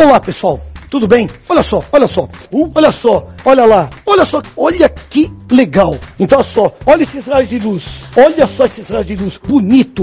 [0.00, 0.60] Olá, pessoal.
[0.88, 1.28] Tudo bem?
[1.48, 2.28] Olha só, olha só.
[2.52, 3.90] Uh, olha só, olha lá.
[4.06, 5.92] Olha só, olha que legal.
[6.20, 8.04] Então, olha só, olha esses raios de luz.
[8.16, 9.36] Olha só esses raios de luz.
[9.38, 10.02] Bonito.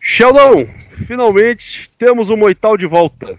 [0.00, 0.68] Sheldon,
[1.04, 3.36] finalmente temos o Moital de volta.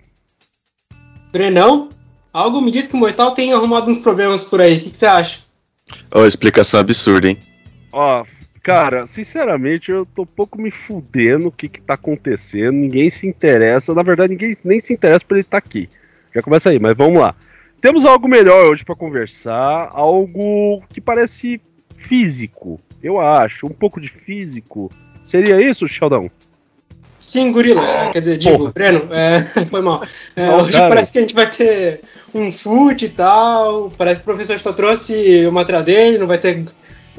[1.32, 1.88] Brenão,
[2.34, 4.80] algo me diz que o Moital tem arrumado uns problemas por aí.
[4.80, 5.40] O que, você acha?
[6.12, 7.40] Ó, explicação absurda, hein?
[7.94, 8.26] Ó,
[8.68, 12.74] cara, sinceramente eu tô um pouco me fudendo o que que tá acontecendo.
[12.74, 13.94] Ninguém se interessa.
[13.94, 15.88] Na verdade, ninguém nem se interessa por ele estar aqui.
[16.36, 17.34] Já começa aí, mas vamos lá.
[17.80, 19.88] Temos algo melhor hoje pra conversar.
[19.94, 21.62] Algo que parece
[21.96, 23.68] físico, eu acho.
[23.68, 24.92] Um pouco de físico.
[25.24, 26.30] Seria isso, Sheldon?
[27.22, 27.82] Sim, Gorila.
[27.90, 28.72] É, quer dizer, digo, Porra.
[28.74, 30.06] Breno, é, foi mal.
[30.36, 30.90] É, hoje cara.
[30.90, 32.02] parece que a gente vai ter
[32.36, 33.90] um fute e tal.
[33.98, 36.66] Parece que o professor só trouxe o material dele, não vai ter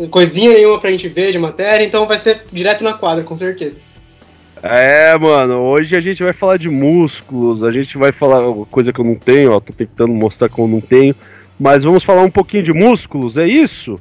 [0.07, 3.81] coisinha nenhuma pra gente ver de matéria, então vai ser direto na quadra, com certeza.
[4.63, 8.93] É, mano, hoje a gente vai falar de músculos, a gente vai falar uma coisa
[8.93, 11.15] que eu não tenho, ó, tô tentando mostrar que eu não tenho,
[11.59, 14.01] mas vamos falar um pouquinho de músculos, é isso?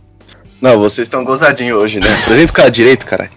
[0.59, 2.07] Não, vocês estão gozadinhos hoje, né?
[2.23, 3.31] Apresenta o cara direito, caralho.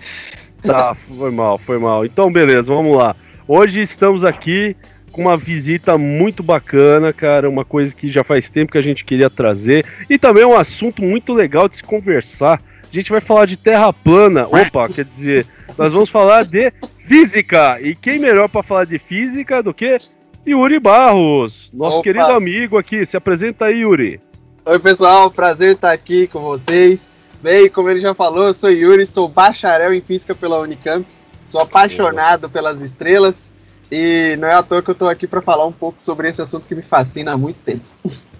[0.62, 2.04] Tá, foi mal, foi mal.
[2.04, 3.14] Então, beleza, vamos lá.
[3.46, 4.76] Hoje estamos aqui
[5.10, 9.04] com uma visita muito bacana, cara, uma coisa que já faz tempo que a gente
[9.04, 12.62] queria trazer e também um assunto muito legal de se conversar.
[12.82, 14.46] A gente vai falar de terra plana.
[14.46, 16.72] Opa, quer dizer, nós vamos falar de
[17.06, 17.80] física.
[17.80, 19.96] E quem melhor para falar de física do que
[20.46, 22.04] Yuri Barros, nosso Opa.
[22.04, 23.04] querido amigo aqui.
[23.04, 24.20] Se apresenta aí, Yuri.
[24.64, 27.08] Oi pessoal, prazer estar aqui com vocês.
[27.42, 31.06] Bem, como ele já falou, eu sou Yuri, sou bacharel em física pela Unicamp,
[31.46, 33.50] sou apaixonado pelas estrelas
[33.90, 36.40] e não é à toa que eu tô aqui para falar um pouco sobre esse
[36.40, 37.84] assunto que me fascina há muito tempo.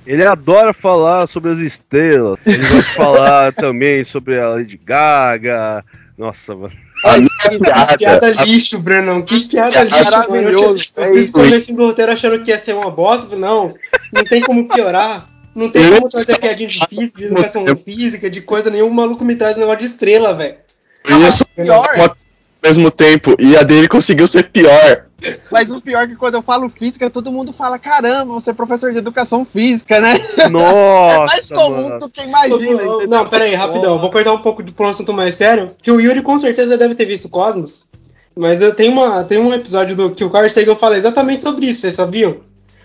[0.07, 2.39] Ele adora falar sobre as estrelas.
[2.47, 5.85] Ele vai falar também sobre a Lady Gaga.
[6.17, 6.73] Nossa, mano.
[7.05, 7.97] A minha Que piada.
[7.97, 9.23] piada lixo, Brenão.
[9.23, 10.05] Que piada lixo.
[10.05, 10.85] Maravilhoso.
[10.99, 13.37] Eu, fiz o começo do roteiro achando que ia ser uma bosta.
[13.37, 13.75] Não,
[14.13, 15.29] não tem como piorar.
[15.55, 18.91] Não tem como trazer piadinha de física, de educação física, de coisa nenhuma.
[18.91, 20.57] O maluco me traz um negócio de estrela, velho.
[21.33, 22.17] Só Pior,
[22.63, 23.35] mesmo tempo.
[23.39, 25.05] E a dele conseguiu ser pior.
[25.51, 28.55] mas o pior é que quando eu falo física, todo mundo fala: caramba, você é
[28.55, 30.15] professor de educação física, né?
[30.51, 31.99] Nossa, é mais comum mano.
[31.99, 32.57] do que imagina.
[32.83, 33.07] Entendeu?
[33.09, 33.99] Não, pera aí, rapidão.
[33.99, 35.71] Vou cortar um pouco pra um assunto mais sério.
[35.83, 37.85] Que o Yuri com certeza deve ter visto Cosmos.
[38.37, 41.67] Mas eu tenho, uma, tem um episódio do que o Carl Sagan fala exatamente sobre
[41.67, 42.37] isso, vocês sabiam?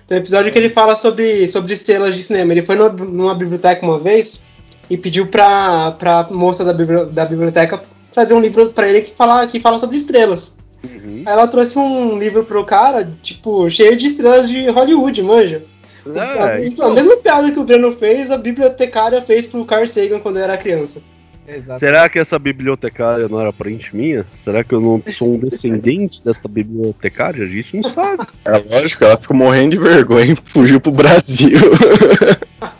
[0.08, 2.52] Tem um episódio que ele fala sobre, sobre estrelas de cinema.
[2.52, 4.42] Ele foi no- numa biblioteca uma vez
[4.90, 7.82] e pediu pra, pra moça da, bibli- da biblioteca
[8.16, 10.56] trazer um livro pra ele que fala, que fala sobre estrelas.
[10.86, 11.24] Uhum.
[11.26, 15.64] Aí ela trouxe um livro pro cara, tipo, cheio de estrelas de Hollywood, manja.
[16.08, 20.20] É, Então, a mesma piada que o Breno fez, a bibliotecária fez pro Carl Sagan
[20.20, 21.02] quando era criança.
[21.48, 21.80] Exato.
[21.80, 24.26] Será que essa bibliotecária não era parente minha?
[24.34, 27.44] Será que eu não sou um descendente dessa bibliotecária?
[27.44, 28.26] A gente não sabe.
[28.46, 31.60] É lógico, ela ficou morrendo de vergonha e fugiu pro Brasil.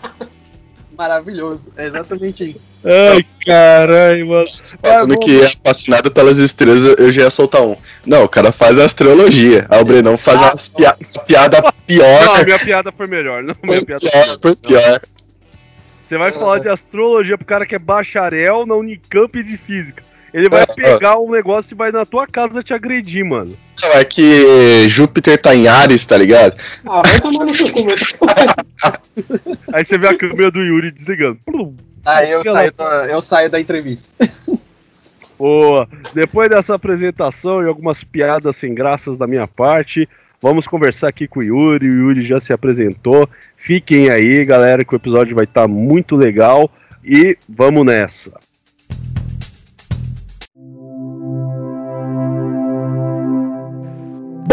[0.98, 1.68] Maravilhoso.
[1.78, 2.62] É exatamente isso.
[2.84, 4.46] Ai, caralho, mano.
[4.82, 7.76] Falando que é fascinado pelas estrelas, eu já ia soltar um.
[8.06, 9.66] Não, o cara faz astrologia.
[9.70, 10.96] Aí o Brenão faz Ah, umas pia
[11.26, 12.46] piada Não, pior.
[12.46, 13.44] minha piada foi melhor.
[13.44, 15.02] Não, minha Foi piada pior, foi pior.
[16.08, 20.04] Você vai falar de astrologia pro cara que é bacharel na Unicamp de física.
[20.36, 23.56] Ele vai Ah, pegar um negócio e vai na tua casa te agredir, mano.
[23.82, 26.58] Não, é que Júpiter tá em Ares, tá ligado?
[26.86, 27.80] Ah, vai tomar no seu cu,
[29.72, 31.40] Aí você vê a câmera do Yuri desligando.
[32.06, 34.10] Aí eu saio, da, eu saio da entrevista.
[35.40, 35.88] Boa.
[36.14, 40.08] Depois dessa apresentação e algumas piadas sem graças da minha parte,
[40.42, 41.90] vamos conversar aqui com o Yuri.
[41.90, 43.30] O Yuri já se apresentou.
[43.56, 46.70] Fiquem aí, galera, que o episódio vai estar muito legal.
[47.06, 48.34] E vamos nessa.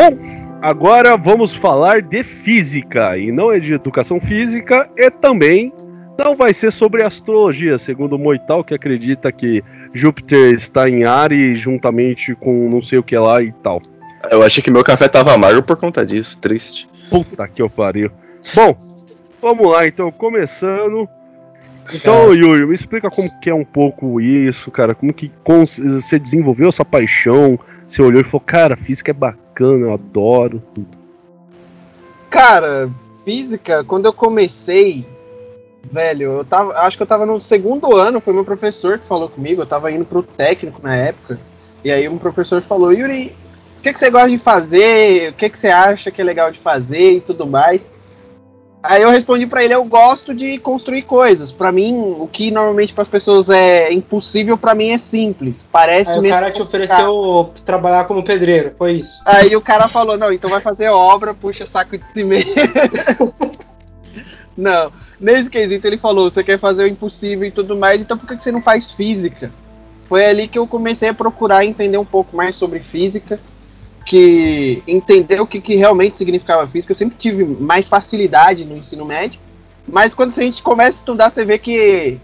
[0.02, 0.18] Bom,
[0.60, 3.16] agora vamos falar de física.
[3.16, 5.72] E não é de educação física, e também
[6.18, 9.62] não vai ser sobre astrologia, segundo o Moital, que acredita que
[9.94, 13.81] Júpiter está em Ares juntamente com não sei o que lá e tal.
[14.28, 16.88] Eu achei que meu café tava amargo por conta disso, triste.
[17.08, 18.10] Puta que eu pariu.
[18.56, 18.76] Bom,
[19.40, 21.08] vamos lá então, começando.
[21.94, 24.96] Então, Yuri, me explica como que é um pouco isso, cara.
[24.96, 27.56] Como que como você desenvolveu essa paixão?
[27.87, 30.99] Você olhou e falou, cara, física é bacana, eu adoro tudo.
[32.31, 32.90] Cara,
[33.25, 35.06] física, quando eu comecei,
[35.90, 36.72] velho, eu tava.
[36.78, 39.93] Acho que eu tava no segundo ano, foi meu professor que falou comigo, eu tava
[39.93, 41.38] indo pro técnico na época.
[41.84, 43.34] E aí um professor falou, Yuri,
[43.78, 45.31] o que, que você gosta de fazer?
[45.31, 47.81] O que, que você acha que é legal de fazer e tudo mais?
[48.82, 51.52] Aí eu respondi pra ele, eu gosto de construir coisas.
[51.52, 55.64] Pra mim, o que normalmente para as pessoas é impossível, pra mim é simples.
[55.70, 59.23] Parece Aí o cara te ofereceu trabalhar como pedreiro, foi isso.
[59.25, 62.50] Aí o cara falou, não, então vai fazer obra, puxa saco de cimento.
[64.58, 68.26] não, nesse quesito ele falou, você quer fazer o impossível e tudo mais, então por
[68.26, 69.52] que você não faz física?
[70.05, 73.38] Foi ali que eu comecei a procurar entender um pouco mais sobre física,
[74.02, 76.93] que entender o que, que realmente significava física.
[76.93, 79.40] Eu sempre tive mais facilidade no ensino médio,
[79.87, 82.19] mas quando a gente começa a estudar, você vê que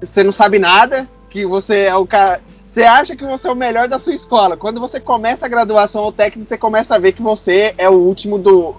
[0.00, 2.40] você não sabe nada, que você é o cara.
[2.66, 4.56] Você acha que você é o melhor da sua escola.
[4.56, 7.94] Quando você começa a graduação ou técnico, você começa a ver que você é o
[7.94, 8.74] último do.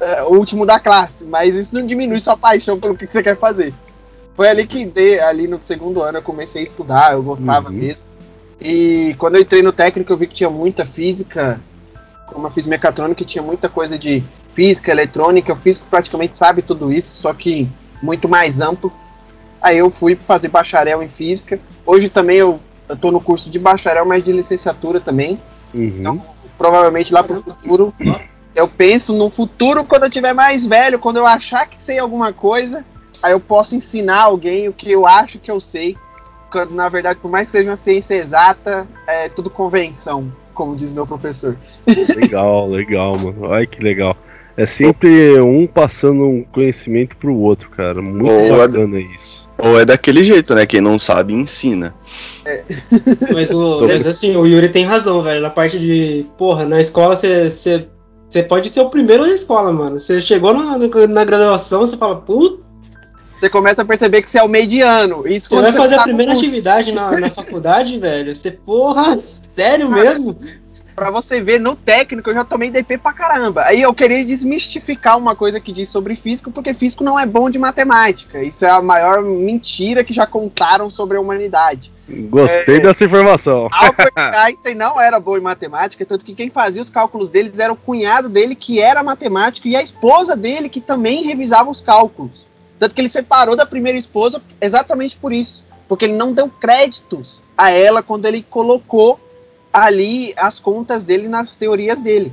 [0.00, 1.24] é, o último da classe.
[1.24, 3.72] Mas isso não diminui sua paixão pelo que, que você quer fazer.
[4.34, 7.74] Foi ali que dei, ali no segundo ano eu comecei a estudar, eu gostava Uhum.
[7.76, 8.02] mesmo.
[8.60, 11.60] E quando eu entrei no técnico, eu vi que tinha muita física.
[12.32, 15.52] Como eu fiz mecatrônica, tinha muita coisa de física, eletrônica.
[15.52, 17.68] O físico praticamente sabe tudo isso, só que
[18.02, 18.92] muito mais amplo.
[19.60, 21.58] Aí eu fui fazer bacharel em física.
[21.84, 22.60] Hoje também eu,
[23.00, 25.40] tô no curso de bacharel, mas de licenciatura também.
[25.74, 25.96] Uhum.
[25.98, 26.22] Então,
[26.56, 27.94] provavelmente lá pro futuro.
[28.54, 32.32] Eu penso no futuro quando eu tiver mais velho, quando eu achar que sei alguma
[32.32, 32.84] coisa,
[33.22, 35.96] aí eu posso ensinar alguém o que eu acho que eu sei.
[36.50, 40.92] Quando na verdade, por mais que seja uma ciência exata, é tudo convenção, como diz
[40.92, 41.56] meu professor.
[42.16, 43.52] Legal, legal, mano.
[43.52, 44.16] Ai que legal.
[44.56, 48.00] É sempre um passando um conhecimento pro outro, cara.
[48.00, 49.46] Muito Ou é- bacana isso.
[49.58, 50.66] Ou é daquele jeito, né?
[50.66, 51.94] Quem não sabe, ensina.
[53.32, 55.40] Mas, o, mas assim, o Yuri tem razão, velho.
[55.40, 56.26] Na parte de.
[56.36, 57.48] Porra, na escola você.
[57.48, 57.86] Você
[58.28, 59.98] você pode ser o primeiro na escola, mano.
[59.98, 60.76] Você chegou na,
[61.06, 62.62] na graduação, você fala, puta,
[63.38, 65.26] Você começa a perceber que você é o mediano.
[65.26, 68.34] Isso você quando vai fazer a tá primeira atividade na, na faculdade, velho.
[68.34, 69.18] Você, porra,
[69.48, 70.38] sério mesmo?
[70.94, 73.64] Pra você ver, no técnico eu já tomei DP pra caramba.
[73.64, 77.50] Aí eu queria desmistificar uma coisa que diz sobre físico, porque físico não é bom
[77.50, 78.42] de matemática.
[78.42, 81.92] Isso é a maior mentira que já contaram sobre a humanidade.
[82.08, 83.68] Gostei dessa informação.
[83.72, 87.72] Albert Einstein não era bom em matemática, tanto que quem fazia os cálculos deles era
[87.72, 92.46] o cunhado dele, que era matemático, e a esposa dele, que também revisava os cálculos.
[92.78, 95.64] Tanto que ele separou da primeira esposa exatamente por isso.
[95.88, 99.20] Porque ele não deu créditos a ela quando ele colocou
[99.72, 102.32] ali as contas dele nas teorias dele.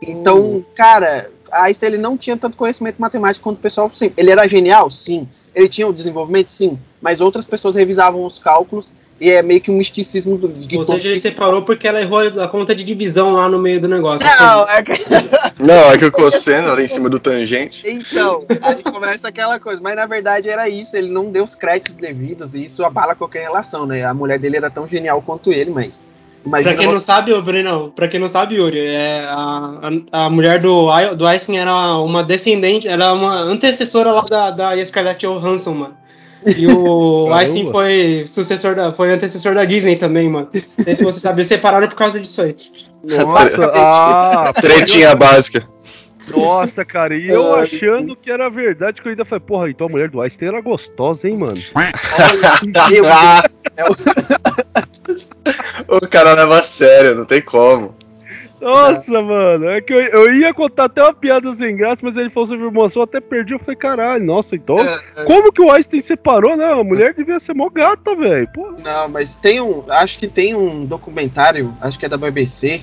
[0.00, 3.90] Então, cara, Einstein ele não tinha tanto conhecimento matemático quanto o pessoal.
[3.92, 4.90] Sim, ele era genial?
[4.90, 5.28] Sim.
[5.54, 6.50] Ele tinha o desenvolvimento?
[6.50, 6.78] Sim.
[7.00, 10.52] Mas outras pessoas revisavam os cálculos e é meio que um misticismo do.
[10.76, 13.88] Ou seja, ele separou porque ela errou a conta de divisão lá no meio do
[13.88, 14.26] negócio.
[14.26, 14.92] Não, é que.
[15.62, 17.82] Não, é que o cosseno ali em cima do tangente.
[17.88, 21.96] Então, aí começa aquela coisa, mas na verdade era isso, ele não deu os créditos
[21.96, 24.04] devidos e isso abala qualquer relação, né?
[24.04, 26.04] A mulher dele era tão genial quanto ele, mas.
[26.46, 29.90] Imagina Pra quem não você- sabe, ô Brunão, pra quem não sabe, Yuri, é, a,
[30.12, 34.84] a, a mulher do, do Einstein era uma descendente, era uma antecessora lá da, da
[34.84, 35.96] Scarlett Johansson, mano.
[36.46, 37.30] E o.
[37.34, 40.48] Einstein foi sucessor da, foi antecessor da Disney também, mano.
[40.52, 42.54] Não sei se você sabe, eles separaram por causa disso aí.
[43.04, 45.66] Nossa, ah, Tretinha básica.
[46.28, 49.90] nossa, cara, e eu achando que era verdade, que eu ainda falei, porra, então a
[49.90, 51.54] mulher do Einstein era gostosa, hein, mano?
[51.74, 51.92] Ah,
[52.88, 53.98] Deus,
[55.88, 57.94] o cara leva a sério, não tem como.
[58.60, 62.30] Nossa, mano, é que eu, eu ia contar até uma piada sem graça, mas ele
[62.30, 65.70] falou sobre emoção, eu até perdi, eu falei, caralho, nossa, então, É, como que o
[65.70, 66.72] Einstein separou, né?
[66.72, 68.48] A mulher devia ser mó gata, velho.
[68.82, 69.84] Não, mas tem um.
[69.88, 72.82] Acho que tem um documentário, acho que é da BBC,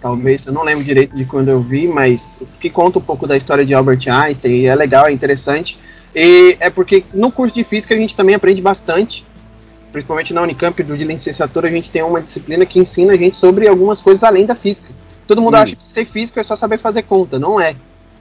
[0.00, 3.36] talvez, eu não lembro direito de quando eu vi, mas que conta um pouco da
[3.36, 5.78] história de Albert Einstein, e é legal, é interessante.
[6.14, 9.24] E é porque no curso de física a gente também aprende bastante,
[9.90, 13.36] principalmente na Unicamp do de licenciatura, a gente tem uma disciplina que ensina a gente
[13.36, 14.92] sobre algumas coisas além da física.
[15.26, 15.60] Todo mundo Hum.
[15.60, 17.74] acha que ser físico é só saber fazer conta, não é.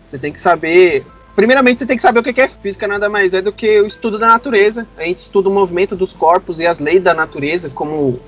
[0.08, 1.06] Você tem que saber.
[1.36, 3.88] Primeiramente, você tem que saber o que é física, nada mais é do que o
[3.88, 4.88] estudo da natureza.
[4.98, 8.20] A gente estuda o movimento dos corpos e as leis da natureza, como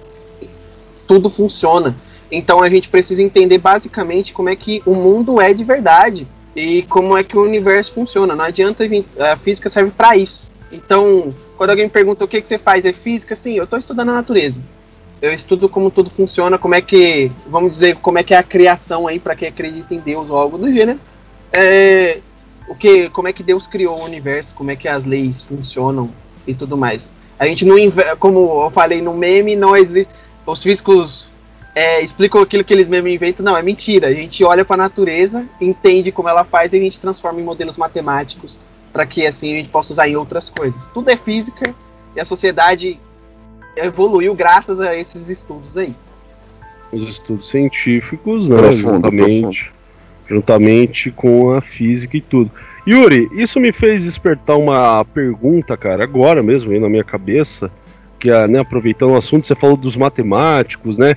[1.08, 1.96] tudo funciona.
[2.32, 6.82] Então a gente precisa entender basicamente como é que o mundo é de verdade e
[6.84, 8.36] como é que o universo funciona.
[8.36, 10.48] Não adianta a, gente, a física serve para isso.
[10.72, 13.36] Então, quando alguém pergunta o que, que você faz, é física?
[13.36, 14.60] Sim, eu estou estudando a natureza.
[15.26, 18.44] Eu estudo como tudo funciona, como é que, vamos dizer, como é que é a
[18.44, 21.00] criação aí para quem acredita em Deus ou algo do gênero.
[21.52, 22.20] É,
[22.68, 26.12] o que, como é que Deus criou o universo, como é que as leis funcionam
[26.46, 27.08] e tudo mais.
[27.40, 27.76] A gente não,
[28.20, 30.08] como eu falei no meme, existe.
[30.46, 31.28] Os físicos
[31.74, 33.44] é, explicam aquilo que eles mesmos inventam.
[33.44, 34.10] Não, é mentira.
[34.10, 37.44] A gente olha para a natureza, entende como ela faz e a gente transforma em
[37.44, 38.60] modelos matemáticos
[38.94, 40.86] para que assim a gente possa usar em outras coisas.
[40.94, 41.74] Tudo é física
[42.16, 43.00] e a sociedade
[43.76, 45.94] evoluiu graças a esses estudos aí.
[46.92, 49.72] Os estudos científicos, né, Profundo, juntamente,
[50.28, 52.52] juntamente com a física e tudo.
[52.88, 57.72] Yuri, isso me fez despertar uma pergunta, cara, agora mesmo aí na minha cabeça,
[58.20, 61.16] que é, né, aproveitando o assunto, você falou dos matemáticos, né,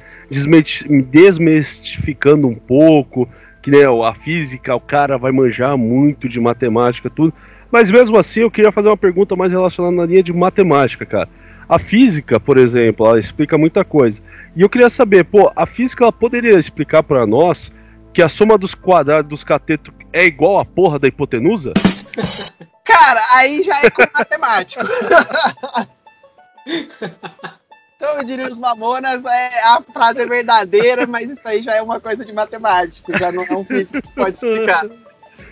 [1.11, 3.29] desmistificando um pouco,
[3.63, 7.33] que né, a física, o cara vai manjar muito de matemática, tudo,
[7.71, 11.29] mas mesmo assim eu queria fazer uma pergunta mais relacionada na linha de matemática, cara.
[11.69, 14.23] A física, por exemplo, ela explica muita coisa.
[14.57, 17.73] E eu queria saber, pô, a física ela poderia explicar para nós
[18.13, 21.73] que a soma dos quadrados dos catetos é igual a porra da hipotenusa?
[22.85, 24.83] Cara, aí já é com matemático.
[27.97, 31.83] Então eu diria os mamonas, é, a frase é verdadeira, mas isso aí já é
[31.83, 34.87] uma coisa de matemático, já não é um físico que pode explicar.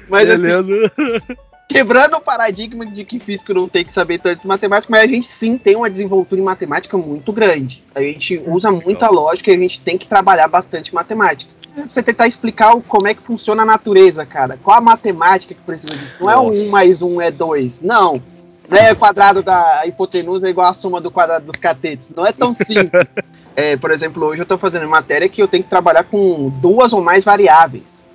[0.08, 0.46] Mas assim,
[1.68, 5.06] quebrando o paradigma de que físico não tem que saber tanto de matemática, mas a
[5.06, 7.82] gente sim tem uma desenvoltura em matemática muito grande.
[7.94, 11.50] A gente usa muita lógica e a gente tem que trabalhar bastante matemática.
[11.76, 14.58] Você tentar explicar como é que funciona a natureza, cara.
[14.62, 16.14] Qual a matemática que precisa disso?
[16.18, 17.80] Não é um mais um é dois.
[17.82, 18.22] Não.
[18.68, 22.08] Não é o quadrado da hipotenusa é igual a soma do quadrado dos catetos.
[22.10, 23.14] Não é tão simples.
[23.54, 26.94] é, por exemplo, hoje eu estou fazendo matéria que eu tenho que trabalhar com duas
[26.94, 28.05] ou mais variáveis.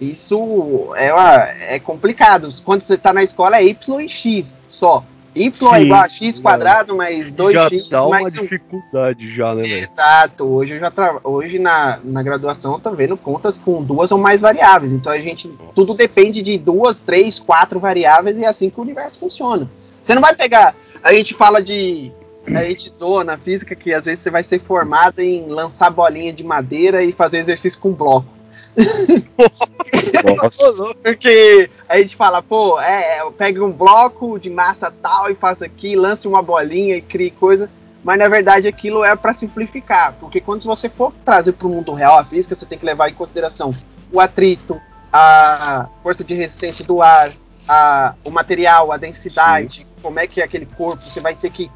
[0.00, 2.48] Isso é, é complicado.
[2.64, 5.04] Quando você está na escola é y e x só.
[5.34, 9.54] Y Sim, é igual a x quadrado mais 2x já dá mais uma dificuldade já,
[9.54, 9.66] né?
[9.66, 10.44] Exato.
[10.44, 11.20] Hoje eu já tra...
[11.22, 14.92] hoje na, na graduação eu tô vendo contas com duas ou mais variáveis.
[14.92, 15.72] Então a gente Nossa.
[15.74, 19.68] tudo depende de duas, três, quatro variáveis e é assim que o universo funciona.
[20.02, 22.10] Você não vai pegar, a gente fala de
[22.46, 26.32] a gente zoa na física que às vezes você vai ser formado em lançar bolinha
[26.32, 28.35] de madeira e fazer exercício com bloco.
[31.02, 35.96] Porque a gente fala, pô, é, pega um bloco de massa tal e faz aqui,
[35.96, 37.70] lance uma bolinha e crie coisa.
[38.04, 41.92] Mas na verdade aquilo é para simplificar, porque quando você for trazer para o mundo
[41.92, 43.74] real a física, você tem que levar em consideração
[44.12, 44.80] o atrito,
[45.12, 47.32] a força de resistência do ar,
[47.68, 49.86] a, o material, a densidade, Sim.
[50.02, 51.02] como é que é aquele corpo.
[51.02, 51.68] Você vai ter que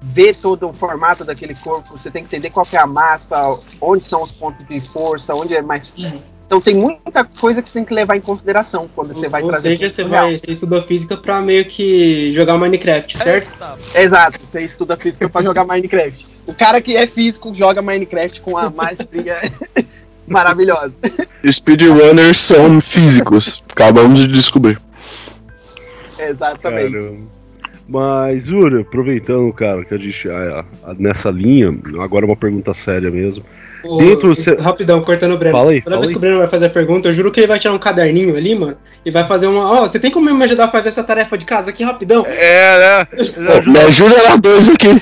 [0.00, 3.40] ver todo o formato daquele corpo, você tem que entender qual é a massa,
[3.80, 5.92] onde são os pontos de força, onde é mais.
[5.96, 6.22] Uhum.
[6.52, 9.48] Então tem muita coisa que você tem que levar em consideração quando você vai Ou
[9.48, 9.70] trazer.
[9.70, 13.50] Ou seja, você, vai, você estudou física para meio que jogar Minecraft, certo?
[13.94, 16.26] Exato, você estuda física para jogar Minecraft.
[16.46, 19.38] O cara que é físico joga Minecraft com a maestria
[20.28, 20.98] maravilhosa.
[21.50, 24.78] Speedrunners são físicos, acabamos de descobrir.
[26.18, 26.92] Exatamente.
[26.92, 27.32] Caramba.
[27.88, 33.10] Mas, Uri, aproveitando, cara, que a gente a, a, nessa linha, agora uma pergunta séria
[33.10, 33.42] mesmo.
[33.84, 34.54] Ô, Dentro, cê...
[34.54, 35.56] Rapidão, cortando o Breno.
[35.56, 36.14] Fala aí, Toda fala vez aí.
[36.14, 38.36] que o Breno vai fazer a pergunta, eu juro que ele vai tirar um caderninho
[38.36, 39.70] ali, mano, e vai fazer uma.
[39.70, 42.24] Ó, oh, você tem como me ajudar a fazer essa tarefa de casa aqui rapidão?
[42.26, 43.08] É, né?
[43.66, 45.00] me ajuda lá dois aqui.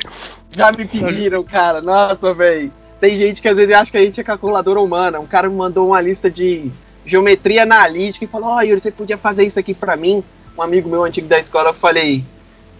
[0.56, 1.80] Já me pediram, cara.
[1.80, 2.72] Nossa, velho.
[3.00, 5.18] Tem gente que às vezes acha que a gente é calculadora humana.
[5.20, 6.70] Um cara me mandou uma lista de
[7.06, 10.22] geometria analítica e falou: Ó, oh, Yuri, você podia fazer isso aqui pra mim?
[10.56, 12.24] Um amigo meu antigo da escola, eu falei.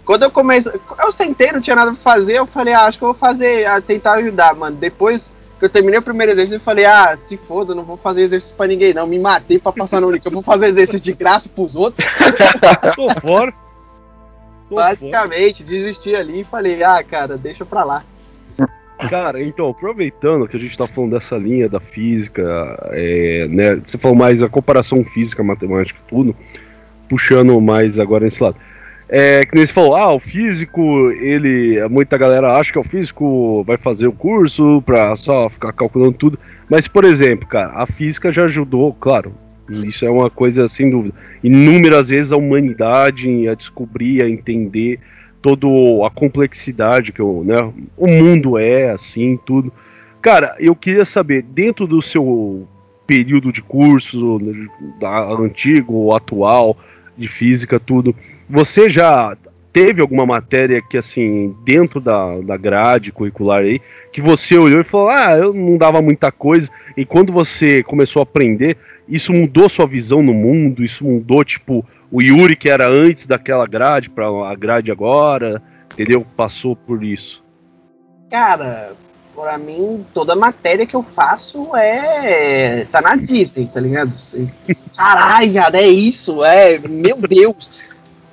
[0.05, 0.71] Quando eu comecei.
[0.99, 2.33] Eu sentei, não tinha nada pra fazer.
[2.33, 4.75] Eu falei, ah, acho que eu vou fazer, a tentar ajudar, mano.
[4.75, 5.31] Depois
[5.65, 8.67] eu terminei o primeiro exercício, eu falei, ah, se foda, não vou fazer exercício pra
[8.67, 9.05] ninguém, não.
[9.05, 10.27] Me matei pra passar no Unicamp.
[10.27, 12.07] Eu vou fazer exercício de graça pros outros.
[12.95, 13.53] Tô fora.
[14.69, 15.69] Tô Basicamente, fora.
[15.69, 18.03] desisti ali e falei, ah, cara, deixa pra lá.
[19.09, 22.43] Cara, então, aproveitando que a gente tá falando dessa linha da física,
[22.91, 26.35] é, né, você falou mais a comparação física, matemática, tudo,
[27.09, 28.57] puxando mais agora nesse lado.
[29.13, 31.85] É, que nem você falou, ah, o físico, ele.
[31.89, 36.39] Muita galera acha que o físico vai fazer o curso pra só ficar calculando tudo.
[36.69, 39.33] Mas, por exemplo, cara, a física já ajudou, claro.
[39.69, 41.13] Isso é uma coisa sem dúvida.
[41.43, 44.97] Inúmeras vezes a humanidade a descobrir, a entender
[45.41, 45.67] toda
[46.07, 47.57] a complexidade que o, né,
[47.97, 49.73] o mundo é, assim, tudo.
[50.21, 52.65] Cara, eu queria saber, dentro do seu
[53.05, 54.39] período de curso,
[55.01, 56.77] da, antigo, atual,
[57.17, 58.15] de física, tudo
[58.51, 59.35] você já
[59.71, 63.79] teve alguma matéria que, assim, dentro da, da grade curricular aí,
[64.11, 68.19] que você olhou e falou, ah, eu não dava muita coisa, e quando você começou
[68.19, 68.77] a aprender,
[69.07, 73.65] isso mudou sua visão no mundo, isso mudou, tipo, o Yuri que era antes daquela
[73.65, 75.61] grade para a grade agora,
[75.93, 76.25] entendeu?
[76.35, 77.41] Passou por isso.
[78.29, 78.93] Cara,
[79.35, 82.85] para mim, toda matéria que eu faço é.
[82.91, 84.11] tá na Disney, tá ligado?
[84.95, 86.77] Caralho, é isso, é.
[86.79, 87.90] Meu Deus.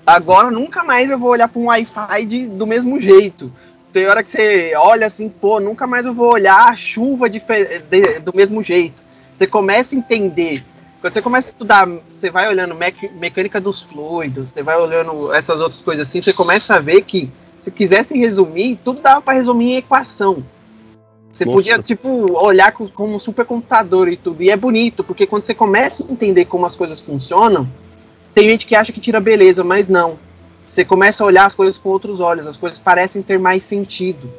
[0.08, 3.52] Agora nunca mais eu vou olhar para um Wi-Fi do mesmo jeito.
[3.92, 7.42] Tem hora que você olha assim, pô, nunca mais eu vou olhar a chuva de,
[7.90, 9.02] de, do mesmo jeito.
[9.34, 10.64] Você começa a entender.
[11.02, 15.30] Quando você começa a estudar, você vai olhando mec mecânica dos fluidos, você vai olhando
[15.30, 19.34] essas outras coisas assim, você começa a ver que, se quisesse resumir, tudo dava para
[19.34, 20.42] resumir em equação.
[21.30, 21.54] Você Nossa.
[21.54, 24.42] podia, tipo, olhar como um supercomputador e tudo.
[24.42, 27.68] E é bonito, porque quando você começa a entender como as coisas funcionam,
[28.38, 30.16] tem gente que acha que tira beleza, mas não.
[30.66, 34.30] Você começa a olhar as coisas com outros olhos, as coisas parecem ter mais sentido.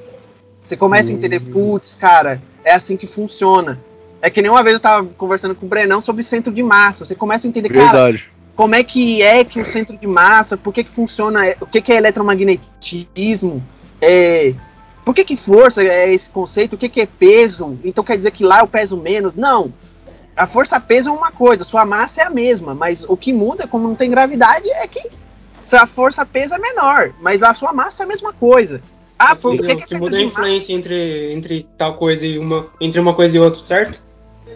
[0.61, 3.77] Você começa a entender, putz, cara, é assim que funciona.
[4.21, 7.03] É que nem uma vez eu tava conversando com o Brenão sobre centro de massa.
[7.03, 8.29] Você começa a entender, cara, Verdade.
[8.55, 11.81] como é que é que o centro de massa, por que que funciona, o que
[11.81, 13.61] que é eletromagnetismo,
[14.01, 14.53] é,
[15.03, 18.31] por que que força é esse conceito, o que que é peso, então quer dizer
[18.31, 19.35] que lá eu peso menos?
[19.35, 19.73] Não,
[20.39, 23.85] a força-peso é uma coisa, sua massa é a mesma, mas o que muda, como
[23.87, 25.11] não tem gravidade, é que
[25.73, 28.81] a força-peso é menor, mas a sua massa é a mesma coisa.
[29.17, 30.39] Ah, por que que que muda a de massa...
[30.39, 32.67] influência entre, entre tal coisa e uma.
[32.79, 34.01] Entre uma coisa e outra, certo?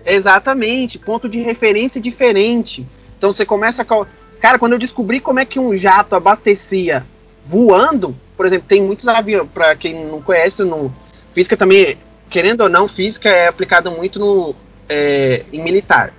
[0.05, 2.87] Exatamente, ponto de referência diferente.
[3.17, 3.85] Então você começa a.
[3.85, 4.07] cal-
[4.39, 7.05] Cara, quando eu descobri como é que um jato abastecia
[7.45, 10.93] voando, por exemplo, tem muitos aviões, para quem não conhece, no
[11.33, 11.97] física também,
[12.29, 14.55] querendo ou não, física é aplicada muito no,
[14.89, 16.13] é, em militar.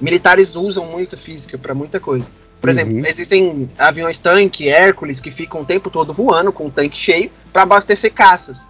[0.00, 2.26] Militares usam muito física para muita coisa.
[2.60, 2.72] Por Uhum.
[2.72, 7.30] exemplo, existem aviões tanque, Hércules, que ficam o tempo todo voando com o tanque cheio
[7.52, 8.66] para abastecer caças.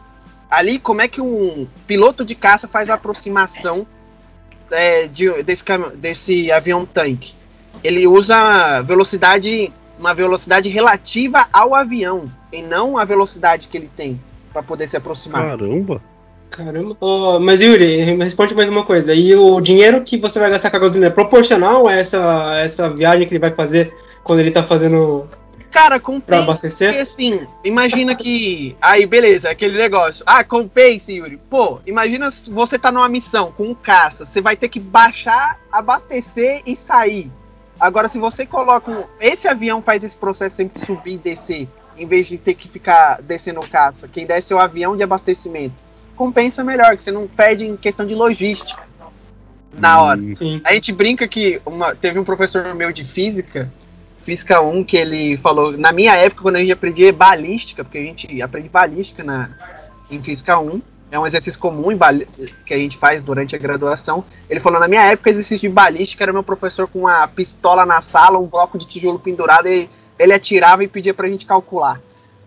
[0.51, 3.87] Ali, como é que um piloto de caça faz a aproximação
[4.71, 5.65] é, de- desse,
[5.97, 7.35] desse avião tanque?
[7.83, 14.21] Ele usa velocidade, uma velocidade relativa ao avião, e não a velocidade que ele tem
[14.53, 15.43] para poder se aproximar.
[15.57, 16.03] Caramba.
[16.53, 16.97] Caramba.
[17.01, 19.15] Ô, mas Yuri, responde mais uma coisa.
[19.15, 22.91] E o dinheiro que você vai gastar com a gasolina é proporcional a essa, essa
[22.91, 23.93] viagem que ele vai fazer
[24.23, 25.29] quando ele tá fazendo
[25.71, 26.43] Cara, compensa.
[26.43, 26.89] abastecer?
[26.89, 28.77] Porque assim, imagina que.
[28.81, 30.23] Aí, beleza, aquele negócio.
[30.27, 31.41] Ah, compense, Yuri.
[31.49, 34.27] Pô, imagina se você tá numa missão com um caça.
[34.27, 37.33] Você vai ter que baixar, abastecer e sair.
[37.81, 38.91] Agora, se você coloca.
[38.91, 39.05] Um...
[39.19, 41.67] Esse avião faz esse processo sempre subir e descer,
[41.97, 44.07] em vez de ter que ficar descendo o caça.
[44.07, 45.75] Quem desce é o avião de abastecimento.
[46.17, 48.83] Compensa melhor, que você não perde em questão de logística.
[49.79, 50.21] Na hora.
[50.21, 50.61] Hum, Sim.
[50.65, 53.71] A gente brinca que uma- teve um professor meu de física,
[54.23, 58.03] física 1, que ele falou, na minha época, quando a gente aprendia balística, porque a
[58.03, 59.51] gente aprende balística na,
[60.11, 61.89] em física 1, é um exercício comum
[62.67, 64.25] que a gente faz durante a graduação.
[64.49, 68.01] Ele falou, na minha época, exercício de balística era meu professor com uma pistola na
[68.01, 72.01] sala, um bloco de tijolo pendurado, e ele atirava e pedia pra gente calcular.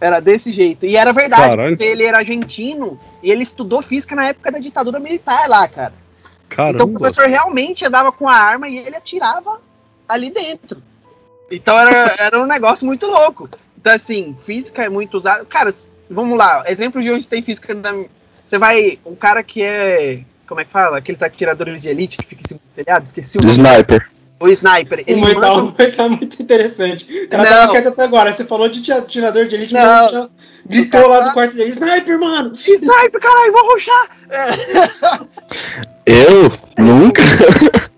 [0.06, 0.86] Era desse jeito.
[0.86, 1.70] E era verdade, Caralho.
[1.72, 5.94] porque ele era argentino e ele estudou física na época da ditadura militar lá, cara.
[6.52, 7.00] Então o Caramba.
[7.00, 9.60] professor realmente andava com a arma e ele atirava
[10.08, 10.80] ali dentro.
[11.50, 13.50] Então era, era um negócio muito louco.
[13.76, 15.44] Então, assim, física é muito usada.
[15.46, 15.74] Cara,
[16.08, 17.74] vamos lá, exemplo de onde tem física.
[17.74, 18.06] Na...
[18.46, 19.00] Você vai.
[19.04, 20.22] Um cara que é.
[20.48, 21.00] Como é que fala?
[21.00, 23.54] Aqueles atiradores de elite que ficam em cima do telhado, esqueci o nome.
[23.54, 24.08] Sniper.
[24.40, 25.04] O sniper.
[25.08, 27.06] Ele O mental manja- vai estar muito interessante.
[27.24, 27.50] O cara Não.
[27.50, 28.34] tava quieto até agora.
[28.34, 29.82] Você falou de tia- tirador de elite, Não.
[29.82, 30.30] mas já
[30.66, 32.54] gritou lá do quarto dele: Sniper, mano!
[32.54, 34.10] Sniper, caralho, vou ruxar!
[34.30, 35.26] É.
[36.06, 36.52] Eu?
[36.84, 37.22] Nunca?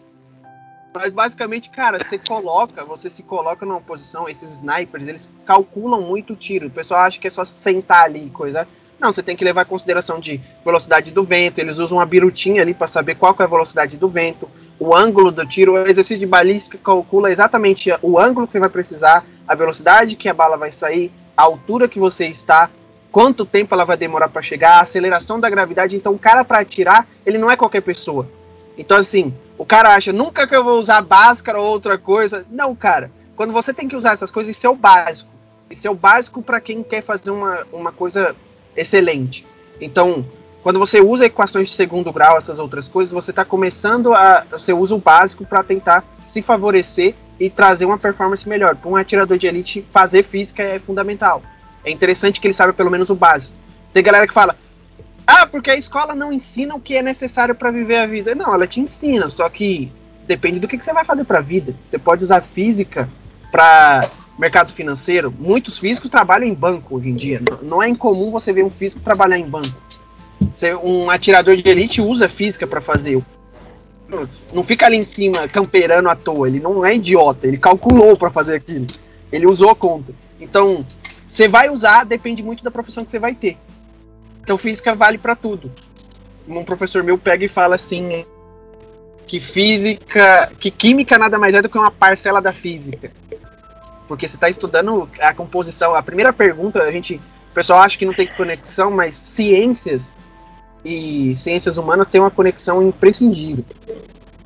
[0.96, 6.34] Mas basicamente, cara, você coloca, você se coloca numa posição, esses snipers, eles calculam muito
[6.34, 6.68] o tiro.
[6.68, 8.68] O pessoal acha que é só sentar ali e coisa.
[9.00, 11.60] Não, você tem que levar em consideração de velocidade do vento.
[11.60, 14.96] Eles usam uma birutinha ali para saber qual que é a velocidade do vento, o
[14.96, 15.74] ângulo do tiro.
[15.74, 20.30] O exercício de balística calcula exatamente o ângulo que você vai precisar, a velocidade que
[20.30, 22.70] a bala vai sair, a altura que você está,
[23.12, 25.96] quanto tempo ela vai demorar para chegar, a aceleração da gravidade.
[25.96, 28.28] Então, o cara para atirar, ele não é qualquer pessoa.
[28.78, 32.46] Então, assim, o cara acha, nunca que eu vou usar báscara ou outra coisa.
[32.50, 33.12] Não, cara.
[33.36, 35.30] Quando você tem que usar essas coisas, isso é o básico.
[35.70, 38.36] Isso é o básico para quem quer fazer uma, uma coisa
[38.76, 39.46] excelente.
[39.82, 40.26] Então,
[40.68, 44.44] quando você usa equações de segundo grau, essas outras coisas, você está começando a.
[44.52, 48.76] Você usa o básico para tentar se favorecer e trazer uma performance melhor.
[48.76, 51.42] Para um atirador de elite, fazer física é fundamental.
[51.86, 53.56] É interessante que ele saiba pelo menos o básico.
[53.94, 54.58] Tem galera que fala,
[55.26, 58.36] ah, porque a escola não ensina o que é necessário para viver a vida.
[58.36, 59.90] Não, ela te ensina, só que
[60.26, 61.74] depende do que, que você vai fazer para a vida.
[61.86, 63.08] Você pode usar física
[63.50, 65.34] para mercado financeiro.
[65.40, 67.42] Muitos físicos trabalham em banco hoje em dia.
[67.62, 69.87] Não é incomum você ver um físico trabalhar em banco.
[70.84, 73.22] Um atirador de elite usa física para fazer.
[74.54, 76.48] Não fica ali em cima camperando à toa.
[76.48, 77.48] Ele não é idiota.
[77.48, 78.88] Ele calculou para fazer aquilo.
[79.32, 80.14] Ele usou a conta.
[80.40, 80.86] Então,
[81.28, 83.58] você vai usar, depende muito da profissão que você vai ter.
[84.42, 85.70] Então física vale para tudo.
[86.48, 88.26] Um professor meu pega e fala assim
[89.28, 93.12] que física, que química nada mais é do que uma parcela da física.
[94.08, 95.94] Porque você está estudando a composição.
[95.94, 100.14] A primeira pergunta, a gente, o pessoal acha que não tem conexão, mas ciências
[100.88, 103.66] e ciências humanas têm uma conexão imprescindível.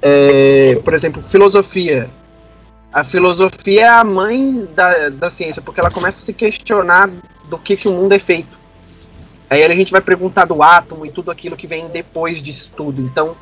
[0.02, 2.10] É, por exemplo, filosofia.
[2.92, 7.10] A filosofia é a mãe da, da ciência, porque ela começa a se questionar
[7.48, 8.60] do que, que o mundo é feito.
[9.50, 13.02] Aí a gente vai perguntar do átomo e tudo aquilo que vem depois disso tudo.
[13.02, 13.36] Então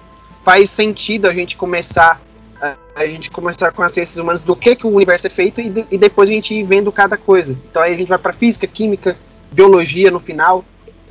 [0.43, 2.19] faz sentido a gente começar
[2.61, 5.61] a, a gente começar com as ciências humanas do que, que o universo é feito
[5.61, 7.55] e, de, e depois a gente ir vendo cada coisa.
[7.69, 9.15] Então aí a gente vai para física, química,
[9.51, 10.65] biologia no final.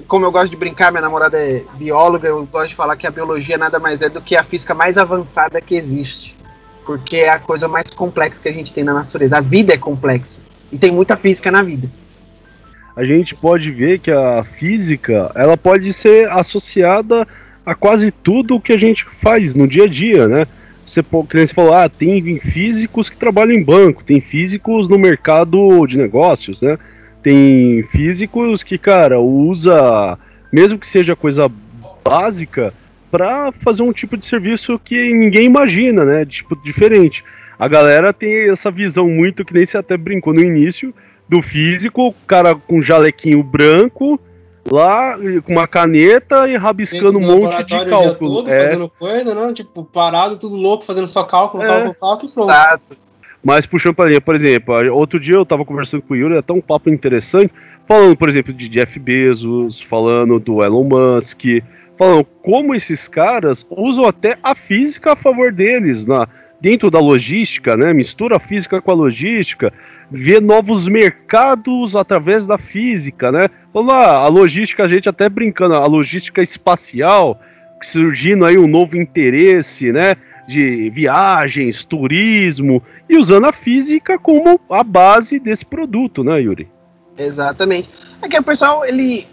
[0.07, 3.11] Como eu gosto de brincar, minha namorada é bióloga, eu gosto de falar que a
[3.11, 6.37] biologia nada mais é do que a física mais avançada que existe.
[6.87, 9.37] Porque é a coisa mais complexa que a gente tem na natureza.
[9.37, 10.41] A vida é complexa.
[10.73, 11.91] E tem muita física na vida.
[12.97, 17.27] A gente pode ver que a física, ela pode ser associada
[17.65, 20.47] a quase tudo que a gente faz no dia a dia, né?
[20.87, 25.99] Você, você falou, ah, tem físicos que trabalham em banco, tem físicos no mercado de
[25.99, 26.79] negócios, né?
[27.29, 30.19] Tem físicos que, cara, usa,
[30.51, 31.47] mesmo que seja coisa
[32.03, 32.73] básica,
[33.11, 36.25] para fazer um tipo de serviço que ninguém imagina, né?
[36.25, 37.23] Tipo, diferente.
[37.59, 40.95] A galera tem essa visão muito, que nem você até brincou no início,
[41.29, 44.19] do físico, o cara com jalequinho branco,
[44.67, 48.37] lá com uma caneta e rabiscando um monte de cálculo.
[48.37, 48.71] Todo, é.
[48.71, 49.53] Fazendo coisa, né?
[49.53, 51.67] Tipo, parado, tudo louco, fazendo só cálculo, é.
[51.67, 52.51] cálculo, cálculo e pronto.
[52.51, 53.08] Exato.
[53.42, 56.53] Mas puxando pra linha, por exemplo, outro dia eu tava conversando com o Yuri, até
[56.53, 57.53] um papo interessante,
[57.87, 61.44] falando, por exemplo, de Jeff Bezos, falando do Elon Musk,
[61.96, 66.29] falando como esses caras usam até a física a favor deles, na,
[66.61, 67.92] dentro da logística, né?
[67.92, 69.72] Mistura a física com a logística,
[70.11, 73.48] vê novos mercados através da física, né?
[73.72, 77.40] Vamos lá, a logística, a gente até brincando, a logística espacial,
[77.83, 80.14] surgindo aí um novo interesse, né?
[80.48, 86.68] De viagens, turismo, e usando a física como a base desse produto, né, Yuri?
[87.16, 87.88] Exatamente.
[88.23, 89.27] É que o pessoal, ele.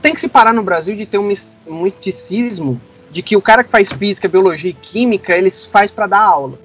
[0.00, 1.32] tem que se parar no Brasil de ter um
[1.82, 6.20] misticismo de que o cara que faz física, biologia e química, ele faz para dar
[6.20, 6.58] aula.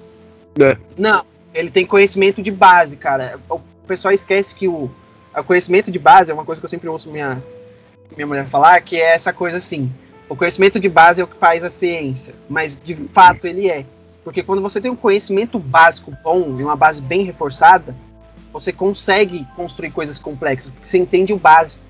[0.58, 0.76] É.
[0.96, 1.24] Não,
[1.54, 3.38] ele tem conhecimento de base, cara.
[3.48, 4.90] O pessoal esquece que o,
[5.36, 7.42] o conhecimento de base é uma coisa que eu sempre ouço minha,
[8.16, 9.90] minha mulher falar, que é essa coisa assim.
[10.28, 13.84] O conhecimento de base é o que faz a ciência, mas de fato ele é.
[14.24, 17.94] Porque quando você tem um conhecimento básico bom e uma base bem reforçada,
[18.52, 21.82] você consegue construir coisas complexas, porque você entende o básico.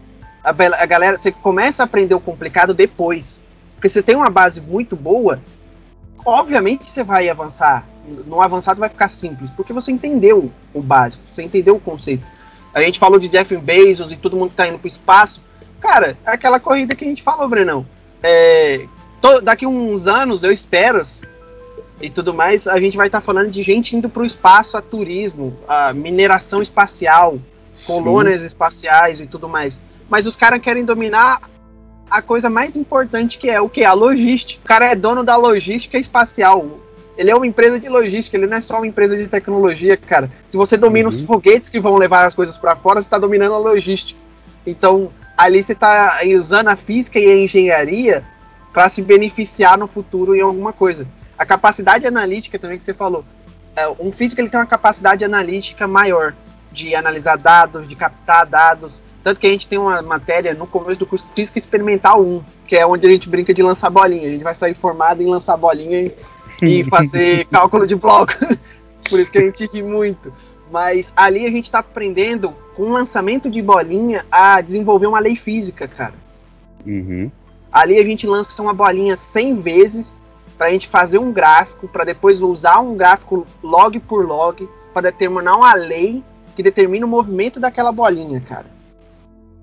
[0.44, 3.40] A, a galera, você começa a aprender o complicado depois.
[3.74, 5.40] Porque você tem uma base muito boa,
[6.24, 7.86] obviamente você vai avançar.
[8.26, 12.24] No avançado vai ficar simples, porque você entendeu o básico, você entendeu o conceito.
[12.74, 15.40] A gente falou de Jeff Bezos e todo mundo tá indo pro espaço.
[15.80, 17.86] Cara, é aquela corrida que a gente falou, Brenão.
[18.22, 18.86] É,
[19.20, 21.00] to, daqui uns anos, eu espero,
[22.00, 24.76] e tudo mais, a gente vai estar tá falando de gente indo para o espaço
[24.76, 27.38] a turismo, a mineração espacial,
[27.84, 28.46] colônias Sim.
[28.46, 29.78] espaciais e tudo mais.
[30.08, 31.40] Mas os caras querem dominar
[32.11, 33.84] a coisa mais importante que é o que?
[33.84, 34.61] A logística.
[34.62, 36.78] O cara é dono da logística espacial.
[37.16, 40.30] Ele é uma empresa de logística, ele não é só uma empresa de tecnologia, cara.
[40.46, 41.14] Se você domina uhum.
[41.14, 44.18] os foguetes que vão levar as coisas para fora, você está dominando a logística.
[44.64, 48.24] Então, ali você está usando a física e a engenharia
[48.72, 51.06] para se beneficiar no futuro em alguma coisa.
[51.38, 53.24] A capacidade analítica também que você falou.
[53.77, 56.35] É, um físico ele tem uma capacidade analítica maior
[56.72, 61.01] de analisar dados, de captar dados, tanto que a gente tem uma matéria no começo
[61.01, 64.27] do curso Física Experimental 1, que é onde a gente brinca de lançar bolinha.
[64.27, 66.14] A gente vai sair formado em lançar bolinha e,
[66.62, 68.33] e fazer cálculo de bloco.
[69.09, 70.33] Por isso que a gente ri muito.
[70.70, 75.35] Mas ali a gente está aprendendo, com o lançamento de bolinha, a desenvolver uma lei
[75.35, 76.14] física, cara.
[76.87, 77.31] Uhum.
[77.72, 80.18] Ali a gente lança uma bolinha 100 vezes
[80.58, 85.02] para a gente fazer um gráfico, para depois usar um gráfico log por log, para
[85.02, 86.22] determinar uma lei
[86.56, 88.66] que determina o movimento daquela bolinha, cara.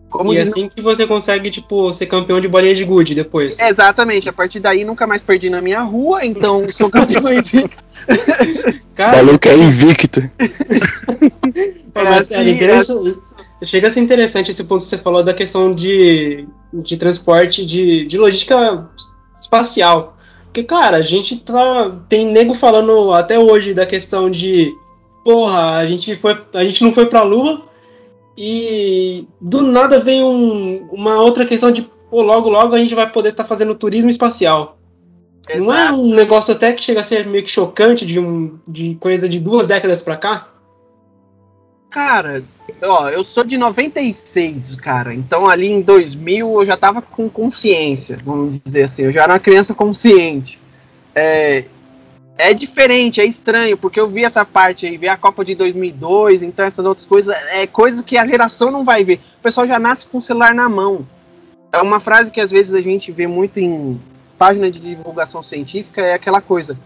[0.10, 0.48] Como e diz...
[0.48, 3.60] assim que você consegue, tipo, ser campeão de bolinha de gude depois.
[3.60, 7.84] Exatamente, a partir daí nunca mais perdi na minha rua, então sou campeão invicto.
[8.96, 10.22] Cara, maluco é invicto.
[11.94, 12.80] é, mas, assim, é,
[13.62, 13.66] é...
[13.66, 18.06] Chega a ser interessante esse ponto que você falou da questão de, de transporte, de,
[18.06, 18.88] de logística
[19.42, 20.15] espacial.
[20.56, 21.92] Porque, cara, a gente tá.
[22.08, 24.74] Tem nego falando até hoje da questão de.
[25.22, 27.64] Porra, a gente, foi, a gente não foi pra Lua,
[28.38, 33.12] e do nada vem um, uma outra questão de, pô, logo, logo a gente vai
[33.12, 34.78] poder estar tá fazendo turismo espacial.
[35.50, 35.66] Exato.
[35.66, 38.96] Não é um negócio até que chega a ser meio que chocante de, um, de
[38.96, 40.54] coisa de duas décadas pra cá?
[41.96, 42.44] Cara,
[42.84, 45.14] ó, eu sou de 96, cara.
[45.14, 49.04] Então ali em 2000 eu já tava com consciência, vamos dizer assim.
[49.04, 50.60] Eu já era uma criança consciente.
[51.16, 51.64] É,
[52.38, 56.44] é diferente, é estranho, porque eu vi essa parte aí, vi a Copa de 2002,
[56.44, 59.22] então essas outras coisas, é coisas que a geração não vai ver.
[59.40, 61.08] O pessoal já nasce com o celular na mão.
[61.72, 63.98] É uma frase que às vezes a gente vê muito em
[64.38, 66.78] página de divulgação científica, é aquela coisa.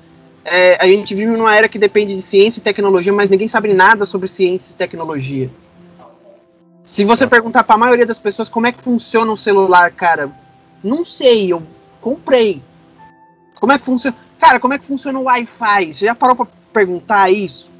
[0.51, 3.71] É, a gente vive numa era que depende de ciência e tecnologia, mas ninguém sabe
[3.71, 5.49] nada sobre ciência e tecnologia.
[6.83, 10.31] Se você perguntar para a maioria das pessoas como é que funciona um celular, cara,
[10.83, 11.61] não sei, eu
[12.01, 12.61] comprei
[13.59, 14.17] Como é que funciona?
[14.39, 15.93] Cara, como é que funciona o Wi-Fi?
[15.93, 17.71] Você já parou pra perguntar isso?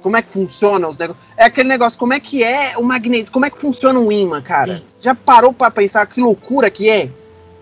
[0.00, 1.26] Como é que funciona os negócios?
[1.36, 3.30] É aquele negócio, como é que é o magneto?
[3.30, 4.82] Como é que funciona um imã, cara?
[4.86, 7.10] Você já parou pra pensar que loucura que é?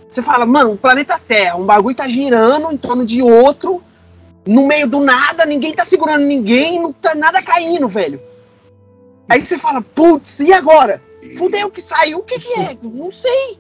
[0.09, 3.83] Você fala, mano, o planeta Terra, um bagulho tá girando em torno de outro,
[4.47, 8.21] no meio do nada, ninguém tá segurando ninguém, não tá nada caindo, velho.
[9.29, 11.01] Aí você fala, putz, e agora?
[11.37, 12.77] Fudeu que saiu, o que que é?
[12.83, 13.59] Não sei.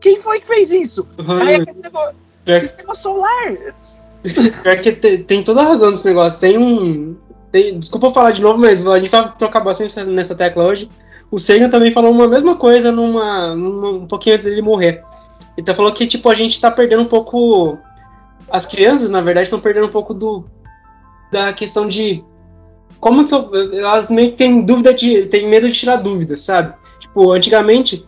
[0.00, 1.06] Quem foi que fez isso?
[1.46, 2.60] Aí aquele negócio, É.
[2.60, 3.56] sistema solar.
[4.62, 6.38] Pior que te- tem toda a razão nesse negócio.
[6.40, 7.16] Tem um.
[7.50, 10.90] tem- desculpa falar de novo, mas a gente vai trocar bastante nessa- tecla hoje.
[11.30, 15.02] O Sagan também falou uma mesma coisa numa, numa- um pouquinho antes dele morrer.
[15.56, 17.78] Ele tá falou que, tipo, a gente tá perdendo um pouco.
[18.50, 20.44] As crianças, na verdade, estão perdendo um pouco do.
[21.30, 22.24] Da questão de.
[23.00, 25.26] Como que eu, elas meio que têm dúvida de.
[25.26, 26.74] tem medo de tirar dúvidas, sabe?
[27.00, 28.06] Tipo, antigamente,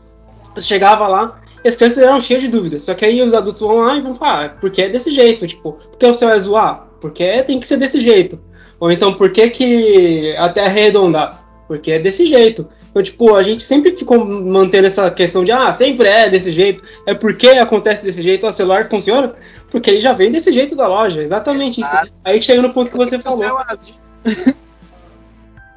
[0.55, 2.85] você chegava lá e as crianças eram cheias de dúvidas.
[2.85, 5.47] Só que aí os adultos vão lá e vão falar, ah, porque é desse jeito,
[5.47, 6.87] tipo, porque o céu é zoar?
[7.01, 8.39] Porque tem que ser desse jeito.
[8.81, 11.33] Ou então, por que, que a Terra é redonda?
[11.67, 12.67] Porque é desse jeito.
[12.91, 16.83] Então, tipo, a gente sempre ficou mantendo essa questão de, ah, sempre é desse jeito,
[17.07, 19.35] é porque acontece desse jeito, o celular funciona,
[19.71, 21.91] porque ele já vem desse jeito da loja, exatamente isso.
[21.91, 22.13] Exato.
[22.25, 23.39] Aí chega no ponto que você O falou.
[23.39, 23.95] céu é azul.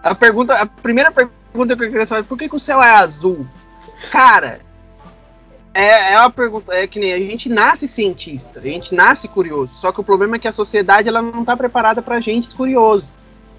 [0.04, 2.92] a pergunta, a primeira pergunta que eu queria saber, por que, que o céu é
[2.92, 3.46] azul?
[4.10, 4.62] Cara,
[5.74, 9.74] é, é uma pergunta, é que nem a gente nasce cientista, a gente nasce curioso,
[9.76, 13.08] só que o problema é que a sociedade ela não está preparada para gente curioso.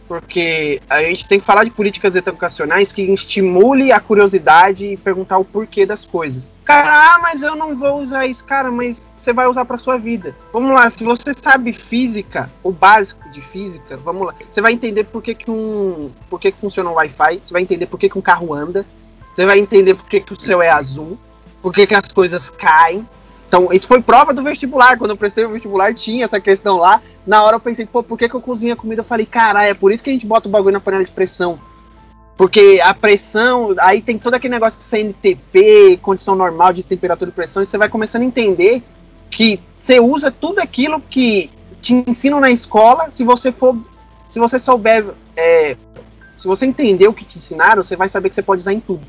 [0.09, 5.39] Porque a gente tem que falar de políticas educacionais que estimule a curiosidade e perguntar
[5.39, 6.51] o porquê das coisas.
[6.65, 8.45] Cara, ah, mas eu não vou usar isso.
[8.45, 10.35] Cara, mas você vai usar para sua vida.
[10.53, 14.35] Vamos lá, se você sabe física, o básico de física, vamos lá.
[14.51, 16.11] Você vai entender por que, que um.
[16.29, 18.87] por que, que funciona o Wi-Fi, você vai entender por que, que um carro anda,
[19.35, 21.19] você vai entender por que, que o céu é azul,
[21.61, 23.07] por que, que as coisas caem.
[23.53, 24.97] Então, isso foi prova do vestibular.
[24.97, 27.03] Quando eu prestei o vestibular, tinha essa questão lá.
[27.27, 29.03] Na hora eu pensei, pô, por que, que eu cozinho a comida?
[29.03, 31.11] Eu falei, caralho, é por isso que a gente bota o bagulho na panela de
[31.11, 31.61] pressão.
[32.35, 37.33] Porque a pressão, aí tem todo aquele negócio de CNTP, condição normal de temperatura e
[37.35, 38.83] pressão, e você vai começando a entender
[39.31, 41.51] que você usa tudo aquilo que
[41.83, 43.77] te ensinam na escola, se você for,
[44.31, 45.05] se você souber,
[45.37, 45.77] é,
[46.39, 48.81] se você entender o que te ensinaram, você vai saber que você pode usar em
[48.81, 49.07] tudo.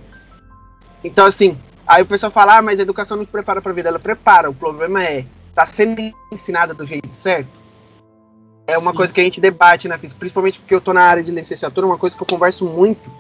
[1.02, 3.90] Então, assim, aí o pessoal fala, ah, mas a educação não te prepara pra vida,
[3.90, 7.48] ela prepara, o problema é, tá sendo ensinada do jeito certo?
[8.66, 8.98] É uma Sim.
[8.98, 11.86] coisa que a gente debate na física, principalmente porque eu tô na área de licenciatura,
[11.86, 13.12] uma coisa que eu converso muito.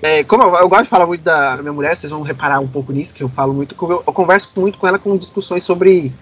[0.00, 2.68] É, como eu, eu gosto de falar muito da minha mulher, vocês vão reparar um
[2.68, 6.12] pouco nisso, que eu falo muito, eu, eu converso muito com ela com discussões sobre,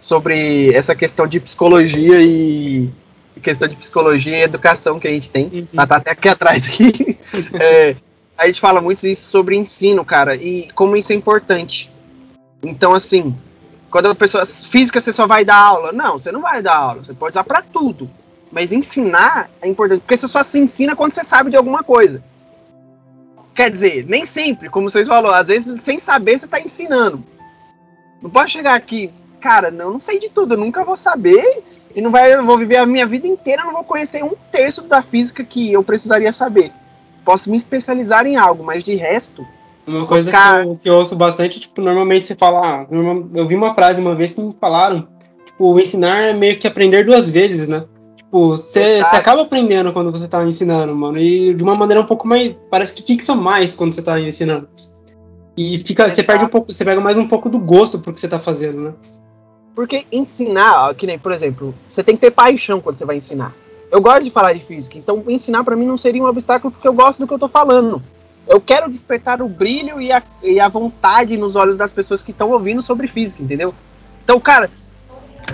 [0.00, 2.90] sobre essa questão de psicologia e
[3.42, 5.68] questão de psicologia e educação que a gente tem.
[5.72, 7.18] Ela tá até aqui atrás aqui.
[7.58, 7.96] É,
[8.42, 11.90] a gente fala muito isso sobre ensino, cara, e como isso é importante.
[12.62, 13.34] Então, assim,
[13.92, 14.44] quando a pessoa.
[14.46, 15.92] Física você só vai dar aula.
[15.92, 17.04] Não, você não vai dar aula.
[17.04, 18.10] Você pode usar pra tudo.
[18.50, 20.00] Mas ensinar é importante.
[20.00, 22.22] Porque você só se ensina quando você sabe de alguma coisa.
[23.54, 27.22] Quer dizer, nem sempre, como vocês falaram, às vezes sem saber você tá ensinando.
[28.22, 31.62] Não pode chegar aqui, cara, não, não sei de tudo, eu nunca vou saber
[31.94, 34.80] e não vai, eu vou viver a minha vida inteira, não vou conhecer um terço
[34.80, 36.72] da física que eu precisaria saber.
[37.24, 39.46] Posso me especializar em algo, mas de resto,
[39.86, 42.86] Uma coisa Cara- que, eu, que eu ouço bastante, tipo, normalmente você fala, ah,
[43.34, 45.08] eu vi uma frase uma vez que me falaram,
[45.44, 47.84] tipo, o ensinar é meio que aprender duas vezes, né?
[48.16, 52.26] Tipo, você acaba aprendendo quando você tá ensinando, mano, e de uma maneira um pouco
[52.26, 54.68] mais, parece que fixa mais quando você tá ensinando.
[55.56, 58.20] E fica, você perde um pouco, você pega mais um pouco do gosto pro que
[58.20, 58.92] você tá fazendo, né?
[59.74, 63.54] Porque ensinar, que nem, por exemplo, você tem que ter paixão quando você vai ensinar.
[63.92, 66.88] Eu gosto de falar de física, então ensinar pra mim não seria um obstáculo porque
[66.88, 68.02] eu gosto do que eu tô falando.
[68.48, 72.30] Eu quero despertar o brilho e a, e a vontade nos olhos das pessoas que
[72.30, 73.74] estão ouvindo sobre física, entendeu?
[74.24, 74.70] Então, cara,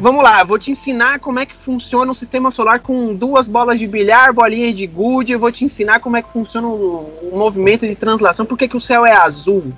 [0.01, 3.77] vamos lá, vou te ensinar como é que funciona um sistema solar com duas bolas
[3.77, 7.37] de bilhar, bolinhas de gude, eu vou te ensinar como é que funciona o, o
[7.37, 9.73] movimento de translação, por que, que o céu é azul.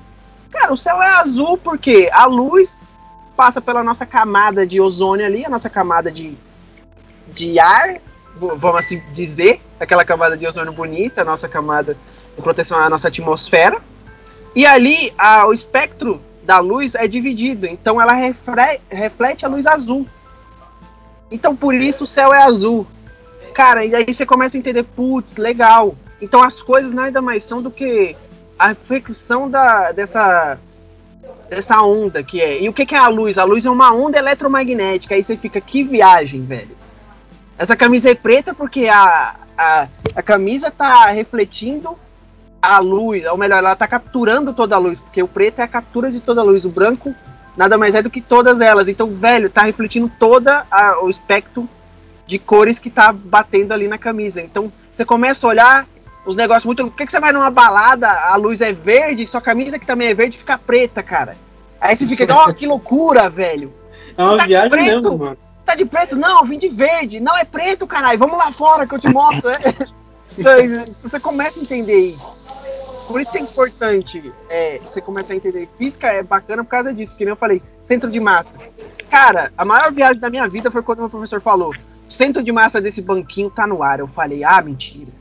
[0.50, 2.78] Cara, o céu é azul porque a luz
[3.34, 6.36] passa pela nossa camada de ozônio ali, a nossa camada de,
[7.32, 7.98] de ar,
[8.36, 11.96] vamos assim dizer, aquela camada de ozônio bonita, a nossa camada
[12.36, 13.78] de proteção à nossa atmosfera.
[14.54, 19.66] E ali a- o espectro da luz é dividido, então ela refre- reflete a luz
[19.66, 20.06] azul.
[21.30, 22.86] Então por isso o céu é azul.
[23.54, 25.94] Cara, e aí você começa a entender, putz, legal.
[26.20, 28.16] Então as coisas nada mais são do que
[28.58, 30.58] a reflexão da, dessa,
[31.48, 32.62] dessa onda que é.
[32.62, 33.38] E o que, que é a luz?
[33.38, 35.14] A luz é uma onda eletromagnética.
[35.14, 36.76] Aí você fica, que viagem, velho.
[37.60, 41.94] Essa camisa é preta porque a, a, a camisa tá refletindo
[42.62, 45.68] a luz, ou melhor, ela tá capturando toda a luz, porque o preto é a
[45.68, 47.14] captura de toda a luz, o branco
[47.54, 48.88] nada mais é do que todas elas.
[48.88, 51.68] Então, velho, tá refletindo toda a, o espectro
[52.26, 54.40] de cores que tá batendo ali na camisa.
[54.40, 55.86] Então, você começa a olhar
[56.24, 56.84] os negócios muito.
[56.84, 60.08] Por que, que você vai numa balada, a luz é verde, sua camisa que também
[60.08, 61.36] é verde fica preta, cara?
[61.78, 63.70] Aí você fica, ó, oh, que loucura, velho.
[64.16, 65.49] É uma tá viagem mesmo, mano.
[65.70, 66.16] Tá de preto?
[66.16, 67.20] Não, eu vim de verde.
[67.20, 68.18] Não, é preto, caralho.
[68.18, 69.48] Vamos lá fora que eu te mostro.
[70.36, 70.52] então,
[71.00, 72.36] você começa a entender isso.
[73.06, 75.68] Por isso que é importante é, você começar a entender.
[75.78, 78.58] Física é bacana por causa disso, que nem eu falei, centro de massa.
[79.08, 81.72] Cara, a maior viagem da minha vida foi quando meu professor falou:
[82.08, 84.00] centro de massa desse banquinho tá no ar.
[84.00, 85.12] Eu falei, ah, mentira.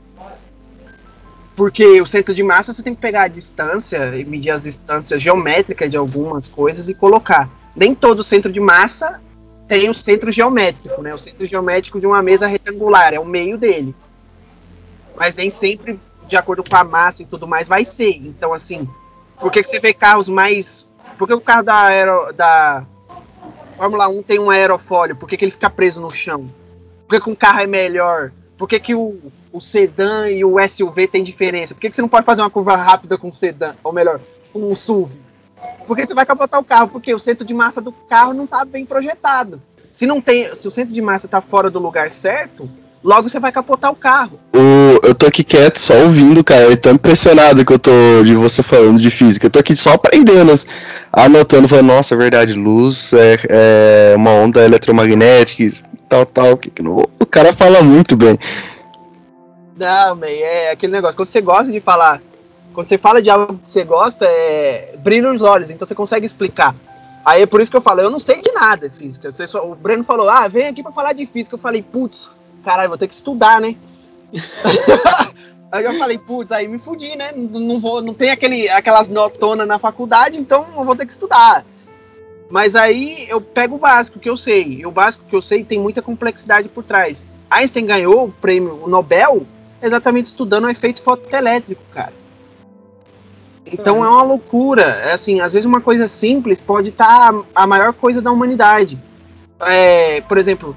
[1.54, 5.22] Porque o centro de massa você tem que pegar a distância e medir as distâncias
[5.22, 7.48] geométricas de algumas coisas e colocar.
[7.76, 9.20] Nem todo centro de massa
[9.70, 11.14] tem o centro geométrico, né?
[11.14, 13.94] O centro geométrico de uma mesa retangular, é o meio dele.
[15.16, 18.16] Mas nem sempre de acordo com a massa e tudo mais, vai ser.
[18.16, 18.88] Então, assim,
[19.38, 20.84] por que, que você vê carros mais.
[21.16, 22.84] Por que o carro da, aero, da
[23.76, 25.14] Fórmula 1 tem um aerofólio?
[25.14, 26.50] Por que, que ele fica preso no chão?
[27.06, 28.32] Por que, que um carro é melhor?
[28.58, 29.20] Por que, que o,
[29.52, 31.74] o sedã e o SUV tem diferença?
[31.74, 33.76] Por que, que você não pode fazer uma curva rápida com sedã?
[33.84, 34.18] Ou melhor,
[34.52, 35.16] com um SUV?
[35.86, 38.64] Porque você vai capotar o carro, porque o centro de massa do carro não está
[38.64, 39.60] bem projetado.
[39.92, 42.70] Se não tem, se o centro de massa está fora do lugar certo,
[43.02, 44.38] logo você vai capotar o carro.
[44.54, 46.64] O, eu tô aqui quieto, só ouvindo, cara.
[46.64, 47.90] Eu tô impressionado que eu tô
[48.24, 49.46] de você falando de física.
[49.46, 50.52] Eu tô aqui só aprendendo,
[51.12, 55.76] anotando, falando, nossa, é verdade, luz é, é uma onda eletromagnética,
[56.08, 56.56] tal, tal.
[56.56, 58.38] Que, que não, o cara fala muito bem.
[59.76, 61.16] Não, man, é aquele negócio.
[61.16, 62.20] Quando você gosta de falar,
[62.72, 66.26] quando você fala de algo que você gosta, é brilha os olhos, então você consegue
[66.26, 66.74] explicar.
[67.24, 69.30] Aí é por isso que eu falo, eu não sei de nada física.
[69.30, 71.54] Só, o Breno falou, ah, vem aqui pra falar de física.
[71.54, 73.76] Eu falei, putz, caralho, vou ter que estudar, né?
[75.70, 77.32] aí eu falei, putz, aí me fudi, né?
[77.32, 81.12] Não, não, vou, não tem aquele, aquelas notonas na faculdade, então eu vou ter que
[81.12, 81.64] estudar.
[82.48, 84.80] Mas aí eu pego o básico que eu sei.
[84.80, 87.22] E o básico que eu sei tem muita complexidade por trás.
[87.50, 89.46] Einstein ganhou o prêmio Nobel
[89.82, 92.19] exatamente estudando o efeito fotoelétrico, cara.
[93.64, 94.06] Então é.
[94.06, 94.82] é uma loucura.
[94.82, 98.98] É assim, às vezes uma coisa simples pode estar tá a maior coisa da humanidade.
[99.60, 100.76] É, por exemplo,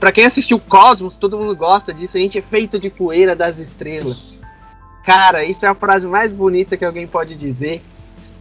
[0.00, 2.16] para quem assistiu Cosmos, todo mundo gosta disso.
[2.16, 4.34] A gente é feito de poeira das estrelas.
[5.04, 7.82] Cara, isso é a frase mais bonita que alguém pode dizer.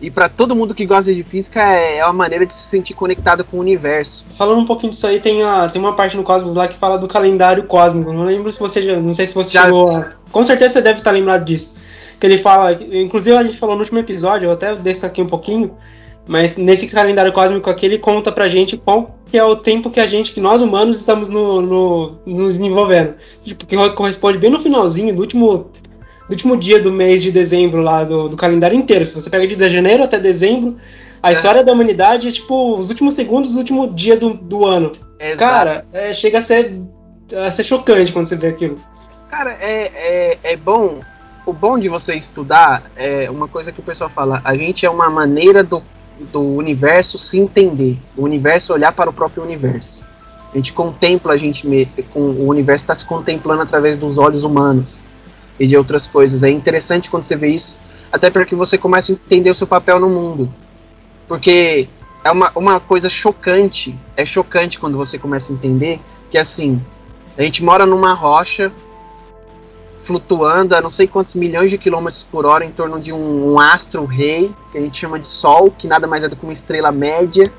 [0.01, 2.93] E para todo mundo que gosta de física é, é uma maneira de se sentir
[2.93, 4.25] conectado com o universo.
[4.37, 6.97] Falando um pouquinho disso aí, tem, a, tem uma parte no Cosmos lá que fala
[6.97, 8.11] do calendário cósmico.
[8.11, 8.99] Não lembro se você já.
[8.99, 9.63] Não sei se você já...
[9.63, 10.11] chegou a.
[10.31, 11.73] Com certeza você deve estar lembrado disso.
[12.19, 12.73] Que ele fala.
[12.73, 15.75] Inclusive a gente falou no último episódio, eu até destaquei um pouquinho
[16.27, 19.99] mas nesse calendário cósmico aqui, ele conta pra gente qual que é o tempo que
[19.99, 23.13] a gente, que nós humanos, estamos no, no, nos desenvolvendo.
[23.43, 25.69] Tipo, que corresponde bem no finalzinho do último,
[26.27, 29.05] do último dia do mês de dezembro lá, do, do calendário inteiro.
[29.05, 30.77] Se você pega de janeiro até dezembro,
[31.21, 31.33] a é.
[31.33, 34.91] história da humanidade é tipo os últimos segundos do último dia do, do ano.
[35.19, 35.37] Exato.
[35.37, 36.81] Cara, é, chega a ser,
[37.35, 38.79] a ser chocante quando você vê aquilo.
[39.29, 41.01] Cara, é, é, é bom
[41.45, 44.89] o bom de você estudar é uma coisa que o pessoal fala, a gente é
[44.89, 45.81] uma maneira do
[46.19, 50.01] do universo se entender, o universo olhar para o próprio universo.
[50.53, 51.67] A gente contempla a gente
[52.13, 54.97] com o universo está se contemplando através dos olhos humanos
[55.59, 56.43] e de outras coisas.
[56.43, 57.75] É interessante quando você vê isso,
[58.11, 60.51] até para que você comece a entender o seu papel no mundo.
[61.27, 61.89] Porque
[62.23, 65.99] é uma, uma coisa chocante, é chocante quando você começa a entender
[66.31, 66.81] que assim,
[67.37, 68.71] a gente mora numa rocha
[70.05, 73.59] flutuando a não sei quantos milhões de quilômetros por hora em torno de um, um
[73.59, 76.53] astro rei, que a gente chama de Sol, que nada mais é do que uma
[76.53, 77.51] estrela média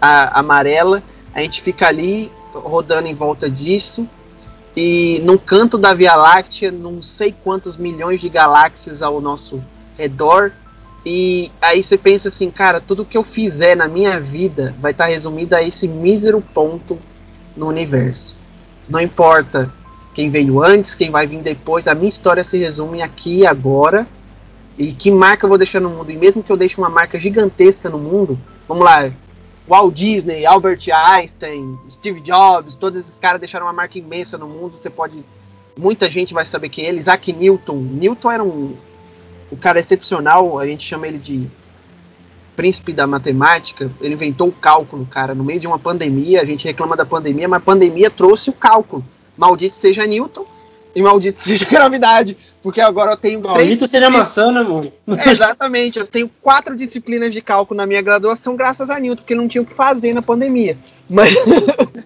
[0.00, 1.02] a, amarela.
[1.34, 4.08] A gente fica ali rodando em volta disso.
[4.76, 9.60] E num canto da Via Láctea, não sei quantos milhões de galáxias ao nosso
[9.98, 10.52] redor.
[11.04, 15.06] E aí você pensa assim, cara, tudo que eu fizer na minha vida vai estar
[15.06, 16.96] resumido a esse mísero ponto
[17.56, 18.36] no universo.
[18.88, 19.72] Não importa
[20.20, 21.88] quem veio antes, quem vai vir depois.
[21.88, 24.06] A minha história se resume aqui e agora.
[24.76, 26.10] E que marca eu vou deixar no mundo?
[26.10, 29.10] E mesmo que eu deixe uma marca gigantesca no mundo, vamos lá,
[29.66, 34.76] Walt Disney, Albert Einstein, Steve Jobs, todos esses caras deixaram uma marca imensa no mundo.
[34.76, 35.24] Você pode.
[35.78, 36.98] Muita gente vai saber quem é ele.
[36.98, 37.76] Isaac Newton.
[37.76, 38.76] Newton era um,
[39.50, 41.48] um cara excepcional, a gente chama ele de
[42.54, 43.90] príncipe da matemática.
[44.02, 46.42] Ele inventou o cálculo, cara, no meio de uma pandemia.
[46.42, 49.02] A gente reclama da pandemia, mas a pandemia trouxe o cálculo.
[49.40, 50.44] Maldito seja Newton
[50.94, 52.36] e maldito seja gravidade.
[52.62, 53.40] Porque agora eu tenho.
[53.40, 54.92] Maldito seja a maçã, né, mano?
[55.16, 55.98] É, exatamente.
[55.98, 59.62] Eu tenho quatro disciplinas de cálculo na minha graduação, graças a Newton, porque não tinha
[59.62, 60.76] o que fazer na pandemia.
[61.08, 61.34] Mas,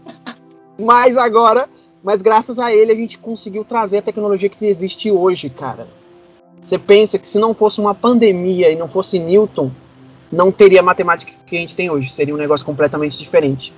[0.78, 1.68] mas agora,
[2.05, 5.89] mas graças a ele a gente conseguiu trazer a tecnologia que existe hoje, cara.
[6.62, 9.72] Você pensa que se não fosse uma pandemia e não fosse Newton,
[10.30, 12.12] não teria a matemática que a gente tem hoje.
[12.12, 13.72] Seria um negócio completamente diferente.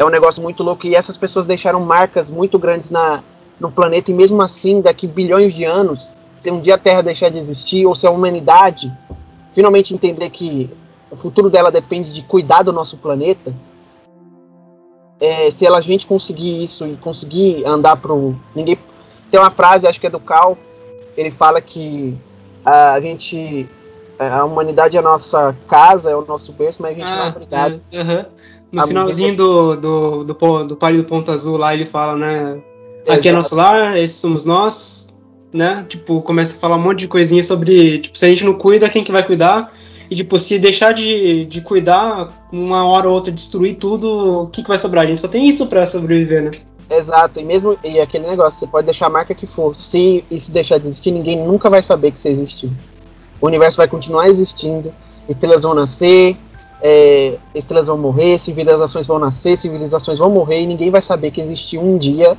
[0.00, 3.22] É um negócio muito louco e essas pessoas deixaram marcas muito grandes na,
[3.60, 7.28] no planeta e mesmo assim, daqui bilhões de anos, se um dia a Terra deixar
[7.28, 8.90] de existir ou se a humanidade
[9.52, 10.70] finalmente entender que
[11.10, 13.52] o futuro dela depende de cuidar do nosso planeta,
[15.20, 18.14] é, se ela, a gente conseguir isso e conseguir andar para
[18.56, 18.78] ninguém
[19.30, 20.56] tem uma frase acho que é do Cal
[21.14, 22.16] ele fala que
[22.64, 23.68] a, gente
[24.18, 27.24] a humanidade é a nossa casa é o nosso berço mas a gente Ah, não
[27.24, 28.26] é obrigado é, aham.
[28.72, 32.60] No A finalzinho do, do, do, do Palio do Ponto Azul lá, ele fala, né?
[33.08, 35.08] Aqui é nosso lar, esses somos nós,
[35.52, 35.84] né?
[35.88, 38.88] Tipo, começa a falar um monte de coisinha sobre, tipo, se a gente não cuida,
[38.88, 39.72] quem que vai cuidar?
[40.08, 44.62] E, tipo, se deixar de, de cuidar, uma hora ou outra destruir tudo, o que,
[44.62, 45.04] que vai sobrar?
[45.04, 46.50] A gente só tem isso pra sobreviver, né?
[46.90, 49.76] Exato, e mesmo e aquele negócio, você pode deixar a marca que for.
[49.76, 52.70] Se isso deixar de existir, ninguém nunca vai saber que você existiu.
[53.40, 54.92] O universo vai continuar existindo,
[55.28, 56.36] estrelas vão nascer,
[56.82, 61.40] é, estrelas vão morrer, civilizações vão nascer, civilizações vão morrer, e ninguém vai saber que
[61.40, 62.36] existiu um dia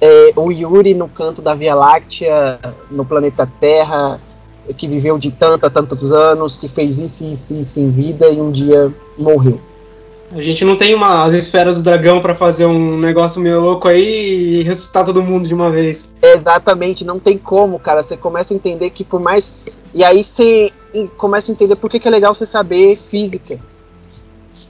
[0.00, 2.58] é, o Yuri no canto da Via Láctea,
[2.90, 4.20] no planeta Terra,
[4.76, 8.40] que viveu de tanto a tantos anos, que fez isso, isso, isso em vida e
[8.40, 9.60] um dia morreu.
[10.32, 13.86] A gente não tem uma, as esferas do dragão pra fazer um negócio meio louco
[13.86, 16.10] aí e ressuscitar todo mundo de uma vez.
[16.20, 18.02] Exatamente, não tem como, cara.
[18.02, 19.52] Você começa a entender que por mais.
[19.94, 20.72] E aí você
[21.16, 23.60] começa a entender por que, que é legal você saber física.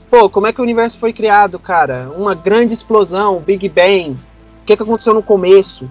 [0.09, 2.09] Pô, como é que o universo foi criado, cara?
[2.15, 4.11] Uma grande explosão, Big Bang.
[4.11, 5.89] O que, que aconteceu no começo?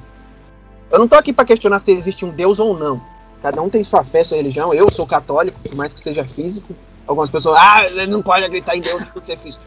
[0.90, 3.00] Eu não tô aqui pra questionar se existe um Deus ou não.
[3.42, 4.72] Cada um tem sua fé, sua religião.
[4.72, 6.74] Eu sou católico, por mais que seja físico.
[7.06, 9.64] Algumas pessoas, ah, não pode acreditar em Deus por ser físico.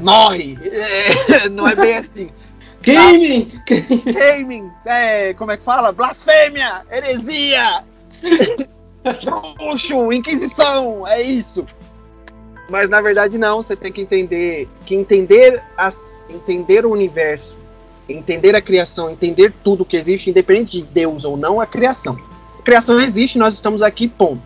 [0.00, 0.58] Morre!
[0.62, 2.30] É, não é bem assim.
[2.82, 3.52] Gaming!
[4.12, 5.92] Gaming, é, como é que fala?
[5.92, 7.84] Blasfêmia, heresia,
[9.56, 11.64] bruxo, inquisição, é isso.
[12.72, 17.58] Mas na verdade não, você tem que entender que entender as, entender o universo,
[18.08, 22.18] entender a criação, entender tudo que existe, independente de Deus ou não, a criação.
[22.58, 24.40] A criação existe, nós estamos aqui, ponto.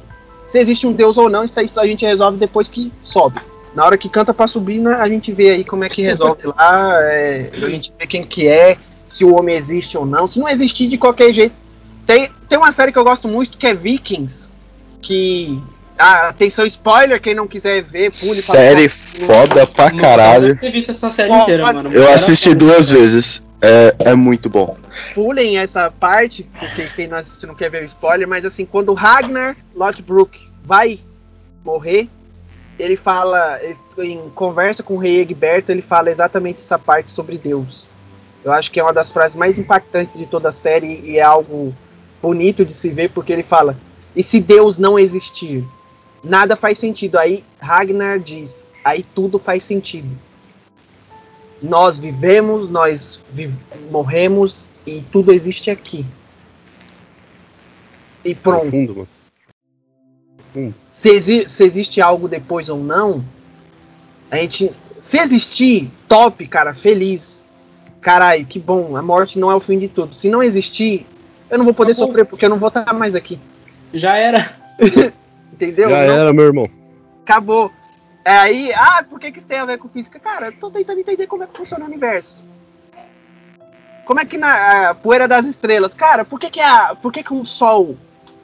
[0.44, 3.40] Se existe um Deus ou não, isso aí a gente resolve depois que sobe.
[3.72, 6.48] Na hora que canta pra subir, né, a gente vê aí como é que resolve
[6.50, 8.76] lá, é, a gente vê quem que é,
[9.08, 10.26] se o homem existe ou não.
[10.26, 11.54] Se não existir de qualquer jeito.
[12.04, 14.48] Tem, tem uma série que eu gosto muito que é Vikings.
[15.00, 15.62] Que.
[15.98, 20.58] Ah, atenção, spoiler, quem não quiser ver, pule Série foda pra Não caralho.
[20.58, 21.90] ter visto essa série inteira, mano.
[21.92, 22.56] Eu assisti foda.
[22.66, 23.42] duas vezes.
[23.62, 24.76] É, é muito bom.
[25.14, 28.90] pulem essa parte, porque quem não assistiu não quer ver o spoiler, mas assim, quando
[28.90, 31.00] o Ragnar Lothbrok vai
[31.64, 32.06] morrer,
[32.78, 33.58] ele fala,
[33.98, 37.88] em conversa com o rei Egberto, ele fala exatamente essa parte sobre Deus.
[38.44, 41.22] Eu acho que é uma das frases mais impactantes de toda a série e é
[41.22, 41.74] algo
[42.20, 43.76] bonito de se ver, porque ele fala:
[44.14, 45.64] e se Deus não existir?
[46.22, 47.18] Nada faz sentido.
[47.18, 50.08] Aí Ragnar diz: aí tudo faz sentido.
[51.62, 53.52] Nós vivemos, nós vi-
[53.90, 56.04] morremos e tudo existe aqui.
[58.24, 58.62] E pronto.
[58.62, 59.08] Profundo,
[60.54, 60.74] mano.
[60.90, 63.24] Se, exi- se existe algo depois ou não,
[64.30, 64.72] a gente.
[64.98, 67.40] Se existir, top, cara, feliz.
[68.00, 68.96] Caralho, que bom.
[68.96, 70.14] A morte não é o fim de tudo.
[70.14, 71.04] Se não existir,
[71.50, 72.08] eu não vou poder Acabou.
[72.08, 73.38] sofrer porque eu não vou estar mais aqui.
[73.92, 74.56] Já era.
[75.56, 75.88] Entendeu?
[75.88, 76.68] Já Não- era, meu irmão.
[77.22, 77.72] acabou.
[78.24, 80.18] É aí, ah, por que, que isso tem a ver com física?
[80.18, 82.42] Cara, eu tô tentando entender como é que funciona o universo.
[84.04, 87.22] Como é que na a poeira das estrelas, cara, por que, que, a, por que,
[87.22, 87.96] que um sol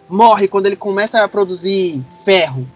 [0.09, 2.67] morre quando ele começa a produzir ferro?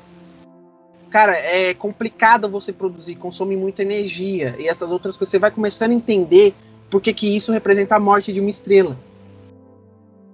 [1.10, 5.30] Cara, é complicado você produzir, consome muita energia e essas outras coisas.
[5.30, 6.54] Você vai começando a entender
[6.90, 8.96] por que, que isso representa a morte de uma estrela.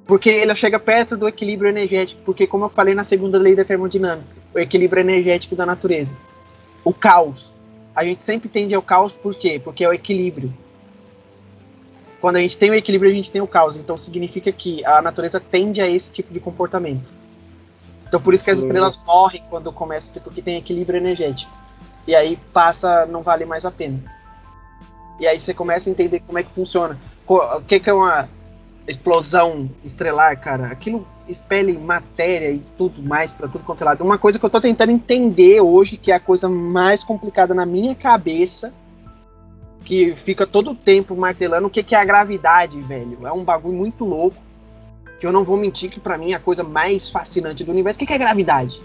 [0.06, 3.64] Porque ela chega perto do equilíbrio energético, porque como eu falei na segunda lei da
[3.64, 6.16] termodinâmica, o equilíbrio energético da natureza.
[6.84, 7.50] O caos.
[7.94, 9.60] A gente sempre tende ao caos por quê?
[9.62, 10.52] Porque é o equilíbrio.
[12.20, 13.76] Quando a gente tem o equilíbrio, a gente tem o caos.
[13.76, 17.08] Então significa que a natureza tende a esse tipo de comportamento.
[18.08, 18.62] Então por isso que as Hum.
[18.62, 21.50] estrelas morrem quando começa, porque tem equilíbrio energético.
[22.06, 24.02] E aí passa não vale mais a pena.
[25.20, 26.98] E aí você começa a entender como é que funciona.
[27.26, 28.28] O que, que é uma
[28.86, 30.66] explosão estrelar, cara?
[30.66, 34.04] Aquilo expele matéria e tudo mais pra tudo quanto é lado.
[34.04, 37.64] Uma coisa que eu tô tentando entender hoje, que é a coisa mais complicada na
[37.64, 38.72] minha cabeça,
[39.84, 43.26] que fica todo o tempo martelando, o que, que é a gravidade, velho.
[43.26, 44.36] É um bagulho muito louco.
[45.20, 47.96] Que eu não vou mentir que pra mim é a coisa mais fascinante do universo.
[47.96, 48.82] O que, que é gravidade?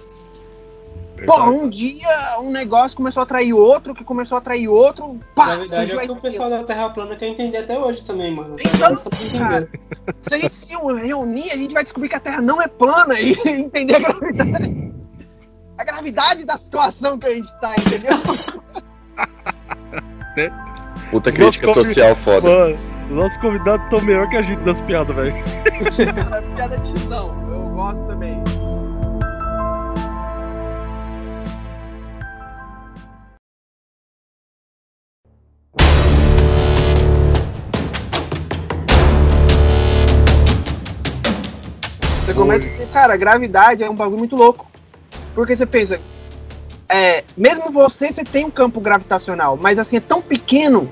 [1.25, 5.47] Porra, um dia um negócio começou a atrair outro, que começou a atrair outro, pá,
[5.47, 8.35] Na verdade, surgiu é que o pessoal da Terra plana quer entender até hoje também,
[8.35, 8.55] mano.
[8.59, 8.95] Então,
[9.37, 9.67] cara,
[10.19, 13.19] se a gente se reunir, a gente vai descobrir que a Terra não é plana
[13.19, 14.93] e entender a gravidade.
[15.77, 18.17] A gravidade da situação que a gente tá, entendeu?
[21.09, 22.49] Puta crítica Nossa, social foda.
[22.49, 22.77] Mano,
[23.09, 25.33] o nosso convidado tá melhor que a gente das piadas, velho.
[26.55, 28.36] Piada de tiozão, eu gosto também.
[42.27, 44.69] Você começa a dizer, cara, a gravidade é um bagulho muito louco.
[45.33, 45.97] Porque você pensa,
[46.89, 50.89] é, mesmo você, você tem um campo gravitacional, mas assim, é tão pequeno.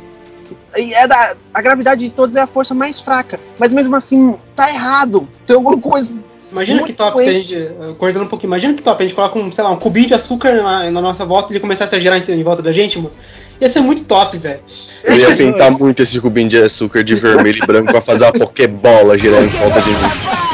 [0.77, 3.37] E é da, a gravidade de todos é a força mais fraca.
[3.59, 5.27] Mas mesmo assim, tá errado.
[5.45, 6.09] Tem alguma coisa.
[6.49, 9.05] Imagina Muito que top se a gente, eh, cortando um pouquinho, imagina que top a
[9.05, 11.59] gente coloca um, sei lá, um cubinho de açúcar na, na nossa volta e ele
[11.59, 13.11] começasse a girar em, cima- em volta da gente, mano.
[13.59, 14.61] Ia ser muito top, velho.
[15.03, 18.31] Eu ia pintar muito esse cubinho de açúcar de vermelho e branco pra fazer uma
[18.31, 20.44] pokebola girando em volta de mim.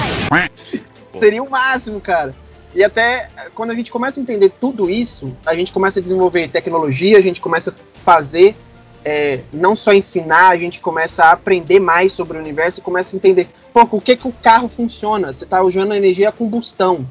[1.14, 2.34] Seria o máximo, cara.
[2.74, 6.48] E até quando a gente começa a entender tudo isso, a gente começa a desenvolver
[6.48, 8.56] tecnologia, a gente começa a fazer,
[9.04, 13.16] é, não só ensinar, a gente começa a aprender mais sobre o universo e começa
[13.16, 15.34] a entender, pô, o que, que o carro funciona?
[15.34, 17.06] Você está usando energia a combustão.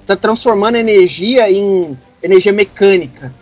[0.00, 3.32] Está transformando energia em energia mecânica.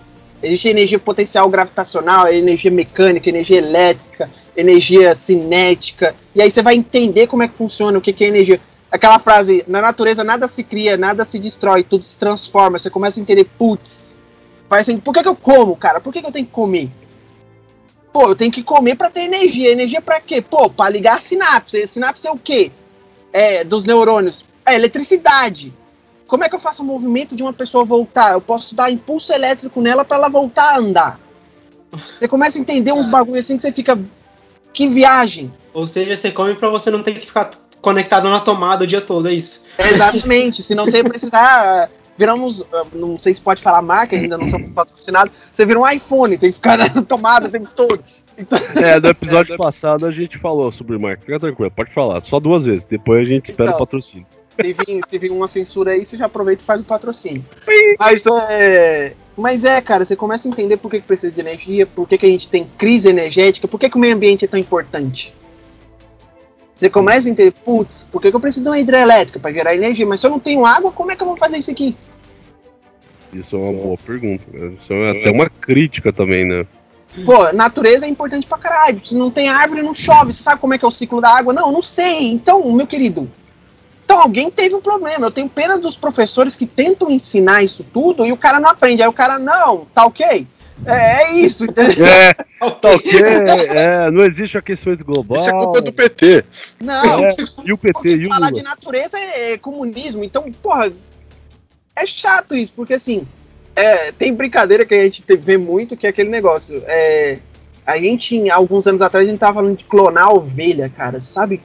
[0.43, 6.15] Existe energia potencial gravitacional, energia mecânica, energia elétrica, energia cinética.
[6.35, 9.19] E aí você vai entender como é que funciona, o que, que é energia aquela
[9.19, 12.79] frase, na natureza nada se cria, nada se destrói, tudo se transforma.
[12.79, 14.15] Você começa a entender, putz,
[14.69, 16.01] faz por que, que eu como, cara?
[16.01, 16.91] Por que, que eu tenho que comer?
[18.13, 19.73] Pô, eu tenho que comer pra ter energia.
[19.73, 20.41] Energia pra quê?
[20.41, 21.87] Pô, pra ligar a sinapse.
[21.87, 22.73] Sinapse é o quê?
[23.33, 24.45] É, dos neurônios.
[24.65, 25.73] É eletricidade.
[26.27, 28.33] Como é que eu faço o movimento de uma pessoa voltar?
[28.33, 31.21] Eu posso dar impulso elétrico nela pra ela voltar a andar.
[32.19, 33.99] Você começa a entender uns bagulho assim que você fica.
[34.73, 35.53] Que viagem.
[35.73, 37.51] Ou seja, você come pra você não ter que ficar
[37.87, 39.63] conectado na tomada o dia todo, é isso.
[39.79, 41.89] Exatamente, senão você ia precisar.
[42.19, 45.33] Viramos, ah, não sei se pode falar marca, ainda não somos patrocinados.
[45.53, 48.03] Você vira um iPhone, tem que ficar na tomada o tempo todo.
[48.37, 51.23] Então, É, no episódio passado a gente falou sobre marca.
[51.25, 52.25] Fica tranquilo, pode falar.
[52.25, 52.85] Só duas vezes.
[52.85, 53.77] Depois a gente espera Então.
[53.77, 54.27] o patrocínio.
[54.61, 57.45] se vir, se vir uma censura aí, você já aproveita e faz o patrocínio.
[58.01, 61.87] Mas é, mas é, cara, você começa a entender por que, que precisa de energia,
[61.87, 64.49] por que, que a gente tem crise energética, por que, que o meio ambiente é
[64.49, 65.33] tão importante.
[66.77, 69.75] Você começa a entender, putz, por que, que eu preciso de uma hidrelétrica para gerar
[69.75, 70.05] energia?
[70.07, 71.97] Mas se eu não tenho água, como é que eu vou fazer isso aqui?
[73.33, 74.45] Isso é uma boa pergunta.
[74.53, 74.77] né?
[74.79, 76.67] Isso é até uma crítica também, né?
[77.25, 79.01] Pô, natureza é importante pra caralho.
[79.03, 80.35] Se não tem árvore, não chove.
[80.35, 81.55] Você sabe como é que é o ciclo da água?
[81.55, 82.31] Não, não sei.
[82.31, 83.27] Então, meu querido.
[84.05, 85.27] Então, alguém teve um problema.
[85.27, 89.03] Eu tenho pena dos professores que tentam ensinar isso tudo e o cara não aprende.
[89.03, 90.47] Aí o cara, não, tá ok?
[90.85, 92.05] É, é isso, entendeu?
[92.07, 93.13] É, tá ok.
[93.23, 95.39] É, não existe aquecimento global.
[95.39, 96.45] Isso é culpa do PT.
[96.81, 100.23] Não, É, e o PT porque e o falar de natureza é, é comunismo.
[100.23, 100.93] Então, porra,
[101.97, 103.27] é chato isso, porque assim,
[103.75, 106.83] é, tem brincadeira que a gente te- vê muito, que é aquele negócio.
[106.87, 107.39] É,
[107.87, 111.21] a gente, alguns anos atrás, a gente tava falando de clonar a ovelha, cara.
[111.21, 111.61] Sabe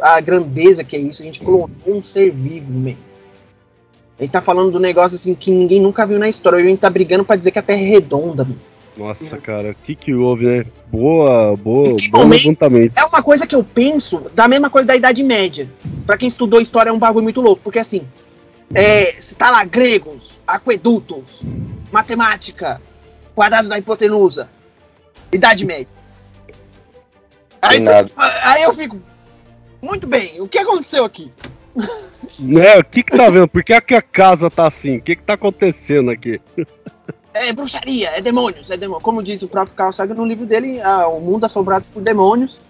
[0.00, 1.22] a grandeza que é isso?
[1.22, 2.94] A gente clonou um ser vivo, man.
[4.18, 6.58] Gente tá falando do negócio assim que ninguém nunca viu na história.
[6.58, 8.58] A gente tá brigando pra dizer que a Terra é redonda, mano.
[8.96, 10.64] Nossa, cara, o que que houve, né?
[10.88, 12.92] Boa, boa, bom levantamento.
[12.96, 15.68] É uma coisa que eu penso da mesma coisa da Idade Média.
[16.04, 18.02] Pra quem estudou história é um bagulho muito louco, porque assim,
[18.74, 21.42] é, você tá lá, gregos, aquedutos,
[21.92, 22.82] matemática,
[23.36, 24.48] quadrado da hipotenusa,
[25.32, 25.86] Idade Média.
[27.62, 29.00] Aí, você- aí eu fico,
[29.80, 31.30] muito bem, o que aconteceu aqui?
[32.38, 32.78] Né?
[32.78, 33.48] O que que tá vendo?
[33.48, 34.96] Por que, a casa tá assim?
[34.96, 36.40] O que que tá acontecendo aqui?
[37.32, 39.02] É bruxaria, é demônios, é demônios.
[39.02, 42.60] Como diz o próprio Carl Sagan no livro dele, ah, o mundo assombrado por demônios.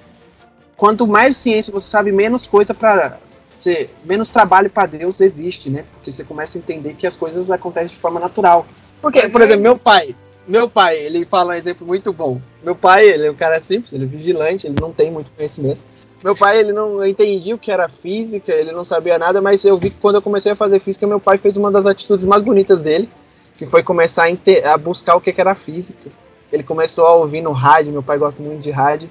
[0.77, 3.19] Quanto mais ciência você sabe, menos coisa para
[3.51, 5.85] ser, menos trabalho para Deus existe, né?
[5.95, 8.67] Porque você começa a entender que as coisas acontecem de forma natural.
[9.01, 10.15] Porque, por exemplo, meu pai,
[10.47, 12.41] meu pai, ele fala um exemplo muito bom.
[12.63, 15.81] Meu pai, ele é um cara simples, ele é vigilante, ele não tem muito conhecimento.
[16.23, 19.79] Meu pai, ele não entendia o que era física, ele não sabia nada, mas eu
[19.79, 22.43] vi que quando eu comecei a fazer física, meu pai fez uma das atitudes mais
[22.43, 23.09] bonitas dele,
[23.57, 26.11] que foi começar a, a buscar o que que era física.
[26.53, 29.09] Ele começou a ouvir no rádio, meu pai gosta muito de rádio.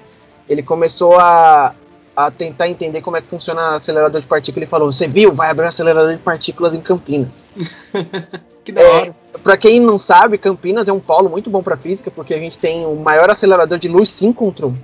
[0.48, 1.74] Ele começou a,
[2.14, 4.62] a tentar entender como é que funciona o acelerador de partículas.
[4.62, 5.32] Ele falou: Você viu?
[5.32, 7.48] Vai abrir um acelerador de partículas em Campinas.
[8.64, 9.16] Que da hora.
[9.42, 12.58] Para quem não sabe, Campinas é um polo muito bom para física, porque a gente
[12.58, 14.74] tem o maior acelerador de luz síncrontron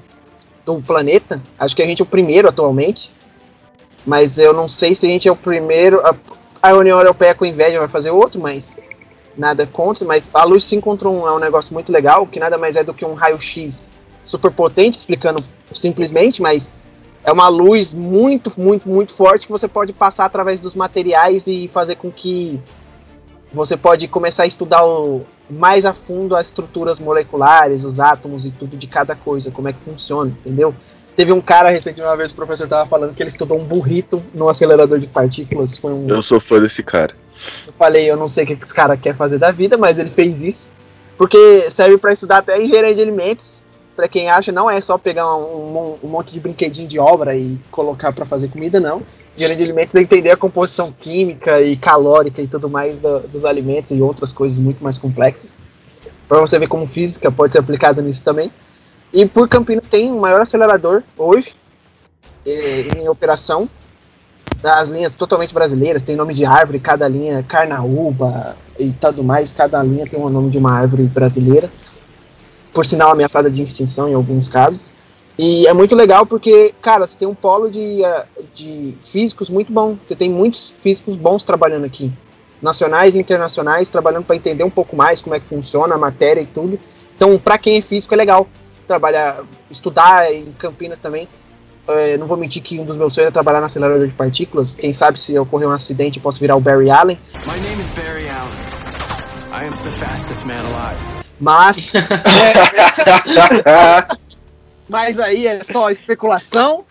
[0.64, 1.40] do planeta.
[1.58, 3.10] Acho que a gente é o primeiro atualmente.
[4.06, 6.00] Mas eu não sei se a gente é o primeiro.
[6.06, 6.14] A,
[6.62, 8.76] a União Europeia com inveja vai fazer outro, mas
[9.36, 10.04] nada contra.
[10.04, 13.04] Mas a luz síncrontron é um negócio muito legal, que nada mais é do que
[13.04, 13.90] um raio-x
[14.24, 15.42] super potente, explicando
[15.72, 16.70] simplesmente, mas
[17.24, 21.68] é uma luz muito, muito, muito forte que você pode passar através dos materiais e
[21.68, 22.60] fazer com que
[23.54, 28.50] você pode começar a estudar o, mais a fundo as estruturas moleculares, os átomos e
[28.50, 30.74] tudo de cada coisa, como é que funciona, entendeu?
[31.16, 34.22] Teve um cara recentemente, uma vez o professor tava falando que ele estudou um burrito
[34.34, 35.76] no acelerador de partículas.
[35.76, 36.08] Foi um.
[36.08, 37.14] Eu sou fã desse cara.
[37.66, 40.10] Eu falei, eu não sei o que esse cara quer fazer da vida, mas ele
[40.10, 40.68] fez isso.
[41.16, 43.60] Porque serve para estudar até engenharia de alimentos.
[43.94, 47.56] Para quem acha, não é só pegar um, um, monte de brinquedinho de obra e
[47.70, 49.02] colocar para fazer comida, não.
[49.36, 53.90] De alimentos é entender a composição química e calórica e tudo mais do, dos alimentos
[53.90, 55.52] e outras coisas muito mais complexas.
[56.28, 58.50] Para você ver como física pode ser aplicada nisso também.
[59.12, 61.52] E por Campinas tem o maior acelerador hoje
[62.46, 63.68] eh, em operação.
[64.62, 69.82] As linhas totalmente brasileiras, tem nome de árvore, cada linha, Carnaúba e tudo mais, cada
[69.82, 71.70] linha tem o um nome de uma árvore brasileira.
[72.72, 74.86] Por sinal, ameaçada de extinção em alguns casos.
[75.38, 78.24] E é muito legal porque, cara, você tem um polo de, eh,
[78.54, 79.96] de físicos muito bom.
[80.06, 82.12] Você tem muitos físicos bons trabalhando aqui.
[82.62, 86.40] Nacionais e internacionais, trabalhando para entender um pouco mais como é que funciona a matéria
[86.40, 86.78] e tudo.
[87.16, 88.46] Então, para quem é físico, é legal
[88.86, 91.28] trabalhar, estudar em Campinas também.
[91.86, 94.74] É, não vou mentir que um dos meus sonhos é trabalhar no acelerador de partículas.
[94.74, 97.18] Quem sabe se ocorrer um acidente posso virar o Barry Allen.
[97.44, 98.52] My name is Barry Allen.
[99.52, 100.98] I am the fastest man alive.
[101.40, 101.92] Mas.
[104.88, 106.84] mas aí é só especulação.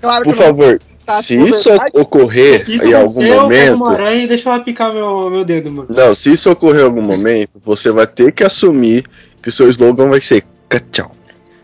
[0.00, 3.84] Claro Por favor, tá se isso ocorrer se isso em algum momento.
[3.86, 5.88] aranha e deixa ela picar meu, meu dedo, mano.
[5.90, 9.04] Não, se isso ocorrer em algum momento, você vai ter que assumir
[9.42, 10.44] que o seu slogan vai ser
[10.92, 11.12] tchau.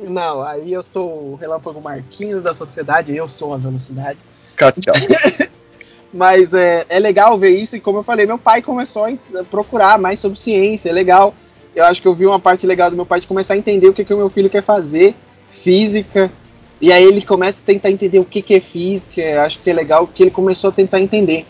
[0.01, 4.19] Não, aí eu sou o Relâmpago Marquinhos da sociedade, eu sou a velocidade.
[4.57, 4.95] Tchau.
[6.13, 9.99] Mas é, é legal ver isso, e como eu falei, meu pai começou a procurar
[9.99, 11.35] mais sobre ciência, é legal.
[11.75, 13.89] Eu acho que eu vi uma parte legal do meu pai de começar a entender
[13.89, 15.15] o que, que o meu filho quer fazer,
[15.65, 16.31] física,
[16.81, 19.73] e aí ele começa a tentar entender o que, que é física, acho que é
[19.73, 21.47] legal que ele começou a tentar entender.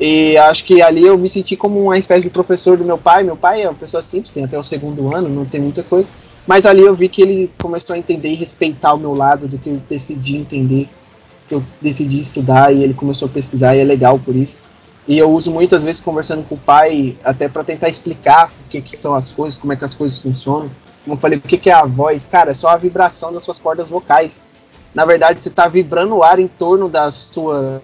[0.00, 3.22] E acho que ali eu me senti como uma espécie de professor do meu pai.
[3.22, 6.08] Meu pai é uma pessoa simples, tem até o segundo ano, não tem muita coisa.
[6.46, 9.58] Mas ali eu vi que ele começou a entender e respeitar o meu lado do
[9.58, 10.88] que eu decidi entender,
[11.48, 14.62] que eu decidi estudar e ele começou a pesquisar e é legal por isso.
[15.08, 18.80] E eu uso muitas vezes conversando com o pai até para tentar explicar o que,
[18.80, 20.70] que, são as coisas, como é que as coisas funcionam.
[21.06, 22.26] Como eu falei, o que, que é a voz?
[22.26, 24.40] Cara, é só a vibração das suas cordas vocais.
[24.92, 27.80] Na verdade, você está vibrando o ar em torno das suas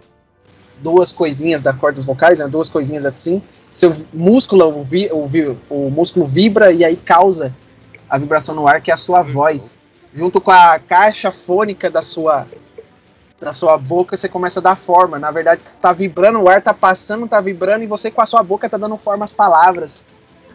[0.78, 3.40] duas coisinhas das cordas vocais, né, duas coisinhas assim.
[3.72, 7.54] Seu músculo, o, vi, o, vi, o músculo vibra e aí causa
[8.10, 9.76] a vibração no ar, que é a sua voz.
[10.12, 12.44] Junto com a caixa fônica da sua
[13.40, 15.18] da sua boca, você começa a dar forma.
[15.18, 18.42] Na verdade, tá vibrando, o ar tá passando, tá vibrando, e você com a sua
[18.42, 20.02] boca tá dando forma às palavras.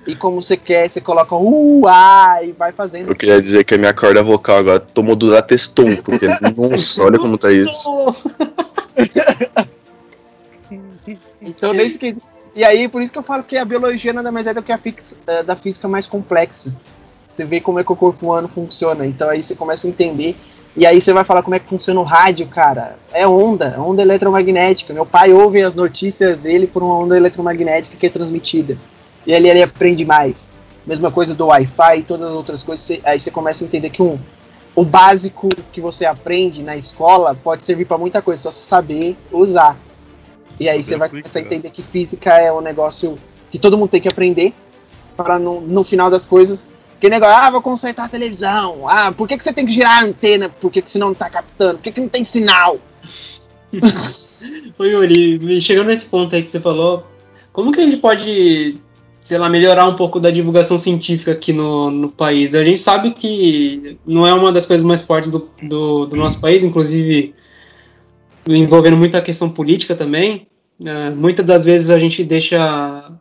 [0.07, 1.35] E como você quer, você coloca
[2.43, 3.09] e vai fazendo.
[3.09, 7.19] Eu queria dizer que a minha corda vocal agora tomou do lateston, porque, nossa, olha
[7.19, 7.89] como tá isso.
[11.41, 12.25] então, nesse quesito.
[12.55, 14.71] E aí, por isso que eu falo que a biologia nada mais é do que
[14.71, 16.73] a fix, eh, da física mais complexa.
[17.27, 19.05] Você vê como é que o corpo humano funciona.
[19.05, 20.35] Então aí você começa a entender.
[20.75, 22.97] E aí você vai falar como é que funciona o rádio, cara.
[23.13, 24.93] É onda, é onda eletromagnética.
[24.93, 28.77] Meu pai ouve as notícias dele por uma onda eletromagnética que é transmitida.
[29.27, 30.43] E ali ele aprende mais.
[30.85, 32.99] Mesma coisa do Wi-Fi e todas as outras coisas.
[33.03, 34.17] aí você começa a entender que um,
[34.73, 39.15] o básico que você aprende na escola pode servir para muita coisa, só você saber
[39.31, 39.77] usar.
[40.59, 43.19] E aí você vai começar a entender que física é um negócio
[43.51, 44.53] que todo mundo tem que aprender
[45.15, 46.67] para no, no final das coisas
[46.99, 48.89] que negócio, ah, vou consertar a televisão.
[48.89, 50.49] Ah, por que, que você tem que girar a antena?
[50.49, 51.75] Por que, que senão não tá captando?
[51.75, 52.79] Por que, que não tem sinal?
[54.79, 57.05] Oi, Yuri, chegando nesse ponto aí que você falou,
[57.53, 58.77] como que a gente pode,
[59.27, 62.55] sei lá, melhorar um pouco da divulgação científica aqui no, no país?
[62.55, 66.39] A gente sabe que não é uma das coisas mais fortes do, do, do nosso
[66.39, 67.35] país, inclusive
[68.47, 70.47] envolvendo muita questão política também.
[70.79, 73.11] Uh, muitas das vezes a gente deixa,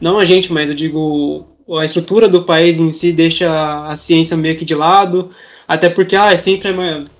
[0.00, 1.46] não a gente, mas eu digo
[1.78, 5.30] a estrutura do país em si deixa a ciência meio que de lado,
[5.68, 6.70] até porque ah, é sempre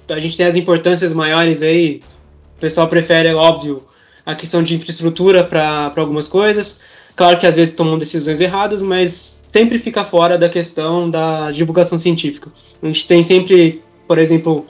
[0.09, 2.01] a gente tem as importâncias maiores aí,
[2.57, 3.85] o pessoal prefere, óbvio,
[4.27, 6.81] a questão de infraestrutura para algumas coisas.
[7.15, 11.99] Claro que às vezes tomam decisões erradas, mas sempre fica fora da questão da divulgação
[11.99, 12.51] científica.
[12.83, 14.67] A gente tem sempre, por exemplo,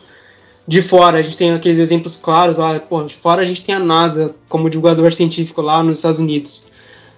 [0.66, 3.74] de fora, a gente tem aqueles exemplos claros lá, pô, de fora a gente tem
[3.74, 6.66] a NASA como divulgador científico lá nos Estados Unidos.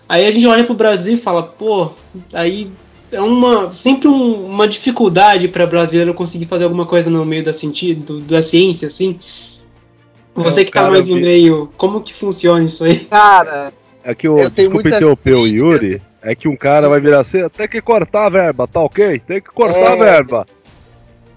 [0.09, 1.91] Aí a gente olha pro Brasil e fala, pô,
[2.33, 2.71] aí
[3.11, 7.53] é uma sempre um, uma dificuldade para brasileiro conseguir fazer alguma coisa no meio da
[7.53, 9.19] sentido da ciência assim.
[10.35, 13.05] Você é, que tá mais no meio, como que funciona isso aí?
[13.07, 13.73] Cara,
[14.05, 17.69] é que o desculpa interromper o Yuri, é que um cara vai virar assim, tem
[17.69, 19.19] que cortar a verba, tá ok?
[19.21, 20.47] Tem que cortar é, a verba.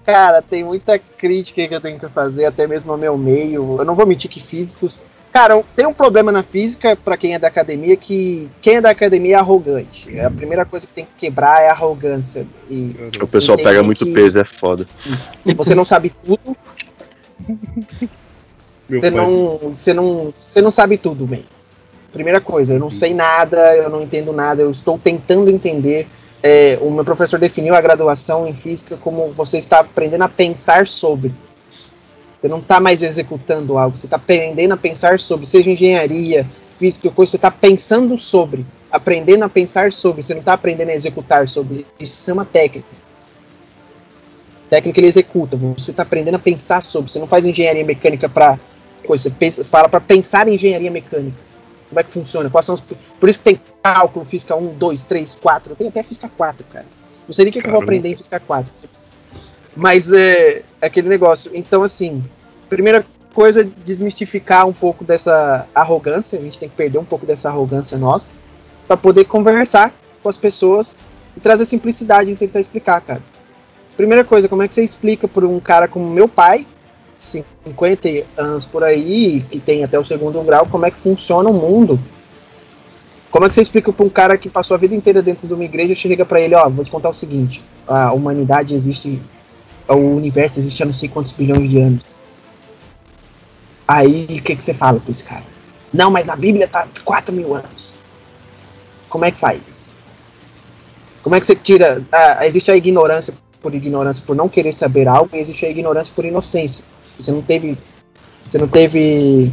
[0.04, 3.76] Cara, tem muita crítica que eu tenho que fazer, até mesmo ao meu meio.
[3.78, 5.00] Eu não vou mentir que físicos
[5.32, 8.90] Cara, tem um problema na física para quem é da academia que quem é da
[8.90, 10.18] academia é arrogante.
[10.20, 12.46] A primeira coisa que tem que quebrar é a arrogância.
[12.68, 14.86] E O pessoal pega muito que- peso, é foda.
[15.56, 16.56] você não sabe tudo,
[18.88, 19.20] Meu você pai.
[19.20, 21.44] não, você não, você não sabe tudo, bem.
[22.12, 26.06] Primeira coisa, eu não sei nada, eu não entendo nada, eu estou tentando entender.
[26.42, 30.86] É, o meu professor definiu a graduação em física como você está aprendendo a pensar
[30.86, 31.32] sobre.
[32.34, 36.46] Você não está mais executando algo, você está aprendendo a pensar sobre, seja engenharia,
[36.78, 40.94] física, coisa, você está pensando sobre, aprendendo a pensar sobre, você não está aprendendo a
[40.94, 41.84] executar sobre.
[41.98, 42.88] Isso se chama técnica.
[44.70, 48.58] Técnica ele executa, você está aprendendo a pensar sobre, você não faz engenharia mecânica para
[49.04, 51.47] coisa, você pensa, fala para pensar em engenharia mecânica.
[51.88, 52.50] Como é que funciona?
[52.50, 55.74] Quais são os, por isso que tem cálculo, física 1, 2, 3, 4.
[55.74, 56.86] Tem até física 4, cara.
[57.26, 58.72] Não sei nem o que, que eu vou aprender em física 4.
[59.76, 61.50] Mas é, é aquele negócio.
[61.54, 62.22] Então, assim,
[62.68, 66.38] primeira coisa, desmistificar um pouco dessa arrogância.
[66.38, 68.34] A gente tem que perder um pouco dessa arrogância nossa
[68.86, 70.94] para poder conversar com as pessoas
[71.36, 73.22] e trazer simplicidade em tentar explicar, cara.
[73.96, 76.66] Primeira coisa, como é que você explica para um cara como meu pai,
[77.18, 81.52] 50 anos por aí, que tem até o segundo grau, como é que funciona o
[81.52, 81.98] mundo?
[83.30, 85.52] Como é que você explica para um cara que passou a vida inteira dentro de
[85.52, 89.20] uma igreja, chega para ele, ó, vou te contar o seguinte, a humanidade existe,
[89.86, 92.06] o universo existe há não sei quantos bilhões de anos.
[93.86, 95.44] Aí, o que, que você fala para esse cara?
[95.92, 97.96] Não, mas na Bíblia tá 4 mil anos.
[99.08, 99.92] Como é que faz isso?
[101.22, 102.02] Como é que você tira.
[102.12, 106.12] ah, existe a ignorância por ignorância, por não querer saber algo, e existe a ignorância
[106.14, 106.84] por inocência.
[107.18, 107.76] Você não teve.
[108.46, 109.52] Você não teve.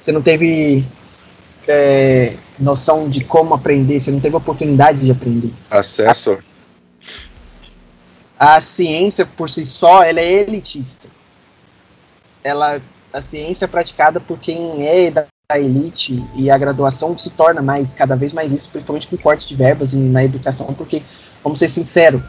[0.00, 0.84] Você não teve.
[1.68, 5.52] é, noção de como aprender, você não teve oportunidade de aprender.
[5.70, 6.38] Acesso.
[8.38, 11.08] A ciência por si só, ela é elitista.
[12.42, 12.80] Ela,
[13.12, 17.92] a ciência é praticada por quem é da elite e a graduação se torna mais,
[17.92, 21.02] cada vez mais isso, principalmente com corte de verbas na educação, porque,
[21.42, 22.22] vamos ser sinceros,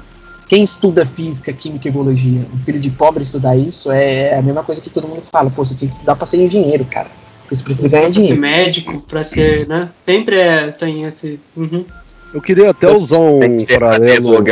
[0.51, 4.61] quem estuda física, química e biologia, um filho de pobre estudar isso é a mesma
[4.61, 7.07] coisa que todo mundo fala, pô, você tem que estudar pra ser engenheiro, cara.
[7.43, 8.41] Porque você precisa ganhar Pra ser dinheiro.
[8.41, 9.87] médico, pra ser, né?
[10.05, 11.39] Sempre é, tem esse.
[11.55, 11.85] Uhum.
[12.33, 14.43] Eu queria até usar um ser paralelo.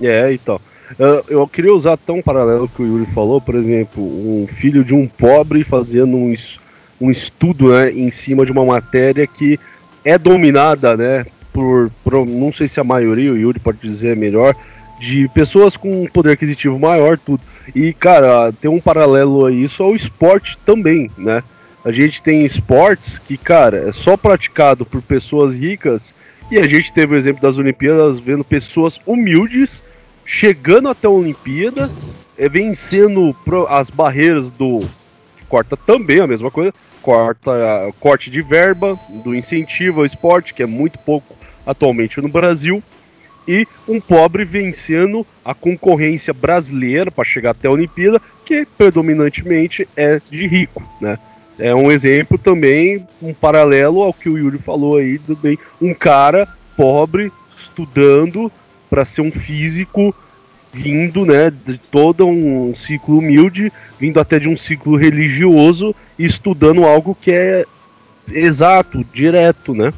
[0.00, 0.58] É, então.
[0.98, 4.82] Eu, eu queria usar até um paralelo que o Yuri falou, por exemplo, um filho
[4.82, 6.34] de um pobre fazendo um,
[6.98, 9.60] um estudo né, em cima de uma matéria que
[10.02, 14.54] é dominada, né, por, por- não sei se a maioria, o Yuri pode dizer melhor,
[15.04, 17.42] de pessoas com poder aquisitivo maior, tudo.
[17.74, 21.42] E, cara, tem um paralelo a isso ao esporte também, né?
[21.84, 26.14] A gente tem esportes que, cara, é só praticado por pessoas ricas
[26.50, 29.84] e a gente teve o exemplo das Olimpíadas vendo pessoas humildes
[30.24, 31.90] chegando até a Olimpíada,
[32.38, 33.36] é, vencendo
[33.68, 34.88] as barreiras do.
[35.46, 37.52] Corta também a mesma coisa, corta
[38.00, 41.36] corte de verba, do incentivo ao esporte, que é muito pouco
[41.66, 42.82] atualmente no Brasil,
[43.46, 50.20] e um pobre vencendo a concorrência brasileira para chegar até a Olimpíada, que predominantemente é
[50.30, 51.18] de rico, né?
[51.58, 55.94] É um exemplo também, um paralelo ao que o Yuri falou aí, do bem, um
[55.94, 58.50] cara pobre estudando
[58.90, 60.14] para ser um físico
[60.72, 66.84] vindo, né, de todo um ciclo humilde, vindo até de um ciclo religioso e estudando
[66.84, 67.64] algo que é
[68.28, 69.92] exato, direto, né?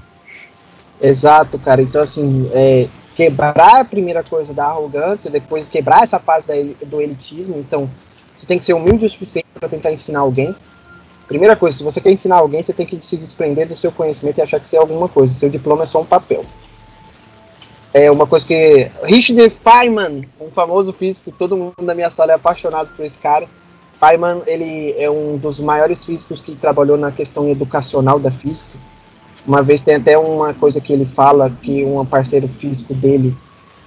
[1.00, 1.80] Exato, cara.
[1.80, 2.86] Então, assim, é,
[3.16, 6.54] quebrar a primeira coisa da arrogância, depois quebrar essa fase da
[6.86, 7.56] do elitismo.
[7.58, 7.90] Então,
[8.36, 10.54] você tem que ser humilde o suficiente para tentar ensinar alguém.
[11.26, 14.38] Primeira coisa, se você quer ensinar alguém, você tem que se desprender do seu conhecimento
[14.38, 15.32] e achar que você é alguma coisa.
[15.32, 16.44] Seu diploma é só um papel.
[17.94, 18.90] É uma coisa que.
[19.02, 23.48] Richard Feynman, um famoso físico, todo mundo da minha sala é apaixonado por esse cara.
[23.98, 28.78] Feynman, ele é um dos maiores físicos que trabalhou na questão educacional da física.
[29.46, 33.36] Uma vez tem até uma coisa que ele fala que um parceiro físico dele,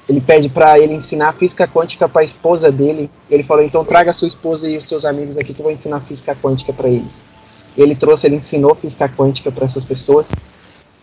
[0.08, 3.10] ele pede para ele ensinar física quântica para a esposa dele.
[3.30, 6.00] Ele falou: "Então traga sua esposa e os seus amigos aqui que eu vou ensinar
[6.02, 7.22] física quântica para eles".
[7.78, 10.32] Ele trouxe, ele ensinou física quântica para essas pessoas.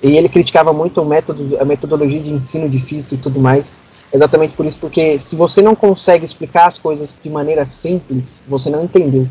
[0.02, 3.72] E ele criticava muito o método, a metodologia de ensino de física e tudo mais.
[4.12, 8.70] Exatamente por isso, porque se você não consegue explicar as coisas de maneira simples, você
[8.70, 9.28] não entendeu.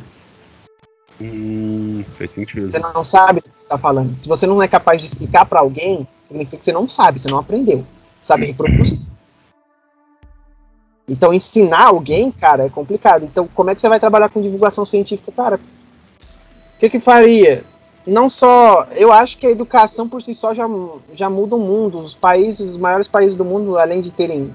[1.22, 2.66] Hum, faz sentido.
[2.66, 4.14] Você não sabe do que você está falando.
[4.16, 7.30] Se você não é capaz de explicar para alguém, significa que você não sabe, você
[7.30, 7.86] não aprendeu.
[8.22, 9.02] Sabe reproduzir.
[11.08, 13.24] Então, ensinar alguém, cara, é complicado.
[13.24, 15.60] Então, como é que você vai trabalhar com divulgação científica, cara?
[16.76, 17.64] O que que faria?
[18.06, 18.88] Não só.
[18.92, 20.68] Eu acho que a educação por si só já,
[21.14, 22.00] já muda o mundo.
[22.00, 24.54] Os países, os maiores países do mundo, além de terem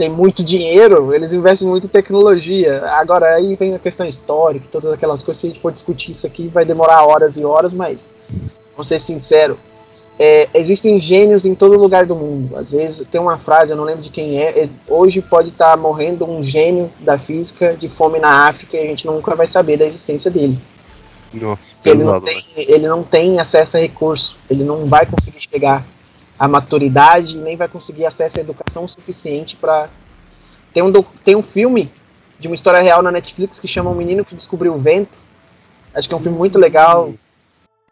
[0.00, 2.86] tem muito dinheiro, eles investem muito em tecnologia.
[2.92, 6.26] Agora aí vem a questão histórica, todas aquelas coisas, se a gente for discutir isso
[6.26, 8.08] aqui, vai demorar horas e horas, mas
[8.74, 9.58] vou ser sincero,
[10.18, 12.56] é, existem gênios em todo lugar do mundo.
[12.56, 14.66] Às vezes tem uma frase, eu não lembro de quem é.
[14.88, 19.06] Hoje pode estar morrendo um gênio da física de fome na África e a gente
[19.06, 20.58] nunca vai saber da existência dele.
[21.34, 25.84] Nossa, ele, não tem, ele não tem acesso a recurso, ele não vai conseguir chegar
[26.40, 29.90] à maturidade, nem vai conseguir acesso à educação suficiente para.
[30.72, 30.90] Tem um,
[31.22, 31.92] tem um filme
[32.38, 35.18] de uma história real na Netflix que chama O Menino que Descobriu o Vento.
[35.94, 37.12] Acho que é um filme muito legal.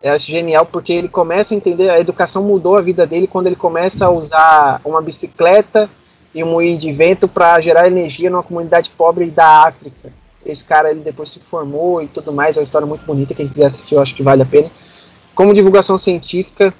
[0.00, 3.48] Eu acho genial porque ele começa a entender, a educação mudou a vida dele quando
[3.48, 5.90] ele começa a usar uma bicicleta
[6.32, 10.10] e um moinho de vento para gerar energia numa comunidade pobre da África.
[10.46, 13.48] Esse cara ele depois se formou e tudo mais, é uma história muito bonita, quem
[13.48, 14.70] quiser assistir eu acho que vale a pena.
[15.34, 16.72] Como divulgação científica,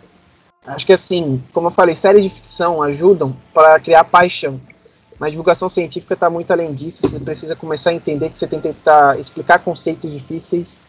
[0.69, 4.61] acho que assim, como eu falei, séries de ficção ajudam para criar paixão.
[5.19, 8.61] Mas divulgação científica está muito além disso, você precisa começar a entender que você tem
[8.61, 10.83] que tentar explicar conceitos difíceis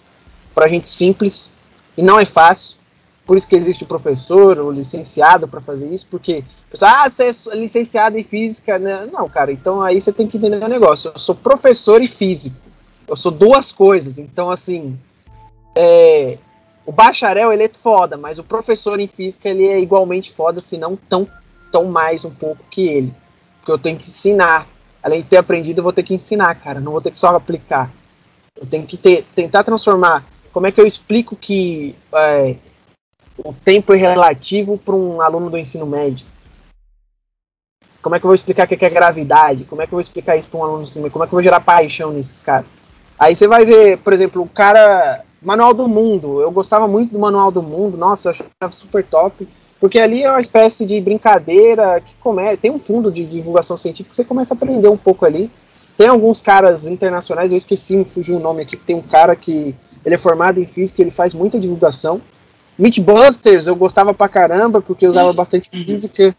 [0.54, 1.50] para gente simples,
[1.98, 2.78] e não é fácil.
[3.26, 7.30] Por isso que existe o professor, o licenciado para fazer isso, porque pessoal, ah, você
[7.30, 9.08] é licenciado em física, né?
[9.12, 11.12] Não, cara, então aí você tem que entender o negócio.
[11.14, 12.56] Eu sou professor e físico.
[13.08, 14.18] Eu sou duas coisas.
[14.18, 14.98] Então, assim,
[15.76, 16.38] é,
[16.90, 20.76] o bacharel ele é foda, mas o professor em física ele é igualmente foda, se
[20.76, 21.28] não tão,
[21.72, 23.14] tão mais um pouco que ele.
[23.60, 24.68] Porque eu tenho que ensinar.
[25.04, 26.80] Além de ter aprendido, eu vou ter que ensinar, cara.
[26.80, 27.92] Não vou ter que só aplicar.
[28.60, 30.26] Eu tenho que ter, tentar transformar.
[30.52, 32.56] Como é que eu explico que é,
[33.38, 36.26] o tempo é relativo para um aluno do ensino médio?
[38.02, 39.64] Como é que eu vou explicar o que é gravidade?
[39.66, 41.14] Como é que eu vou explicar isso para um aluno do ensino médio?
[41.14, 42.66] Como é que eu vou gerar paixão nesses caras?
[43.20, 45.24] Aí você vai ver, por exemplo, o cara.
[45.42, 46.42] Manual do Mundo.
[46.42, 47.98] Eu gostava muito do Manual do Mundo.
[47.98, 49.48] Nossa, eu achava super top.
[49.80, 52.58] Porque ali é uma espécie de brincadeira que come...
[52.58, 55.50] tem um fundo de divulgação científica que você começa a aprender um pouco ali.
[55.98, 59.76] Tem alguns caras internacionais, eu esqueci, me fugiu o nome aqui, tem um cara que
[60.06, 62.22] ele é formado em física, ele faz muita divulgação.
[62.78, 66.36] Mythbusters eu gostava pra caramba, porque usava bastante física.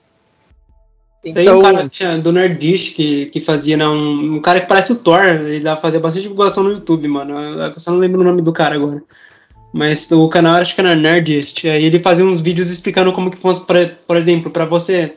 [1.24, 1.44] Então...
[1.44, 4.92] Tem um cara tinha, do Nerdist que, que fazia, né, um, um cara que parece
[4.92, 7.38] o Thor, ele fazia bastante divulgação no YouTube, mano.
[7.38, 9.02] Eu só não lembro o nome do cara agora.
[9.72, 11.68] Mas o canal acho que era Nerdist.
[11.68, 15.14] Aí ele fazia uns vídeos explicando como que fosse, por, por exemplo, para você.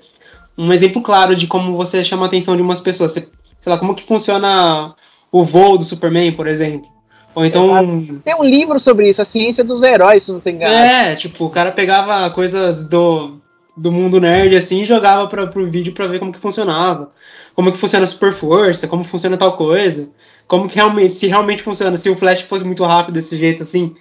[0.58, 3.14] Um exemplo claro de como você chama a atenção de umas pessoas.
[3.14, 3.28] Você,
[3.62, 4.94] sei lá, como que funciona
[5.32, 6.88] o voo do Superman, por exemplo.
[7.34, 8.22] Ou então.
[8.24, 10.76] Tem um livro sobre isso, a ciência dos heróis, se não tem engano.
[10.76, 13.42] É, tipo, o cara pegava coisas do,
[13.76, 17.12] do mundo nerd assim e jogava para pro vídeo para ver como que funcionava.
[17.56, 20.10] Como que funciona a super força, como funciona tal coisa.
[20.48, 23.96] Como que realmente, se realmente funciona, se o Flash fosse muito rápido desse jeito assim,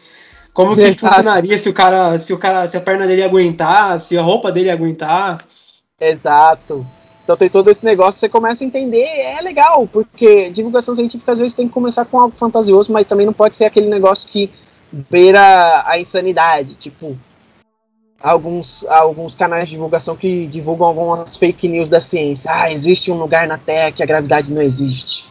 [0.52, 4.16] como que funcionaria se o cara, se o cara, se a perna dele aguentar, se
[4.18, 5.44] a roupa dele aguentar.
[6.00, 6.86] Exato.
[7.24, 11.38] Então tem todo esse negócio, você começa a entender, é legal, porque divulgação científica às
[11.38, 14.50] vezes tem que começar com algo fantasioso, mas também não pode ser aquele negócio que
[15.08, 17.16] beira a insanidade, tipo
[18.22, 22.50] alguns, alguns canais de divulgação que divulgam algumas fake news da ciência.
[22.54, 25.26] Ah, existe um lugar na Terra que a gravidade não existe.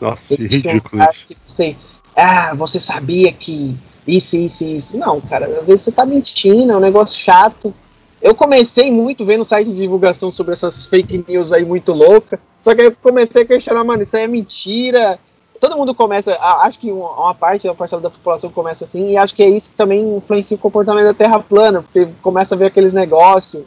[0.00, 1.26] Nossa, existe ridículo um isso.
[1.26, 1.76] Que, sei,
[2.14, 4.96] ah, você sabia que isso, isso, isso.
[4.98, 7.72] Não, cara, às vezes você tá mentindo, é um negócio chato.
[8.20, 12.40] Eu comecei muito vendo site de divulgação sobre essas fake news aí muito louca.
[12.58, 15.18] Só que eu comecei a questionar, mano, isso aí é mentira.
[15.60, 19.34] Todo mundo começa, acho que uma, parte, uma parcela da população começa assim, e acho
[19.34, 22.66] que é isso que também influencia o comportamento da Terra plana, porque começa a ver
[22.66, 23.64] aqueles negócios,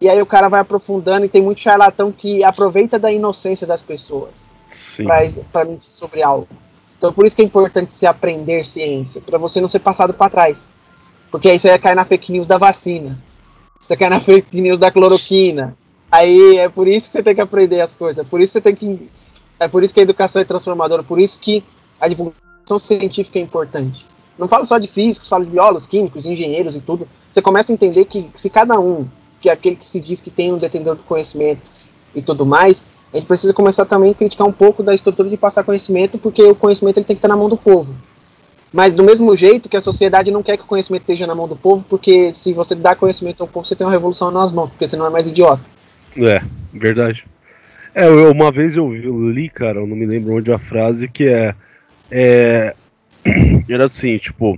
[0.00, 3.82] e aí o cara vai aprofundando, e tem muito charlatão que aproveita da inocência das
[3.82, 4.48] pessoas
[5.52, 6.48] para mentir sobre algo.
[6.96, 10.30] Então por isso que é importante se aprender ciência, para você não ser passado para
[10.30, 10.64] trás.
[11.30, 13.18] Porque aí você vai cair na fake news da vacina.
[13.78, 15.76] Você quer na fake news da cloroquina.
[16.10, 18.26] Aí é por isso que você tem que aprender as coisas.
[18.26, 19.10] Por isso você tem que.
[19.60, 21.02] É por isso que a educação é transformadora.
[21.02, 21.64] Por isso que
[22.00, 24.06] a divulgação científica é importante.
[24.38, 27.08] Não falo só de físicos, falo de biólogos, químicos, engenheiros e tudo.
[27.28, 29.06] Você começa a entender que se cada um,
[29.40, 31.60] que é aquele que se diz que tem um detentor do conhecimento
[32.14, 35.36] e tudo mais, a gente precisa começar também a criticar um pouco da estrutura de
[35.36, 37.94] passar conhecimento, porque o conhecimento ele tem que estar na mão do povo.
[38.72, 41.48] Mas do mesmo jeito que a sociedade não quer que o conhecimento esteja na mão
[41.48, 44.68] do povo, porque se você dá conhecimento ao povo, você tem uma revolução nas mãos,
[44.70, 45.62] porque você não é mais idiota.
[46.16, 46.42] É,
[46.72, 47.24] verdade.
[47.98, 51.28] É, uma vez eu, eu, li, cara, eu não me lembro onde a frase que
[51.28, 51.52] é,
[52.08, 52.72] é.
[53.68, 54.56] Era assim, tipo.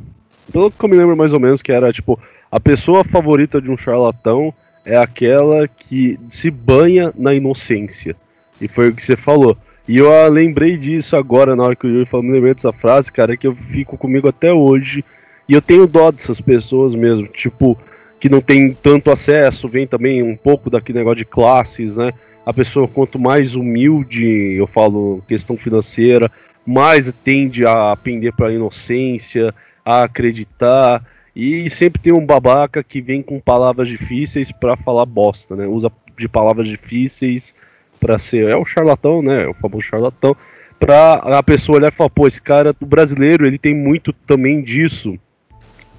[0.52, 2.20] Pelo que eu me lembro mais ou menos, que era tipo:
[2.52, 4.52] a pessoa favorita de um charlatão
[4.84, 8.14] é aquela que se banha na inocência.
[8.60, 9.56] E foi o que você falou.
[9.88, 12.74] E eu ah, lembrei disso agora, na hora que o Yuri falou, me lembrei dessa
[12.74, 15.02] frase, cara, que eu fico comigo até hoje.
[15.48, 17.78] E eu tenho dó dessas pessoas mesmo, tipo,
[18.20, 22.12] que não tem tanto acesso, vem também um pouco daquele negócio de classes, né?
[22.44, 26.30] A pessoa, quanto mais humilde, eu falo questão financeira,
[26.66, 31.04] mais tende a pender para a inocência, a acreditar.
[31.34, 35.66] E sempre tem um babaca que vem com palavras difíceis para falar bosta, né?
[35.66, 37.54] Usa de palavras difíceis
[37.98, 38.50] para ser.
[38.50, 39.46] É o charlatão, né?
[39.46, 40.36] O famoso charlatão.
[40.78, 44.62] Pra a pessoa olhar e falar, pô, esse cara, o brasileiro, ele tem muito também
[44.62, 45.18] disso,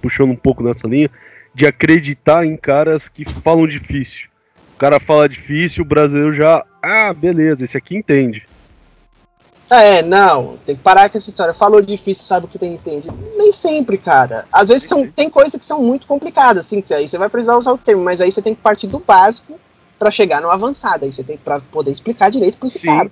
[0.01, 1.09] puxando um pouco nessa linha,
[1.53, 4.30] de acreditar em caras que falam difícil.
[4.81, 6.65] O cara fala difícil, o brasileiro já.
[6.81, 8.47] Ah, beleza, esse aqui entende.
[9.69, 11.53] É, não, tem que parar com essa história.
[11.53, 13.07] Falou difícil, sabe o que tem entende.
[13.37, 14.45] Nem sempre, cara.
[14.51, 17.57] Às vezes são, tem coisas que são muito complicadas, assim, que aí você vai precisar
[17.57, 19.59] usar o termo, mas aí você tem que partir do básico
[19.99, 21.05] para chegar no avançado.
[21.05, 22.87] Aí você tem que poder explicar direito pra esse Sim.
[22.87, 23.11] cara.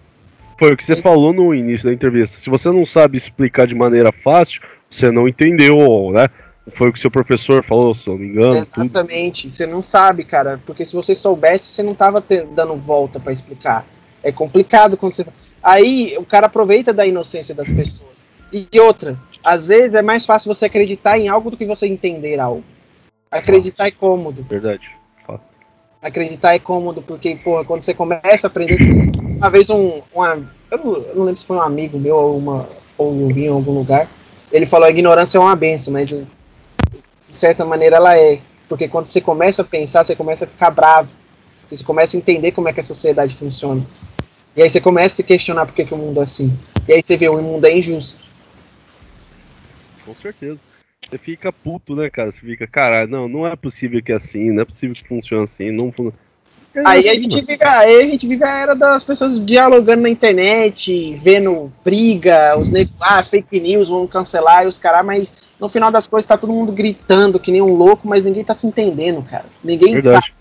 [0.58, 2.40] Foi o que você Esse- falou no início da entrevista.
[2.40, 4.60] Se você não sabe explicar de maneira fácil,
[4.90, 6.30] você não entendeu, né?
[6.74, 8.48] Foi o que seu professor falou, se eu não me engano.
[8.54, 8.58] tudo.
[8.58, 9.50] Exatamente.
[9.50, 13.32] Você não sabe, cara, porque se você soubesse, você não tava te- dando volta pra
[13.34, 13.86] explicar.
[14.24, 15.26] É complicado quando você.
[15.62, 18.26] Aí o cara aproveita da inocência das pessoas.
[18.52, 22.40] E outra, às vezes é mais fácil você acreditar em algo do que você entender
[22.40, 22.64] algo.
[23.32, 24.44] Acreditar é cômodo.
[24.50, 24.90] Verdade.
[26.02, 28.78] Acreditar é cômodo, porque, porra, quando você começa a aprender.
[29.38, 30.02] Uma vez um.
[30.14, 30.38] uma-
[30.72, 33.46] eu, não, eu não lembro se foi um amigo meu ou, uma, ou eu vi
[33.46, 34.08] em algum lugar.
[34.50, 36.26] Ele falou: a ignorância é uma benção, mas
[37.30, 38.40] de certa maneira ela é.
[38.68, 41.10] Porque quando você começa a pensar, você começa a ficar bravo.
[41.70, 43.86] Você começa a entender como é que a sociedade funciona.
[44.56, 46.52] E aí você começa a se questionar por que, que o mundo é assim.
[46.88, 48.26] E aí você vê, o mundo é injusto.
[50.06, 50.60] Com certeza.
[51.10, 52.32] Você fica puto, né, cara?
[52.32, 55.44] Você fica, cara, não, não é possível que é assim, não é possível que funcione
[55.44, 55.94] assim, não
[56.76, 57.48] É Aí a assim, gente mano.
[57.48, 62.70] vive, aí a gente vive a era das pessoas dialogando na internet, vendo briga, os
[62.70, 66.38] negros, ah, fake news, vão cancelar e os caras, mas no final das coisas tá
[66.38, 69.46] todo mundo gritando que nem um louco, mas ninguém tá se entendendo, cara.
[69.64, 70.34] Ninguém tá Verdade.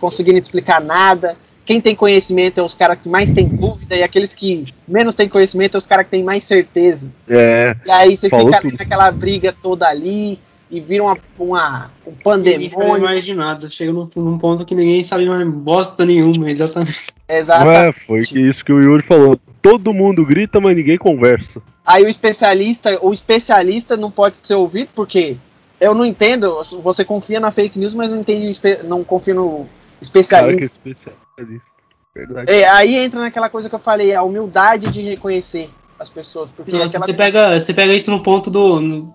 [0.00, 1.36] conseguindo explicar nada.
[1.64, 5.28] Quem tem conhecimento é os caras que mais tem dúvida, e aqueles que menos têm
[5.28, 7.08] conhecimento é os caras que têm mais certeza.
[7.26, 8.78] É, E aí você Falou fica ali tudo.
[8.80, 10.38] naquela briga toda ali,
[10.76, 13.02] e vira uma, uma, um Ninguém sabe pandemônio.
[13.04, 13.68] mais de nada.
[13.68, 17.06] Chega num, num ponto que ninguém sabe mais bosta nenhuma, exatamente.
[17.28, 17.64] Exato.
[17.64, 19.38] não é, foi que isso que o Yuri falou.
[19.62, 21.62] Todo mundo grita, mas ninguém conversa.
[21.86, 25.36] Aí o especialista, o especialista não pode ser ouvido porque
[25.80, 26.60] eu não entendo.
[26.80, 29.68] Você confia na fake news, mas não entende, não confia no Cara que
[30.00, 30.64] é especialista.
[30.84, 31.74] especialista.
[32.14, 32.52] Verdade.
[32.52, 35.68] É, aí entra naquela coisa que eu falei, a humildade de reconhecer
[35.98, 38.80] as pessoas, porque Nossa, aquela você, pega, você pega isso no ponto do.
[38.80, 39.14] no-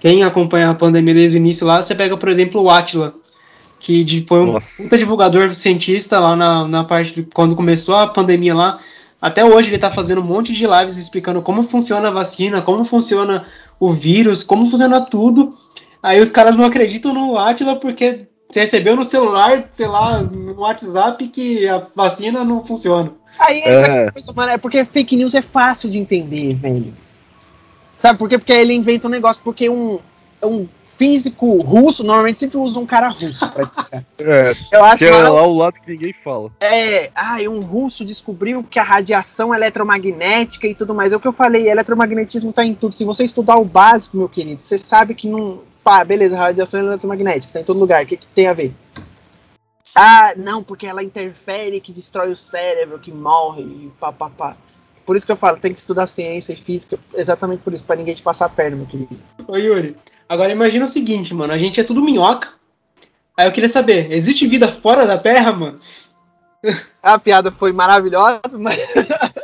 [0.00, 3.14] quem acompanha a pandemia desde o início lá, você pega, por exemplo, o Atila,
[3.78, 4.82] que foi um Nossa.
[4.82, 8.78] puta divulgador cientista lá na, na parte de quando começou a pandemia lá.
[9.20, 12.84] Até hoje ele tá fazendo um monte de lives explicando como funciona a vacina, como
[12.84, 13.46] funciona
[13.80, 15.56] o vírus, como funciona tudo.
[16.02, 20.60] Aí os caras não acreditam no Atila porque você recebeu no celular, sei lá, no
[20.60, 23.12] WhatsApp que a vacina não funciona.
[23.38, 24.10] Aí É.
[24.10, 26.92] coisa, mano, é porque fake news é fácil de entender, velho.
[28.04, 28.36] Sabe por quê?
[28.36, 29.98] Porque ele inventa um negócio, porque um,
[30.42, 34.04] um físico russo, normalmente sempre usa um cara russo pra explicar.
[34.18, 36.50] É, Eu acho que é lá o lado que ninguém fala.
[36.60, 41.14] É, ah, e um russo descobriu que a radiação eletromagnética e tudo mais.
[41.14, 42.94] É o que eu falei, eletromagnetismo tá em tudo.
[42.94, 45.62] Se você estudar o básico, meu querido, você sabe que não.
[45.82, 48.04] Pá, beleza, radiação eletromagnética, tá em todo lugar.
[48.04, 48.74] O que, que tem a ver?
[49.94, 54.56] Ah, não, porque ela interfere, que destrói o cérebro, que morre, e pá, pá, pá.
[55.04, 57.96] Por isso que eu falo, tem que estudar ciência e física, exatamente por isso, pra
[57.96, 59.16] ninguém te passar a perna, meu querido.
[59.46, 59.96] Ô Yuri,
[60.28, 62.48] agora imagina o seguinte, mano, a gente é tudo minhoca.
[63.36, 65.78] Aí eu queria saber, existe vida fora da Terra, mano?
[67.02, 68.78] A piada foi maravilhosa, mas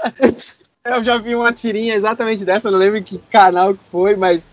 [0.87, 4.51] eu já vi uma tirinha exatamente dessa, não lembro que canal que foi, mas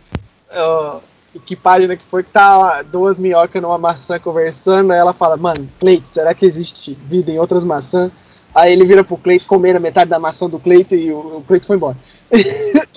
[0.52, 1.00] ó,
[1.46, 5.70] que página que foi que tá duas minhocas numa maçã conversando, aí ela fala, mano,
[5.80, 8.12] Cleito, será que existe vida em outras maçãs?
[8.58, 11.44] Aí ele vira pro Cleito, comer a metade da maçã do Cleito e o, o
[11.48, 11.96] Cleito foi embora.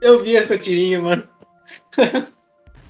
[0.00, 1.24] Eu vi essa tirinha, mano.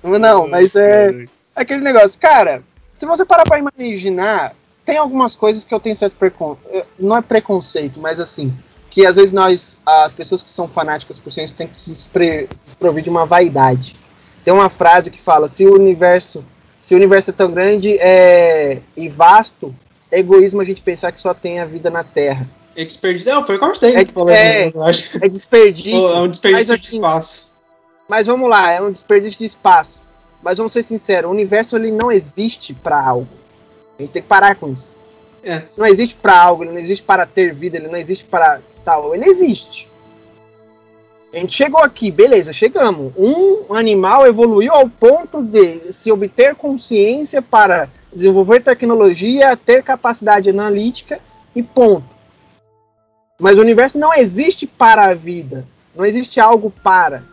[0.03, 1.25] Não, mas é
[1.57, 2.63] aquele negócio, cara,
[2.93, 4.55] se você parar pra imaginar,
[4.85, 8.53] tem algumas coisas que eu tenho certo preconceito, não é preconceito, mas assim,
[8.91, 12.47] que às vezes nós, as pessoas que são fanáticas por ciência, têm que se despre-
[12.63, 13.97] desprover de uma vaidade.
[14.45, 16.45] Tem uma frase que fala, se o universo,
[16.83, 19.75] se o universo é tão grande é, e vasto,
[20.15, 22.49] é egoísmo a gente pensar que só tem a vida na Terra.
[22.77, 23.33] É desperdício.
[23.33, 25.25] Não, foi o Carl Sagan É- que falou é- isso, eu acho.
[25.25, 26.09] É desperdício.
[26.09, 27.49] é um desperdício mas de assim, espaço.
[28.09, 30.03] Mas vamos lá, é um desperdício de espaço.
[30.43, 33.29] Mas vamos ser sinceros, o universo ele não existe para algo.
[33.99, 34.93] A gente tem que parar com isso.
[35.43, 35.63] É.
[35.77, 39.15] Não existe para algo, ele não existe para ter vida, ele não existe para tal.
[39.15, 39.89] Ele existe.
[41.35, 43.13] A gente chegou aqui, beleza, chegamos.
[43.19, 51.21] Um animal evoluiu ao ponto de se obter consciência para desenvolver tecnologia, ter capacidade analítica
[51.53, 52.07] e ponto.
[53.37, 55.67] Mas o universo não existe para a vida.
[55.93, 57.25] Não existe algo para.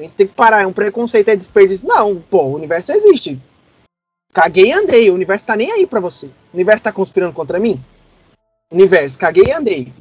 [0.00, 0.62] A gente tem que parar.
[0.62, 1.86] É um preconceito, é desperdício.
[1.86, 3.40] Não, pô, o universo existe.
[4.32, 5.10] Caguei e andei.
[5.10, 6.26] O universo tá nem aí pra você.
[6.26, 7.80] O universo tá conspirando contra mim?
[8.68, 9.92] Universo, caguei e andei.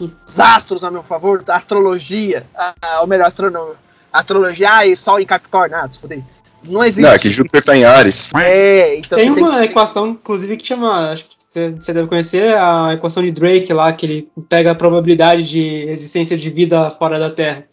[0.00, 2.46] Os astros a meu favor, astrologia.
[2.54, 3.74] Ah, ou melhor, astronomia.
[4.12, 5.76] Astrologia, ah, e sol em Capricórnio.
[5.76, 6.22] Ah, se fuder.
[6.62, 7.02] Não existe.
[7.02, 8.30] Não, é que Júpiter tá em Ares.
[8.36, 11.10] É, então Tem uma que- equação, inclusive, que chama.
[11.10, 15.42] Acho que você- deve conhecer a equação de Drake lá, que ele pega a probabilidade
[15.42, 17.64] de existência de vida fora da Terra.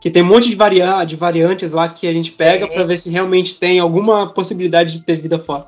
[0.00, 2.68] Que tem um monte de, varia de variantes lá que a gente pega É.
[2.68, 5.66] pra ver se realmente tem alguma possibilidade de ter vida fora.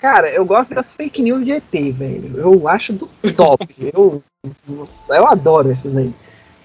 [0.00, 2.36] Cara, eu gosto das fake news de ET, velho.
[2.38, 3.66] Eu acho do top.
[3.94, 4.22] eu,
[4.68, 6.12] nossa, eu adoro esses aí.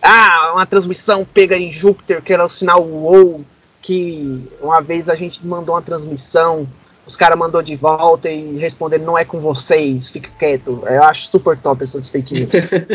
[0.02, 3.46] Ah, uma transmissão pega em Júpiter, que era o sinal WOW,
[3.82, 6.68] que uma vez a gente mandou uma transmissão,
[7.06, 10.84] os caras mandou de volta e responderam, não é com vocês, fica quieto.
[10.86, 12.50] Eu acho super top essas fake news.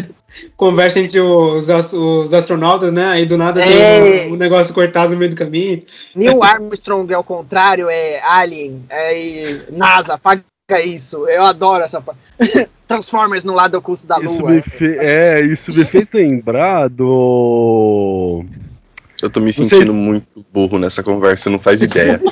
[0.56, 3.06] Conversa entre os, os astronautas, né?
[3.06, 4.00] Aí do nada É.
[4.20, 5.82] tem um, um negócio cortado no meio do caminho.
[6.14, 8.84] Neil Armstrong, ao contrário, é Alien.
[8.90, 11.28] É NASA, apaga isso.
[11.28, 12.18] Eu adoro essa parte.
[12.88, 14.50] Transformers no lado oculto da Isso Lua.
[14.50, 14.96] me fe...
[14.98, 18.44] É, isso me fez lembrar do.
[19.22, 22.20] Eu tô me Vocês- sentindo muito burro nessa conversa, não faz ideia.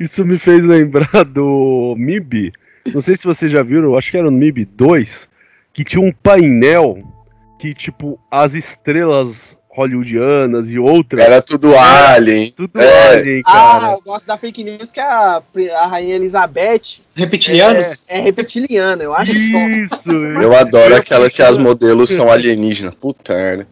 [0.00, 2.50] Isso me fez lembrar do MIB.
[2.94, 5.28] Não sei se vocês já viram, acho que era no MIB 2,
[5.74, 7.02] que tinha um painel
[7.58, 11.22] que, tipo, as estrelas hollywoodianas e outras.
[11.24, 12.50] Era tudo alien.
[12.50, 13.08] Tudo É.
[13.18, 13.92] alien, Ah, cara.
[13.92, 15.40] eu gosto da fake news que a,
[15.80, 18.02] a Rainha Elizabeth Reptilianos?
[18.08, 19.02] é reptiliana.
[19.02, 19.32] Eu acho.
[19.32, 20.10] Isso!
[20.10, 22.94] Eu adoro aquela que as modelos são alienígenas.
[22.94, 23.66] Puta merda.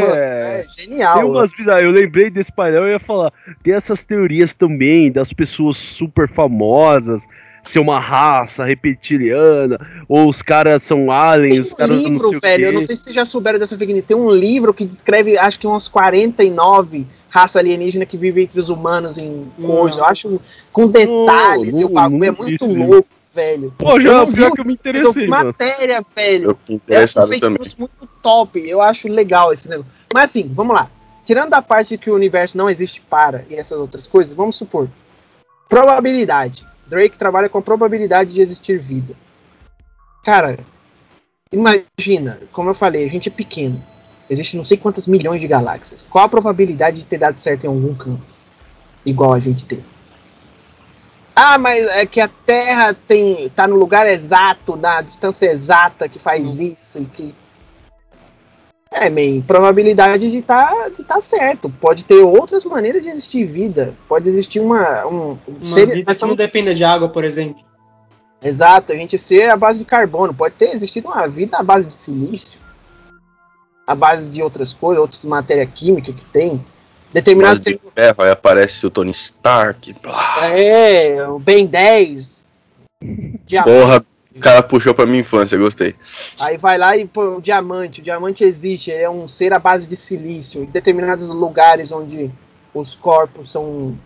[0.00, 0.64] Mano, É.
[0.64, 1.18] é genial.
[1.18, 3.30] Tem umas bizarras, eu lembrei desse painel e ia falar.
[3.62, 7.26] Tem essas teorias também das pessoas super famosas,
[7.68, 12.40] ser uma raça reptiliana, ou os caras são Tem aliens, os um não livro, o
[12.40, 12.64] velho.
[12.64, 14.06] Eu não sei se vocês já souberam dessa fake news.
[14.06, 18.70] Tem um livro que descreve, acho que umas 49 raças alienígenas que vivem entre os
[18.70, 20.00] humanos em coisa.
[20.00, 20.40] Eu acho
[20.72, 21.74] com detalhes.
[21.74, 23.74] Não, e o bagulho é não muito louco, velho.
[23.76, 26.50] Pô, Eu já não vi pior o que eu me eu interessei, matéria, velho.
[26.50, 27.70] Eu fiquei interessado também.
[27.78, 28.66] muito top.
[28.66, 29.92] Eu acho legal esse negócio.
[30.12, 30.90] Mas assim, vamos lá.
[31.26, 34.56] Tirando a parte de que o universo não existe para e essas outras coisas, vamos
[34.56, 34.88] supor.
[35.68, 36.66] Probabilidade.
[36.88, 39.14] Drake trabalha com a probabilidade de existir vida.
[40.24, 40.58] Cara,
[41.52, 43.82] imagina, como eu falei, a gente é pequeno.
[44.28, 46.04] Existe não sei quantas milhões de galáxias.
[46.08, 48.22] Qual a probabilidade de ter dado certo em algum campo?
[49.04, 49.82] Igual a gente tem.
[51.34, 56.18] Ah, mas é que a Terra tem tá no lugar exato, na distância exata que
[56.18, 57.34] faz isso e que
[59.04, 61.68] é, man, probabilidade de tá, de tá certo.
[61.80, 63.94] Pode ter outras maneiras de existir vida.
[64.08, 65.06] Pode existir uma.
[65.06, 67.62] Um, um Uma ser- vida nós que não dependa de água, por exemplo.
[68.42, 70.32] Exato, a gente ser a base de carbono.
[70.32, 72.58] Pode ter existido uma vida à base de silício,
[73.86, 76.64] à base de outras coisas, outras matéria química que tem.
[77.12, 77.58] Determinados.
[77.60, 79.94] de ferro, aí aparece o Tony Stark.
[80.02, 80.50] blá.
[80.50, 82.42] É, o Ben 10.
[83.46, 83.70] diamante.
[83.80, 84.04] Porra,
[84.38, 85.96] o cara puxou pra minha infância, gostei.
[86.38, 88.00] Aí vai lá e põe o diamante.
[88.00, 90.62] O diamante existe, é um ser à base de silício.
[90.62, 92.30] Em determinados lugares onde
[92.72, 93.96] os corpos são.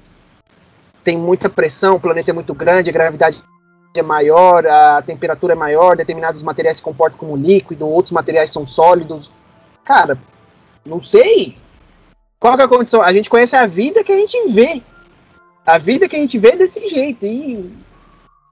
[1.05, 3.43] tem muita pressão, o planeta é muito grande, a gravidade
[3.95, 8.65] é maior, a temperatura é maior, determinados materiais se comportam como líquido, outros materiais são
[8.65, 9.31] sólidos.
[9.85, 10.17] Cara,
[10.85, 11.57] não sei.
[12.41, 13.03] Qual é a condição?
[13.03, 14.83] A gente conhece a vida que a gente vê.
[15.65, 17.27] A vida que a gente vê é desse jeito.
[17.27, 17.71] E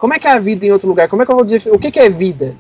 [0.01, 1.09] como é que é a vida em outro lugar?
[1.09, 1.71] Como é que eu vou dizer?
[1.71, 2.55] O que, que é vida?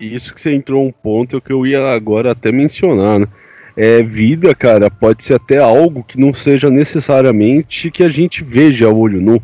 [0.00, 3.28] Isso que você entrou um ponto que eu ia agora até mencionar, né?
[3.76, 8.88] É, vida, cara, pode ser até algo que não seja necessariamente que a gente veja
[8.88, 9.40] a olho nu.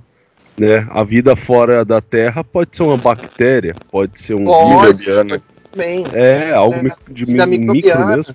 [0.58, 0.86] Né?
[0.90, 4.68] A vida fora da Terra pode ser uma bactéria, pode ser um Pode.
[4.68, 5.42] vírus, Microbiana.
[5.76, 8.34] Bem, é algo É, de vida micro mesmo.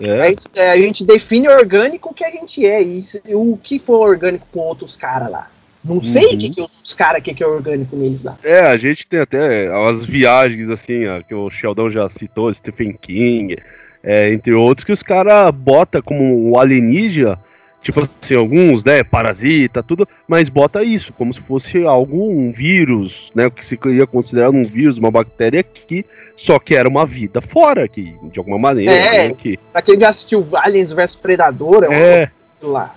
[0.00, 2.82] a É, gente, é, a gente define orgânico o que a gente é.
[2.82, 5.51] E o que for orgânico com outros caras lá.
[5.84, 6.34] Não sei Uhum.
[6.34, 8.36] o que, que os os caras que, que é orgânico neles lá.
[8.44, 12.92] é, a gente tem até as viagens assim, ó, que o Sheldon já citou, Stephen
[13.00, 13.56] King,
[14.02, 17.38] é, entre outros, que os caras botam como um alienígena,
[17.82, 23.46] tipo assim, alguns, né, parasita, tudo, mas bota isso, como se fosse algum vírus, né,
[23.46, 26.04] o que se ia considerar um vírus, uma bactéria aqui,
[26.36, 29.28] só que era uma vida fora, que de alguma maneira, É.
[29.28, 32.30] né, que Pra quem já assistiu Aliens vs Predador, é um é,
[32.62, 32.94] lá.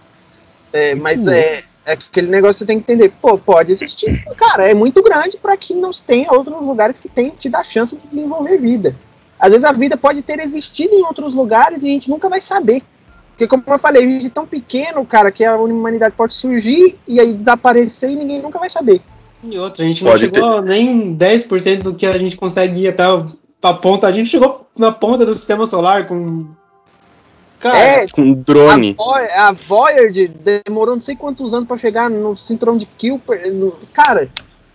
[0.74, 1.34] É, mas Uhum.
[1.34, 3.14] é, é aquele negócio que você tem que entender.
[3.22, 4.24] Pô, pode existir.
[4.38, 7.96] Cara, é muito grande pra que não tenha outros lugares que tenham te dar chance
[7.96, 8.96] de desenvolver vida.
[9.40, 12.42] Às vezes a vida pode ter existido em outros lugares e a gente nunca vai
[12.42, 12.82] saber.
[13.32, 16.98] Porque, como eu falei, a gente é tão pequeno, cara, que a humanidade pode surgir
[17.06, 19.02] e aí desaparecer e ninguém nunca vai saber.
[19.44, 22.88] E outra, a gente não Pode chegou nem 10% do que a gente consegue ir
[22.88, 23.04] até
[23.62, 24.08] a ponta.
[24.08, 26.48] A gente chegou na ponta do sistema solar com.
[27.66, 28.96] Cara, É, Com drone.
[29.00, 30.30] A, Voy- a Voyager
[30.68, 33.42] demorou não sei quantos anos pra chegar no cinturão de Kuiper.
[33.92, 34.30] Cara,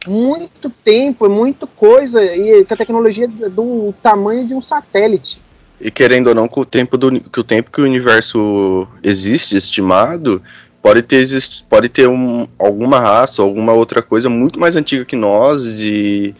[0.08, 2.20] muito tempo, é muita coisa.
[2.24, 5.40] E que a tecnologia é do tamanho de um satélite.
[5.80, 9.56] E querendo ou não, com o tempo, do, que o tempo que o universo existe,
[9.56, 10.42] estimado,
[10.82, 15.14] pode ter, exist, pode ter um, alguma raça, alguma outra coisa muito mais antiga que
[15.14, 16.34] nós, de,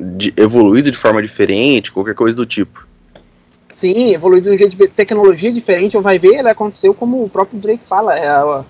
[0.00, 2.88] de evoluído de forma diferente, qualquer coisa do tipo.
[3.80, 5.96] Sim, evoluiu de um jeito de tecnologia diferente.
[5.96, 8.14] Vai ver, ele aconteceu como o próprio Drake fala.
[8.18, 8.64] é, a,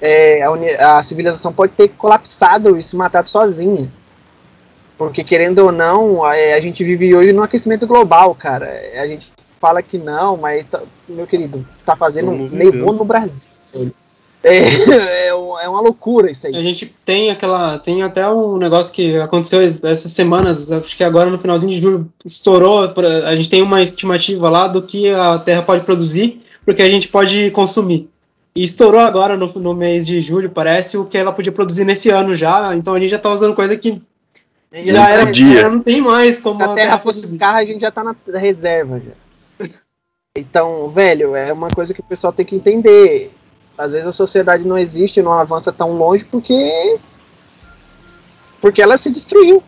[0.00, 3.90] é, a uni- a civilização pode ter colapsado e se matado sozinha.
[4.96, 8.66] Porque, querendo ou não, a, a gente vive hoje num aquecimento global, cara.
[8.66, 12.30] É, A gente fala que não, mas, tá- meu querido, tá fazendo.
[12.56, 13.48] Nevou no Brasil.
[14.44, 14.58] É,
[15.28, 16.56] é, um- é uma loucura isso aí.
[16.56, 17.78] A gente tem aquela.
[17.78, 22.12] Tem até um negócio que aconteceu essas semanas, acho que agora no finalzinho de julho
[22.24, 22.88] estourou.
[22.90, 26.90] pra- A gente tem uma estimativa lá do que a Terra pode produzir, porque a
[26.90, 28.08] gente pode consumir.
[28.54, 32.10] E estourou agora no, no mês de julho, parece, o que ela podia produzir nesse
[32.10, 32.74] ano já.
[32.76, 34.00] Então a gente já tá usando coisa que
[34.72, 37.38] já a- era, já não tem mais como Se a Terra fosse produzir.
[37.38, 39.66] carro, a gente já tá na reserva já.
[40.36, 43.30] Então, velho, é uma coisa que o pessoal tem que entender.
[43.76, 46.98] Às vezes a sociedade não existe, não avança tão longe porque
[48.60, 49.62] porque ela se destruiu.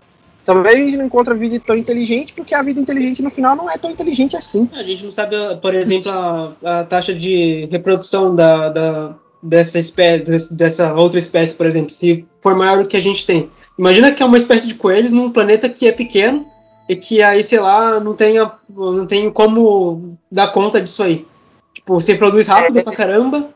[0.45, 3.71] Talvez a gente não encontre vida tão inteligente porque a vida inteligente no final não
[3.71, 4.69] é tão inteligente assim.
[4.75, 10.53] A gente não sabe, por exemplo, a, a taxa de reprodução da, da- dessa espécie,
[10.53, 13.51] dessa outra espécie, por exemplo, se for maior do que a gente tem.
[13.79, 16.47] Imagina que é uma espécie de coelhos num planeta que é pequeno
[16.89, 21.27] e que aí, sei lá, não tenha, não tem como dar conta disso aí.
[21.73, 22.83] Tipo, você produz rápido é.
[22.83, 23.49] pra caramba,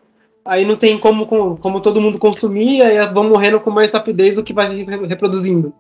[0.49, 4.43] aí não tem como, como, todo mundo consumir, aí vão morrendo com mais rapidez do
[4.43, 5.73] que vai re- reproduzindo.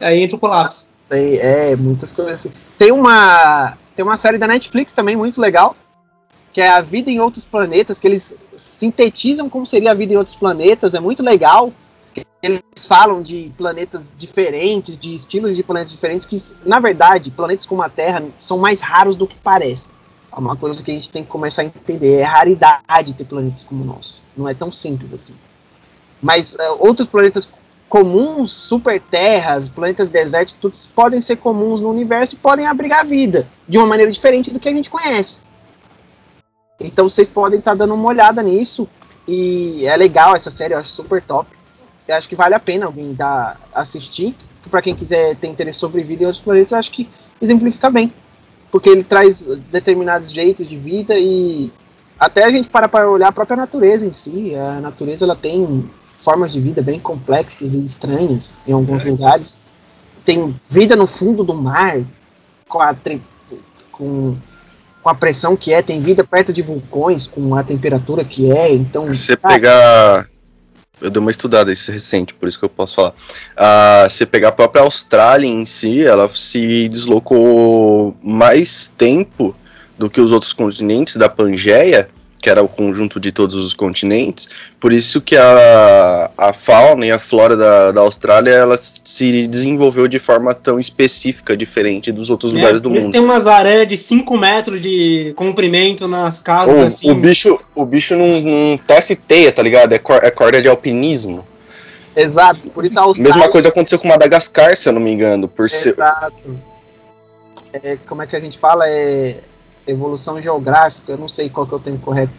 [0.00, 0.86] Aí entra o colapso.
[1.08, 2.50] Tem- É, muitas coisas assim.
[2.76, 5.76] Tem uma, tem uma série da Netflix também muito legal,
[6.52, 10.16] que é A Vida em Outros Planetas, que eles sintetizam como seria a vida em
[10.16, 11.72] outros planetas, é muito legal.
[12.42, 17.82] Eles falam de planetas diferentes, de estilos de planetas diferentes, que, na verdade, planetas como
[17.82, 19.88] a Terra são mais raros do que parece.
[20.36, 22.18] É uma coisa que a gente tem que começar a entender.
[22.18, 24.22] É raridade ter planetas como o nosso.
[24.36, 25.34] Não é tão simples assim.
[26.20, 27.48] Mas eh, outros planetas
[27.88, 33.48] comuns, super terras, planetas desérticos, todos podem ser comuns no universo e podem abrigar vida
[33.66, 35.38] de uma maneira diferente do que a gente conhece.
[36.78, 38.86] Então vocês podem estar dando uma olhada nisso
[39.26, 41.48] e é legal essa série, eu acho super top.
[42.06, 44.36] Eu acho que vale a pena alguém dar, assistir.
[44.70, 47.08] Para quem quiser ter interesse sobre vida em outros planetas, eu acho que
[47.40, 48.12] exemplifica bem.
[48.76, 51.72] Porque ele traz determinados jeitos de vida e
[52.20, 54.54] até a gente para para olhar a própria natureza em si.
[54.54, 55.88] A natureza ela tem
[56.22, 59.56] formas de vida bem complexas e estranhas em alguns lugares.
[60.26, 62.02] Tem vida no fundo do mar,
[62.68, 62.94] com a,
[63.90, 64.36] com,
[65.02, 68.74] com a pressão que é, tem vida perto de vulcões, com a temperatura que é.
[68.74, 70.28] Então, Se você cara, pegar.
[71.00, 73.12] Eu dei uma estudada isso recente, por isso que eu posso falar.
[73.56, 79.54] Ah, se pegar a própria Austrália em si, ela se deslocou mais tempo
[79.98, 82.08] do que os outros continentes da Pangeia,
[82.46, 84.48] que era o conjunto de todos os continentes.
[84.78, 90.06] Por isso que a, a fauna e a flora da, da Austrália ela se desenvolveu
[90.06, 93.10] de forma tão específica, diferente dos outros lugares do mundo.
[93.10, 97.10] Tem umas aranhas de 5 metros de comprimento nas casas, O, assim.
[97.10, 99.92] o bicho, o bicho não, não tece teia, tá ligado?
[99.92, 101.44] É, cor- é corda de alpinismo.
[102.14, 103.34] exato, por isso a Austrália.
[103.34, 105.94] Mesma coisa aconteceu com Madagascar, se eu não me engano, por ser.
[105.94, 106.32] Exato.
[107.72, 108.88] É, como é que a gente fala?
[108.88, 109.38] É
[109.86, 112.32] evolução geográfica, eu não sei qual que é o termo correto.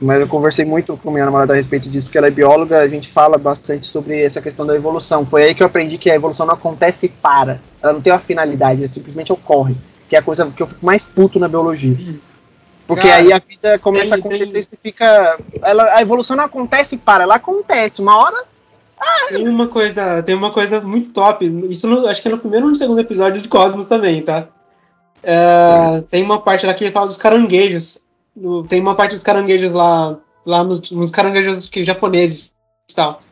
[0.00, 2.88] Mas eu conversei muito com minha namorada a respeito disso, porque ela é bióloga, a
[2.88, 5.24] gente fala bastante sobre essa questão da evolução.
[5.24, 7.60] Foi aí que eu aprendi que a evolução não acontece e para.
[7.82, 9.76] Ela não tem uma finalidade, ela simplesmente ocorre.
[10.08, 11.96] Que é a coisa que eu fico mais puto na biologia.
[12.86, 15.38] Porque Cara, aí a vida começa tem- a acontecer e você fica.
[15.62, 18.02] Ela, a evolução não acontece e para, ela acontece.
[18.02, 18.44] Uma hora
[19.30, 21.46] Tem uma coisa, tem uma coisa muito top.
[21.70, 24.48] Isso no- acho que é no primeiro ou no segundo episódio de Cosmos também, tá?
[25.24, 27.98] É, tem uma parte lá que ele fala dos caranguejos.
[28.68, 32.52] Tem uma parte dos caranguejos lá, lá nos, nos caranguejos que, japoneses
[32.90, 33.22] e tal.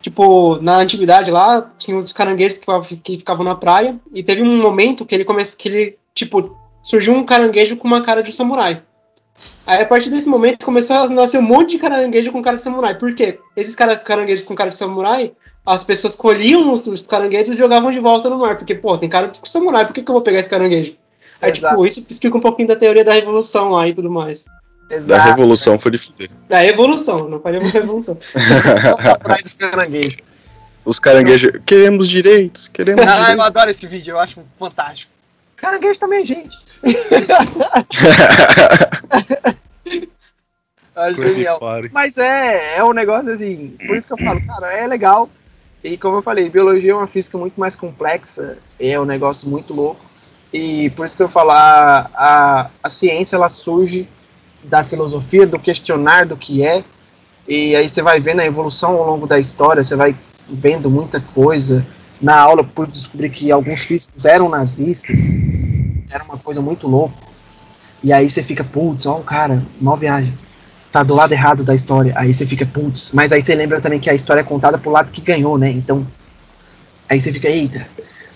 [0.00, 4.42] Tipo, na antiguidade lá, tinha uns caranguejos que, ficavam- que ficavam na praia, e teve
[4.42, 8.32] um momento que ele começa que ele, tipo, surgiu um caranguejo com uma cara de
[8.32, 8.82] samurai.
[9.66, 12.62] Aí a partir desse momento começou a nascer um monte de caranguejo com cara de
[12.62, 12.94] samurai.
[12.94, 13.38] Por quê?
[13.56, 15.32] Esses caras caranguejos com cara de samurai,
[15.66, 18.56] as pessoas colhiam os, os caranguejos e jogavam de volta no mar.
[18.56, 20.94] Porque, pô, tem cara de samurai, por que, que eu vou pegar esse caranguejo?
[21.42, 21.74] Aí, Exato.
[21.74, 24.46] tipo, isso explica um pouquinho da teoria da revolução lá e tudo mais.
[24.88, 25.28] Da Exato.
[25.28, 26.30] revolução foi de fuder.
[26.48, 28.16] Da evolução, não falei revolução.
[29.12, 30.16] a praia dos caranguejos.
[30.84, 31.52] Os caranguejos.
[31.66, 33.46] Queremos direitos, queremos Ah, eu direitos.
[33.46, 35.10] adoro esse vídeo, eu acho fantástico.
[35.56, 36.56] Caranguejo também é gente.
[41.14, 41.60] De genial.
[41.92, 45.28] Mas é, é um negócio assim, por isso que eu falo, cara, é legal.
[45.86, 49.72] E como eu falei, biologia é uma física muito mais complexa, é um negócio muito
[49.72, 50.04] louco.
[50.52, 54.08] E por isso que eu falo, a, a, ciência ela surge
[54.64, 56.82] da filosofia, do questionar do que é.
[57.46, 60.16] E aí você vai vendo a evolução ao longo da história, você vai
[60.48, 61.86] vendo muita coisa.
[62.20, 65.30] Na aula, por descobrir que alguns físicos eram nazistas,
[66.10, 67.14] era uma coisa muito louca.
[68.02, 70.36] E aí você fica, putz, ó, o cara, mal viagem
[70.96, 72.14] tá do lado errado da história.
[72.16, 74.90] Aí você fica, putz, mas aí você lembra também que a história é contada pro
[74.90, 75.70] lado que ganhou, né?
[75.70, 76.06] Então,
[77.06, 77.86] aí você fica, eita.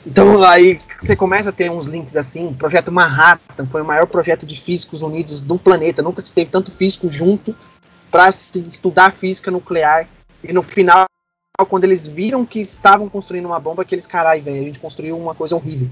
[0.07, 2.49] Então aí você começa a ter uns links assim.
[2.49, 6.03] O projeto Manhattan foi o maior projeto de físicos unidos do planeta.
[6.03, 7.57] Nunca se teve tanto físico junto
[8.11, 10.07] para se estudar física nuclear.
[10.45, 11.07] E no final,
[11.67, 15.35] quando eles viram que estavam construindo uma bomba, aqueles carai, velho, a gente construiu uma
[15.35, 15.89] coisa horrível.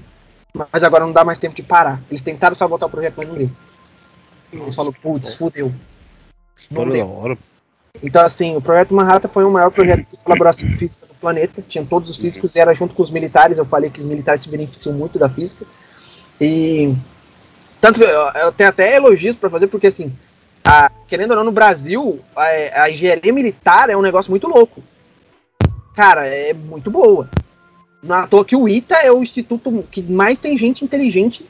[0.71, 1.99] Mas agora não dá mais tempo de parar.
[2.09, 3.49] Eles tentaram sabotar o projeto, mas não deu.
[4.51, 5.73] Eles falaram, putz, fudeu.
[6.59, 7.37] História da hora.
[8.03, 11.63] Então, assim, o Projeto Manhattan foi o maior projeto de colaboração física do planeta.
[11.67, 13.57] Tinha todos os físicos e era junto com os militares.
[13.57, 15.65] Eu falei que os militares se beneficiam muito da física.
[16.39, 16.93] E.
[17.81, 20.13] Tanto que eu, eu tenho até elogios para fazer, porque, assim,
[20.63, 24.83] a- querendo ou não, no Brasil, a, a engenharia militar é um negócio muito louco.
[25.95, 27.29] Cara, é muito boa.
[28.03, 31.45] Não é à toa que o ITA é o instituto que mais tem gente inteligente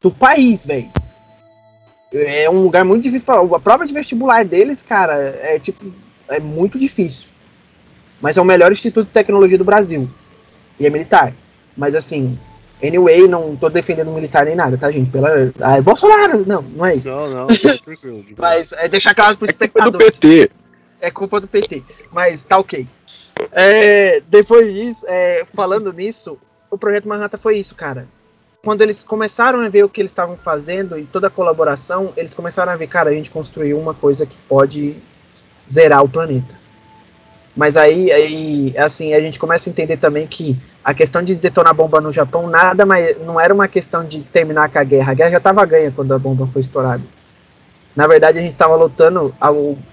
[0.00, 0.90] do país, velho.
[2.14, 3.26] É um lugar muito difícil.
[3.26, 5.84] Pra, a prova de vestibular deles, cara, é tipo.
[6.28, 7.26] É muito difícil.
[8.20, 10.08] Mas é o melhor instituto de tecnologia do Brasil.
[10.78, 11.34] E é militar.
[11.76, 12.38] Mas assim,
[12.82, 15.10] anyway, não tô defendendo militar nem nada, tá, gente?
[15.10, 15.52] Pela.
[15.60, 16.44] Ah, é Bolsonaro!
[16.46, 17.10] Não, não é isso.
[17.10, 17.46] Não, não,
[17.84, 18.24] tranquilo.
[18.38, 20.00] Mas é deixar claro pro É culpa do espectador.
[20.00, 20.50] PT.
[21.00, 21.82] É culpa do PT.
[22.12, 22.86] Mas tá ok.
[23.52, 26.38] É, depois disso, é, falando nisso,
[26.70, 28.06] o projeto Manhattan foi isso, cara.
[28.64, 32.32] Quando eles começaram a ver o que eles estavam fazendo e toda a colaboração, eles
[32.32, 34.96] começaram a ver, cara, a gente construiu uma coisa que pode
[35.70, 36.54] zerar o planeta.
[37.54, 41.74] Mas aí, aí, assim, a gente começa a entender também que a questão de detonar
[41.74, 45.12] bomba no Japão nada mais não era uma questão de terminar com a guerra.
[45.12, 47.02] A guerra já estava ganha quando a bomba foi estourada.
[47.94, 49.32] Na verdade, a gente estava lutando,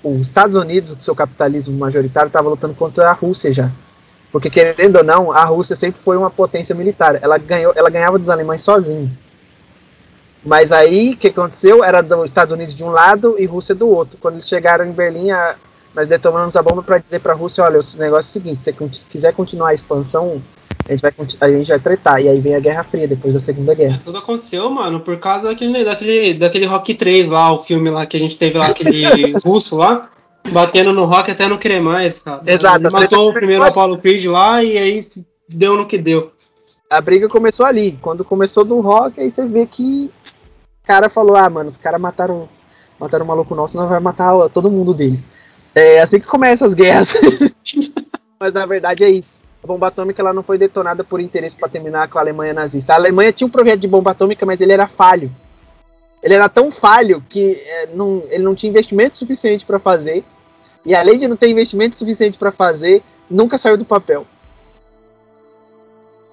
[0.04, 3.70] os Estados Unidos, com seu capitalismo majoritário, estava lutando contra a Rússia já.
[4.32, 7.20] Porque, querendo ou não, a Rússia sempre foi uma potência militar.
[7.22, 9.12] Ela, ganhou, ela ganhava dos alemães sozinha.
[10.44, 11.84] Mas aí, o que aconteceu?
[11.84, 14.18] Era dos Estados Unidos de um lado e Rússia do outro.
[14.20, 15.56] Quando eles chegaram em Berlim, a-
[15.94, 18.62] nós detonamos a bomba para dizer para a Rússia: olha, o negócio é o seguinte,
[18.62, 20.42] se você quiser continuar a expansão,
[20.88, 22.22] a gente, vai, a gente vai tretar.
[22.22, 23.98] E aí vem a Guerra Fria, depois da Segunda Guerra.
[23.98, 28.06] Isso tudo aconteceu, mano, por causa daquele, daquele, daquele Rock 3 lá, o filme lá
[28.08, 30.10] que a gente teve lá, aquele russo lá,
[30.52, 32.42] batendo no Rock até não querer mais, cara.
[32.46, 33.64] Exato, Ele matou o primeiro.
[33.64, 35.08] Apollo Creed lá e aí
[35.48, 36.32] deu no que deu.
[36.90, 37.98] a briga começou ali.
[38.02, 40.12] Quando começou do rock, aí você vê que
[40.84, 42.50] o cara falou: ah, mano, os caras mataram,
[43.00, 45.28] mataram um maluco nosso, nós vamos matar todo mundo deles.
[45.74, 47.14] É assim que começam as guerras.
[48.40, 49.40] Mas na verdade é isso.
[49.64, 52.94] A bomba atômica ela não foi detonada por interesse para terminar com a Alemanha nazista.
[52.94, 55.32] A Alemanha tinha um projeto de bomba atômica, mas ele era falho.
[56.24, 60.24] Ele era tão falho que é, não- ele não tinha investimento suficiente para fazer.
[60.86, 64.26] E além de não ter investimento suficiente para fazer, nunca saiu do papel.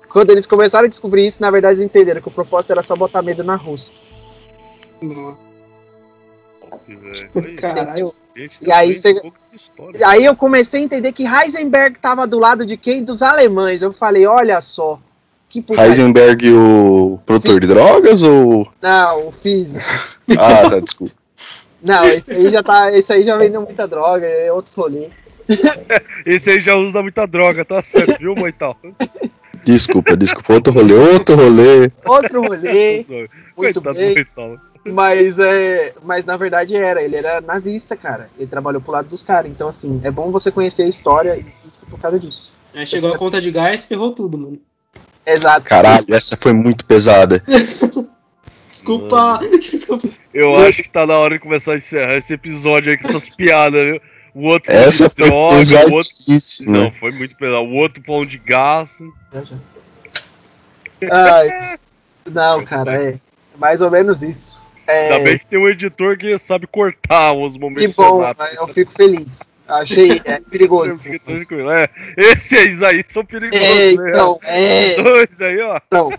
[0.09, 2.97] Quando eles começaram a descobrir isso, na verdade eles entenderam que o propósito era só
[2.97, 3.95] botar medo na Rússia.
[7.57, 8.15] Caralho.
[8.61, 9.21] E aí você-
[10.05, 13.03] aí eu comecei a entender que Heisenberg estava do lado de quem?
[13.05, 13.83] Dos alemães.
[13.83, 14.99] Eu falei, olha só.
[15.49, 15.91] Que putaria.
[15.91, 18.71] Heisenberg, o produtor de drogas ou.
[18.83, 19.85] Não, o físico.
[20.39, 21.15] Ah, tá, desculpa.
[21.83, 22.93] Não, esse aí já tá.
[22.93, 25.09] Esse aí já vendeu muita droga, é outro rolê.
[26.27, 28.77] Esse aí já usa muita droga, tá certo, viu, Moital?
[29.65, 30.53] Desculpa, desculpa.
[30.53, 31.91] Outro rolê, outro rolê.
[32.05, 33.05] Outro rolê,
[33.57, 34.15] muito Coitado bem.
[34.15, 34.59] Moital.
[34.85, 35.95] mas é.
[36.03, 38.29] Mas na verdade era, ele era nazista, cara.
[38.39, 39.51] Ele trabalhou pro lado dos caras.
[39.51, 42.53] Então, assim, é bom você conhecer a história e física por causa disso.
[42.75, 44.59] Aí chegou a conta de gás e ferrou tudo, mano.
[45.29, 45.65] Exato.
[45.65, 47.43] Caralho, essa foi muito pesada.
[48.71, 49.41] Desculpa.
[49.61, 50.09] Desculpa.
[50.33, 53.29] Eu acho que tá na hora de começar a encerrar esse episódio aí com essas
[53.29, 54.01] piadas, viu?
[54.35, 56.11] O outro Essa foi droga, o outro.
[56.67, 57.63] Não, foi muito pesado.
[57.63, 58.91] O outro pão de gás.
[59.33, 59.57] Já, já.
[61.11, 61.79] Ai,
[62.31, 63.15] não, cara, é
[63.59, 64.63] mais ou menos isso.
[64.87, 68.39] É, Ainda bem que tem um editor que sabe cortar os que momentos bom, pesados.
[68.39, 69.53] mas eu fico feliz.
[69.69, 70.91] Achei é, perigoso.
[70.91, 71.71] Eu fiquei tranquilo.
[71.71, 74.11] É, esses aí são perigosos, É, né?
[74.11, 75.79] então, é, Dois aí, ó.
[75.87, 76.11] então.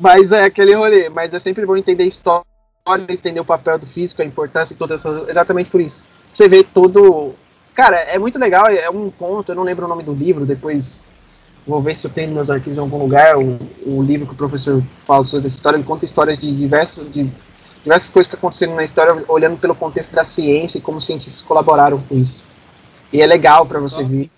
[0.00, 2.44] Mas é aquele rolê, mas é sempre bom entender a história,
[3.08, 5.28] entender o papel do físico, a importância e todas essas.
[5.28, 6.02] Exatamente por isso.
[6.34, 7.34] Você vê todo.
[7.74, 11.06] Cara, é muito legal, é um conto, eu não lembro o nome do livro, depois
[11.66, 14.36] vou ver se eu tenho meus arquivos em algum lugar o, o livro que o
[14.36, 15.76] professor fala sobre essa história.
[15.76, 17.30] Ele conta histórias de diversas, de
[17.82, 21.42] diversas coisas que aconteceram na história, olhando pelo contexto da ciência e como os cientistas
[21.42, 22.44] colaboraram com isso.
[23.12, 24.30] E é legal para você ver.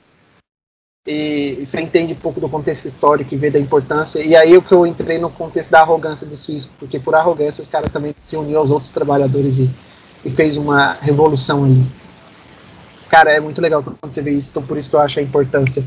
[1.06, 4.20] E, você entende um pouco do contexto histórico e vê da importância.
[4.20, 7.60] E aí o que eu entrei no contexto da arrogância dos físicos, porque por arrogância
[7.60, 9.68] os caras também se uniu aos outros trabalhadores e,
[10.24, 11.84] e fez uma revolução ali.
[13.08, 15.22] Cara, é muito legal quando você vê isso, então por isso que eu acho a
[15.22, 15.84] importância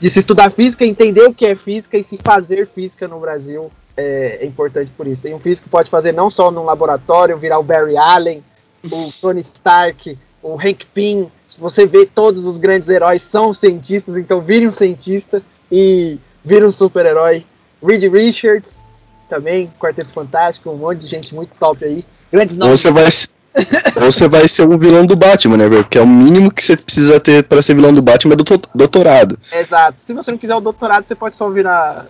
[0.00, 3.70] de se estudar física, entender o que é física e se fazer física no Brasil
[3.96, 5.26] é, é, importante por isso.
[5.26, 8.44] E um físico pode fazer não só num laboratório, virar o Barry Allen,
[8.84, 11.30] o Tony Stark, o Hank Pym.
[11.58, 15.42] Você vê todos os grandes heróis são cientistas, então vire um cientista
[15.72, 17.46] e vire um super-herói.
[17.82, 18.80] Reed Richards,
[19.28, 22.04] também, Quarteto Fantástico, um monte de gente muito top aí.
[22.30, 22.80] Grandes nomes.
[22.80, 23.08] Você vai,
[23.96, 27.18] você vai ser um vilão do Batman, né, Porque é o mínimo que você precisa
[27.18, 28.44] ter para ser vilão do Batman é do
[28.74, 29.38] doutorado.
[29.52, 29.98] Exato.
[29.98, 32.06] Se você não quiser o doutorado, você pode só virar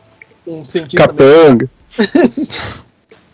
[0.47, 1.07] um cientista.
[1.07, 1.69] Capanga.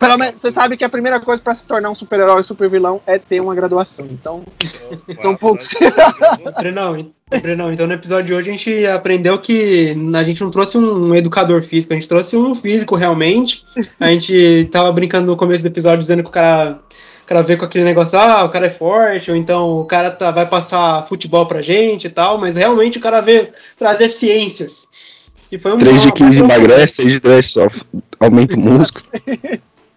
[0.02, 3.00] Pelo menos você sabe que a primeira coisa para se tornar um super-herói super vilão
[3.06, 4.04] é ter uma graduação.
[4.10, 4.42] Então,
[4.90, 5.68] Opa, são poucos.
[6.58, 10.76] Brenão, Brenão, então no episódio de hoje a gente aprendeu que a gente não trouxe
[10.76, 13.64] um educador físico, a gente trouxe um físico realmente.
[14.00, 16.80] A gente tava brincando no começo do episódio dizendo que o cara
[17.22, 20.10] o cara vê com aquele negócio, ah, o cara é forte, ou então o cara
[20.10, 24.88] tá, vai passar futebol pra gente e tal, mas realmente o cara vê trazer ciências.
[25.52, 27.66] E foi um 3 de 15 emagrece, 6 de 10 só
[28.18, 29.04] aumenta o músculo.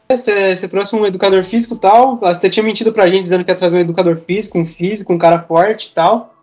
[0.09, 3.51] Você, você trouxe um educador físico e tal, você tinha mentido pra gente dizendo que
[3.51, 6.35] ia trazer um educador físico, um físico, um cara forte e tal.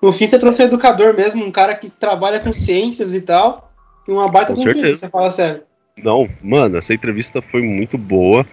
[0.00, 3.70] No fim, você trouxe um educador mesmo, um cara que trabalha com ciências e tal,
[4.08, 5.00] e uma baita com certeza.
[5.00, 5.62] você fala sério.
[6.02, 8.46] Não, mano, essa entrevista foi muito boa.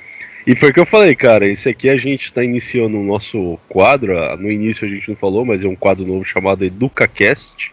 [0.46, 1.48] E foi o que eu falei, cara.
[1.48, 4.14] Esse aqui a gente está iniciando o nosso quadro.
[4.38, 7.72] No início a gente não falou, mas é um quadro novo chamado EducaCast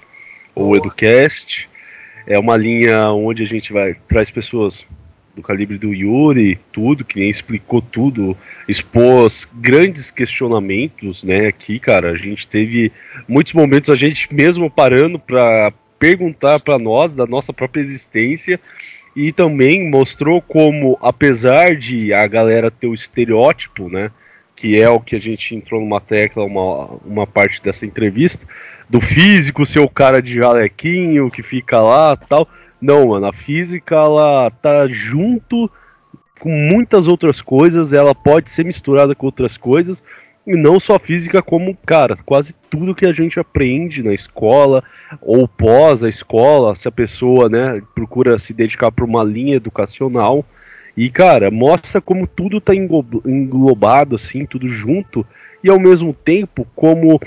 [0.55, 1.69] ou EduCast.
[2.30, 4.86] É uma linha onde a gente vai traz pessoas
[5.34, 8.36] do calibre do Yuri, tudo, que nem explicou tudo,
[8.68, 11.46] expôs grandes questionamentos, né?
[11.46, 12.92] Aqui, cara, a gente teve
[13.26, 18.60] muitos momentos a gente mesmo parando para perguntar para nós da nossa própria existência
[19.16, 24.10] e também mostrou como, apesar de a galera ter o estereótipo, né?
[24.59, 28.44] Que é o que a gente entrou numa tecla, uma, uma parte dessa entrevista,
[28.90, 32.48] do físico ser o cara de jalequinho que fica lá tal.
[32.80, 35.70] Não, mano, a física ela tá junto
[36.40, 40.02] com muitas outras coisas, ela pode ser misturada com outras coisas,
[40.44, 44.82] e não só física, como, cara, quase tudo que a gente aprende na escola
[45.22, 50.44] ou pós a escola, se a pessoa, né, procura se dedicar para uma linha educacional.
[50.98, 55.24] E, cara, mostra como tudo tá englobado, assim, tudo junto,
[55.62, 57.20] e ao mesmo tempo, como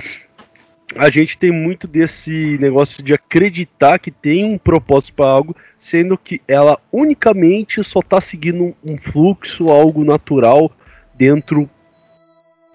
[0.97, 6.17] a gente tem muito desse negócio de acreditar que tem um propósito para algo, sendo
[6.17, 10.69] que ela unicamente só tá seguindo um fluxo, algo natural
[11.15, 11.69] dentro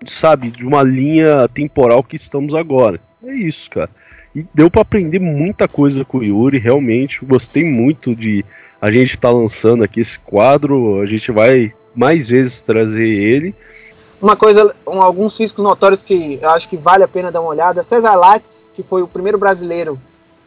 [0.02, 2.98] sabe, de uma linha temporal que estamos agora.
[3.22, 3.90] É isso, cara.
[4.34, 7.22] E deu para aprender muita coisa com o Yuri, realmente.
[7.22, 8.42] Gostei muito de
[8.86, 11.00] a gente estar tá lançando aqui esse quadro.
[11.00, 13.52] A gente vai mais vezes trazer ele.
[14.22, 17.50] Uma coisa, um, alguns físicos notórios que eu acho que vale a pena dar uma
[17.50, 17.82] olhada.
[17.82, 19.98] César Lattes, que foi o primeiro brasileiro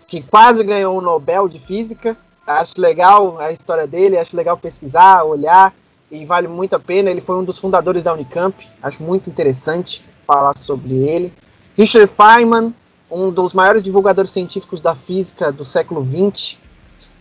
[0.07, 2.16] que quase ganhou o Nobel de Física.
[2.48, 5.74] Acho legal a história dele, acho legal pesquisar, olhar
[6.10, 7.11] e vale muito a pena.
[7.11, 11.34] Ele foi um dos fundadores da Unicamp, acho muito interessante falar sobre ele.
[11.78, 12.74] Richard Feynman,
[13.11, 16.57] um dos maiores divulgadores científicos da física do século XX,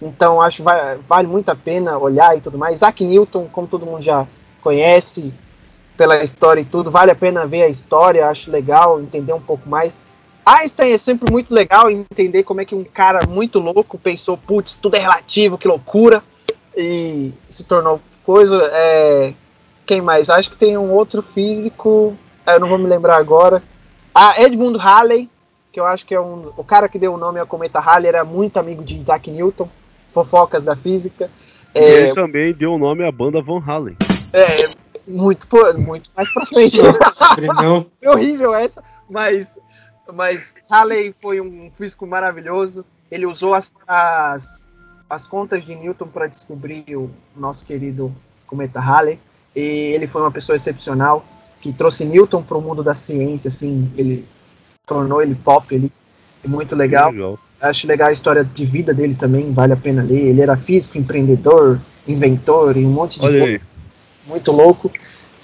[0.01, 2.77] então acho que vale, vale muito a pena olhar e tudo mais.
[2.77, 4.27] Isaac Newton, como todo mundo já
[4.61, 5.33] conhece
[5.97, 9.69] pela história e tudo, vale a pena ver a história, acho legal entender um pouco
[9.69, 9.99] mais.
[10.47, 14.75] Einstein é sempre muito legal entender como é que um cara muito louco pensou, putz,
[14.75, 16.23] tudo é relativo, que loucura,
[16.75, 18.57] e se tornou coisa.
[18.73, 19.35] É,
[19.85, 20.31] quem mais?
[20.31, 22.17] Acho que tem um outro físico.
[22.47, 23.63] Eu não vou me lembrar agora.
[24.15, 25.29] Ah, Edmund Halley,
[25.73, 26.53] que eu acho que é um.
[26.57, 29.69] O cara que deu o nome ao cometa Halley era muito amigo de Isaac Newton,
[30.25, 31.31] fofocas da física.
[31.75, 33.97] E é, ele também deu o nome à banda Van Halen.
[34.33, 34.69] É,
[35.07, 35.47] muito,
[35.79, 36.81] muito mais pra frente.
[38.07, 39.59] horrível essa, mas,
[40.13, 42.85] mas Halley foi um físico maravilhoso.
[43.11, 44.61] Ele usou as, as
[45.09, 48.15] as contas de Newton para descobrir o nosso querido
[48.47, 49.19] cometa Halley.
[49.57, 51.25] E ele foi uma pessoa excepcional
[51.61, 54.25] que trouxe Newton para o mundo da ciência, assim, ele
[54.87, 55.91] tornou ele pop, ele
[56.47, 57.11] muito legal.
[57.11, 57.39] legal.
[57.61, 60.27] Acho legal a história de vida dele também, vale a pena ler.
[60.27, 63.61] Ele era físico, empreendedor, inventor e um monte de Olha coisa aí.
[64.27, 64.91] muito louco.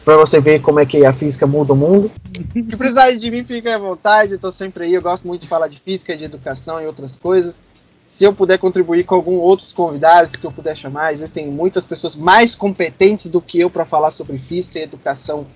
[0.04, 2.10] Pra você ver como é que a física muda o mundo.
[2.52, 4.94] Se precisarem de mim, fiquem à vontade, eu tô sempre aí.
[4.94, 7.60] Eu gosto muito de falar de física, de educação e outras coisas.
[8.06, 12.14] Se eu puder contribuir com algum outros convidados que eu puder chamar, existem muitas pessoas
[12.14, 15.46] mais competentes do que eu para falar sobre física e educação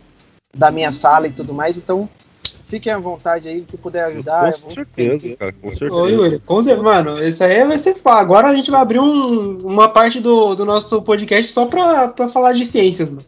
[0.56, 1.76] da minha sala e tudo mais.
[1.76, 2.08] Então,
[2.68, 4.52] fiquem à vontade aí, que puder ajudar.
[4.52, 6.14] Com vou certeza, cara, com Ô, certeza.
[6.14, 7.94] Yuri, com certeza, mano, isso aí vai ser.
[7.94, 12.08] pá, Agora a gente vai abrir um- uma parte do, do nosso podcast só pra,
[12.08, 13.22] pra falar de ciências, mano.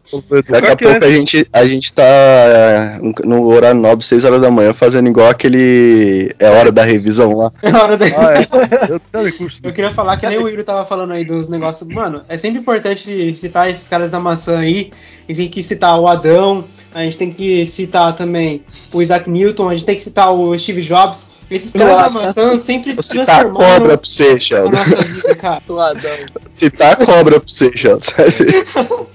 [0.49, 4.51] Daqui a pouco a gente, a gente tá é, no horário nobre, 6 horas da
[4.51, 6.31] manhã, fazendo igual aquele.
[6.39, 7.51] É hora da revisão lá.
[7.61, 8.05] É hora da.
[8.05, 9.27] Ah, é.
[9.63, 11.87] Eu queria falar que nem o Yuri tava falando aí dos negócios.
[11.93, 14.91] Mano, é sempre importante citar esses caras da maçã aí.
[15.31, 19.29] A gente tem que citar o Adão, a gente tem que citar também o Isaac
[19.29, 21.25] Newton, a gente tem que citar o Steve Jobs.
[21.49, 24.71] Esses caras da maçã sempre Vou citar a cobra pra você, Sheldon.
[26.49, 29.07] Citar a cobra pra você, Sheldon.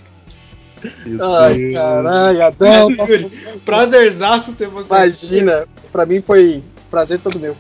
[1.21, 2.91] Ai, caralho, Adão.
[2.97, 3.31] Yuri,
[3.65, 4.93] Prazerzaço ter você.
[4.93, 5.27] aqui.
[5.27, 7.57] Imagina, pra mim foi prazer todo meu.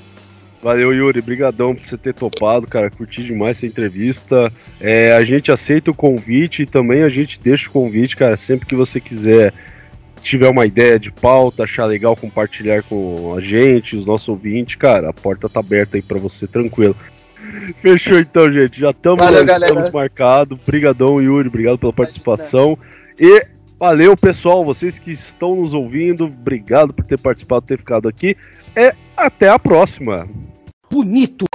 [0.67, 1.23] Valeu, Yuri.
[1.23, 2.91] Brigadão por você ter topado, cara.
[2.91, 4.53] Curti demais essa entrevista.
[4.81, 8.37] É, a gente aceita o convite e também a gente deixa o convite, cara.
[8.37, 9.55] Sempre que você quiser,
[10.25, 15.11] tiver uma ideia de pauta, achar legal compartilhar com a gente, os nossos ouvintes, cara,
[15.11, 16.97] a porta tá aberta aí pra você, tranquilo.
[17.81, 18.81] Fechou então, gente.
[18.81, 19.73] Já estamos Valeu, galera.
[19.73, 20.59] estamos marcados.
[20.67, 21.47] Brigadão, Yuri.
[21.47, 22.77] Obrigado pela participação.
[23.21, 23.47] E
[23.79, 24.65] valeu, pessoal.
[24.65, 28.37] Vocês que estão nos ouvindo, obrigado por ter participado, ter ficado aqui.
[28.75, 30.27] E até a próxima.
[30.91, 31.47] Bonito.